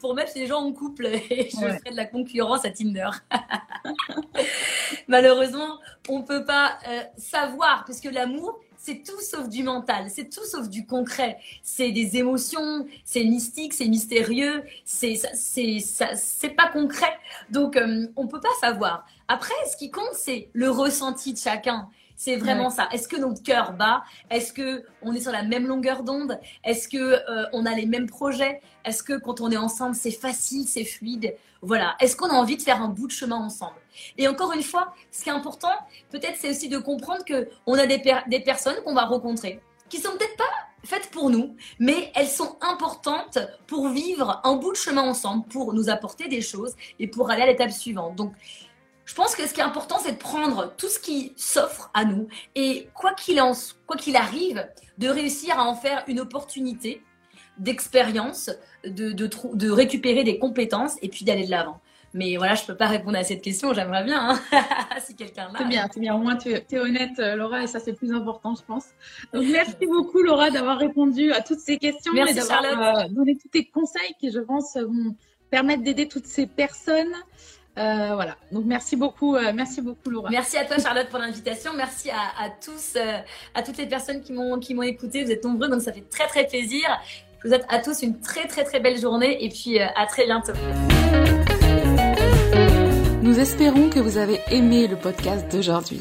pour 0.01 0.15
mettre 0.15 0.33
les 0.37 0.47
gens 0.47 0.61
en 0.61 0.73
couple 0.73 1.07
et 1.07 1.49
je 1.51 1.57
ferais 1.57 1.91
de 1.91 1.97
la 1.97 2.07
concurrence 2.07 2.65
à 2.65 2.71
Tinder. 2.71 3.11
Malheureusement, 5.09 5.79
on 6.09 6.23
peut 6.23 6.45
pas 6.45 6.79
euh, 6.89 7.03
savoir 7.17 7.85
parce 7.87 8.01
que 8.01 8.09
l'amour 8.09 8.59
c'est 8.87 9.03
tout 9.03 9.21
sauf 9.21 9.49
du 9.49 9.65
mental, 9.65 10.07
c'est 10.09 10.31
tout 10.31 10.45
sauf 10.45 10.69
du 10.69 10.87
concret. 10.87 11.39
C'est 11.61 11.91
des 11.91 12.19
émotions, 12.19 12.87
c'est 13.05 13.25
mystique, 13.25 13.75
c'est 13.75 13.89
mystérieux, 13.89 14.63
c'est 14.85 15.17
c'est 15.35 16.51
pas 16.51 16.69
concret. 16.69 17.19
Donc 17.51 17.77
on 18.15 18.29
peut 18.29 18.41
pas 18.41 18.55
savoir. 18.61 19.05
Après, 19.27 19.55
ce 19.69 19.77
qui 19.77 19.91
compte, 19.91 20.15
c'est 20.15 20.51
le 20.53 20.71
ressenti 20.71 21.33
de 21.33 21.39
chacun. 21.39 21.89
C'est 22.17 22.37
vraiment 22.37 22.71
ça. 22.71 22.89
Est-ce 22.93 23.09
que 23.09 23.17
notre 23.17 23.43
cœur 23.43 23.73
bat? 23.73 24.03
Est-ce 24.31 24.53
que 24.53 24.85
on 25.03 25.13
est 25.13 25.21
sur 25.21 25.33
la 25.33 25.43
même 25.43 25.67
longueur 25.67 26.03
d'onde? 26.03 26.41
Est-ce 26.65 26.89
que 26.89 26.97
euh, 26.97 27.47
on 27.53 27.67
a 27.67 27.75
les 27.75 27.87
mêmes 27.87 28.07
projets? 28.07 28.61
Est-ce 28.85 29.03
que 29.03 29.19
quand 29.19 29.41
on 29.41 29.51
est 29.51 29.57
ensemble, 29.57 29.95
c'est 29.95 30.11
facile, 30.11 30.67
c'est 30.67 30.85
fluide? 30.85 31.35
Voilà. 31.61 31.95
Est-ce 32.01 32.17
qu'on 32.17 32.29
a 32.29 32.35
envie 32.35 32.57
de 32.57 32.63
faire 32.63 32.83
un 32.83 32.89
bout 32.89 33.07
de 33.07 33.13
chemin 33.13 33.37
ensemble? 33.37 33.77
Et 34.17 34.29
encore 34.29 34.53
une 34.53 34.63
fois, 34.63 34.95
ce 35.11 35.23
qui 35.23 35.29
est 35.29 35.33
important, 35.33 35.73
peut-être, 36.11 36.37
c'est 36.39 36.51
aussi 36.51 36.69
de 36.69 36.79
comprendre 36.79 37.25
que 37.25 37.49
on 37.67 37.75
a 37.75 37.87
des, 37.87 38.03
des 38.29 38.41
personnes 38.41 38.77
qu'on 38.85 38.95
va 38.95 39.05
rencontrer 39.05 39.61
qui 39.89 39.99
sont 39.99 40.11
peut-être 40.13 40.37
pas 40.37 40.45
faites 40.85 41.11
pour 41.11 41.31
nous, 41.31 41.57
mais 41.79 42.13
elles 42.15 42.29
sont 42.29 42.57
importantes 42.61 43.39
pour 43.67 43.89
vivre 43.89 44.41
un 44.45 44.55
bout 44.57 44.73
de 44.73 44.77
chemin 44.77 45.03
ensemble, 45.03 45.47
pour 45.49 45.75
nous 45.75 45.91
apporter 45.91 46.29
des 46.29 46.41
choses 46.41 46.75
et 47.01 47.09
pour 47.09 47.31
aller 47.31 47.43
à 47.43 47.47
l'étape 47.47 47.73
suivante. 47.73 48.15
Donc, 48.15 48.33
je 49.07 49.15
pense 49.15 49.35
que 49.37 49.47
ce 49.47 49.55
qui 49.55 49.61
est 49.61 49.65
important, 49.65 49.99
c'est 49.99 50.13
de 50.13 50.19
prendre 50.19 50.75
tout 50.77 50.89
ce 50.89 50.99
qui 50.99 51.33
s'offre 51.37 51.91
à 51.95 52.05
nous 52.05 52.27
et 52.57 52.89
quoi 52.93 53.15
qu'il 53.15 53.41
en, 53.41 53.53
quoi 53.87 53.97
qu'il 53.97 54.17
arrive, 54.17 54.69
de 54.99 55.09
réussir 55.09 55.59
à 55.59 55.65
en 55.65 55.75
faire 55.75 56.05
une 56.09 56.21
opportunité 56.21 57.03
d'expérience, 57.57 58.51
de, 58.85 59.13
de, 59.13 59.31
de, 59.55 59.71
récupérer 59.71 60.25
des 60.25 60.39
compétences 60.39 60.97
et 61.03 61.09
puis 61.09 61.25
d'aller 61.25 61.47
de 61.47 61.51
l'avant. 61.51 61.81
Mais 62.15 62.37
voilà, 62.37 62.55
je 62.55 62.63
ne 62.63 62.67
peux 62.67 62.77
pas 62.77 62.87
répondre 62.89 63.17
à 63.17 63.25
cette 63.25 63.43
question, 63.43 63.73
j'aimerais 63.75 64.03
bien, 64.05 64.31
hein, 64.31 64.41
si 65.05 65.15
quelqu'un 65.15 65.51
l'a. 65.53 65.59
C'est 65.59 65.69
bien, 65.69 65.89
c'est 65.93 66.01
bien. 66.01 66.15
Au 66.15 66.19
moins, 66.19 66.37
tu 66.37 66.51
es, 66.51 66.79
honnête, 66.79 67.19
euh, 67.19 67.37
Laura, 67.37 67.63
et 67.63 67.67
ça, 67.67 67.79
c'est 67.79 67.93
le 67.93 67.97
plus 67.97 68.13
important, 68.13 68.55
je 68.55 68.63
pense. 68.65 68.87
Donc, 69.33 69.45
merci 69.47 69.87
beaucoup, 69.87 70.23
Laura, 70.23 70.51
d'avoir 70.51 70.79
répondu 70.79 71.33
à 71.33 71.43
toutes 71.43 71.61
ces 71.61 71.79
questions 71.79 72.13
merci, 72.13 72.33
et 72.33 72.37
d'avoir 72.37 72.65
euh, 72.65 73.09
donné 73.11 73.37
tous 73.37 73.49
tes 73.49 73.67
conseils 73.67 74.15
qui, 74.19 74.33
je 74.33 74.41
pense, 74.41 74.77
vont 74.77 75.15
permettre 75.51 75.83
d'aider 75.83 76.09
toutes 76.09 76.27
ces 76.27 76.47
personnes 76.47 77.13
euh, 77.79 78.15
voilà. 78.15 78.37
Donc 78.53 78.65
merci 78.65 78.97
beaucoup, 78.97 79.37
euh, 79.37 79.53
merci 79.55 79.83
beaucoup 79.83 80.09
Laura. 80.09 80.31
Merci 80.31 80.57
à 80.57 80.65
toi 80.65 80.79
Charlotte 80.79 81.09
pour 81.09 81.19
l'invitation. 81.19 81.73
Merci 81.77 82.11
à, 82.11 82.49
tous, 82.65 82.95
euh, 82.97 83.19
à 83.55 83.63
toutes 83.63 83.77
les 83.77 83.87
personnes 83.87 84.23
qui 84.23 84.33
m'ont 84.33 84.59
qui 84.59 84.75
m'ont 84.75 84.83
écouté. 84.83 85.25
Vous 85.25 85.31
êtes 85.31 85.45
nombreux, 85.45 85.69
donc 85.69 85.83
ça 85.83 85.93
fait 85.93 86.09
très 86.09 86.27
très 86.27 86.47
plaisir. 86.47 86.85
Je 87.39 87.49
vous 87.49 87.55
souhaite 87.55 87.67
à 87.69 87.79
tous 87.79 88.03
une 88.03 88.19
très 88.21 88.47
très 88.47 88.65
très 88.65 88.81
belle 88.81 88.99
journée 88.99 89.45
et 89.45 89.51
puis 89.51 89.79
à 89.79 90.07
très 90.07 90.25
bientôt. 90.25 90.53
Nous 93.23 93.39
espérons 93.39 93.91
que 93.91 93.99
vous 93.99 94.17
avez 94.17 94.41
aimé 94.51 94.87
le 94.87 94.97
podcast 94.97 95.51
d'aujourd'hui. 95.51 96.01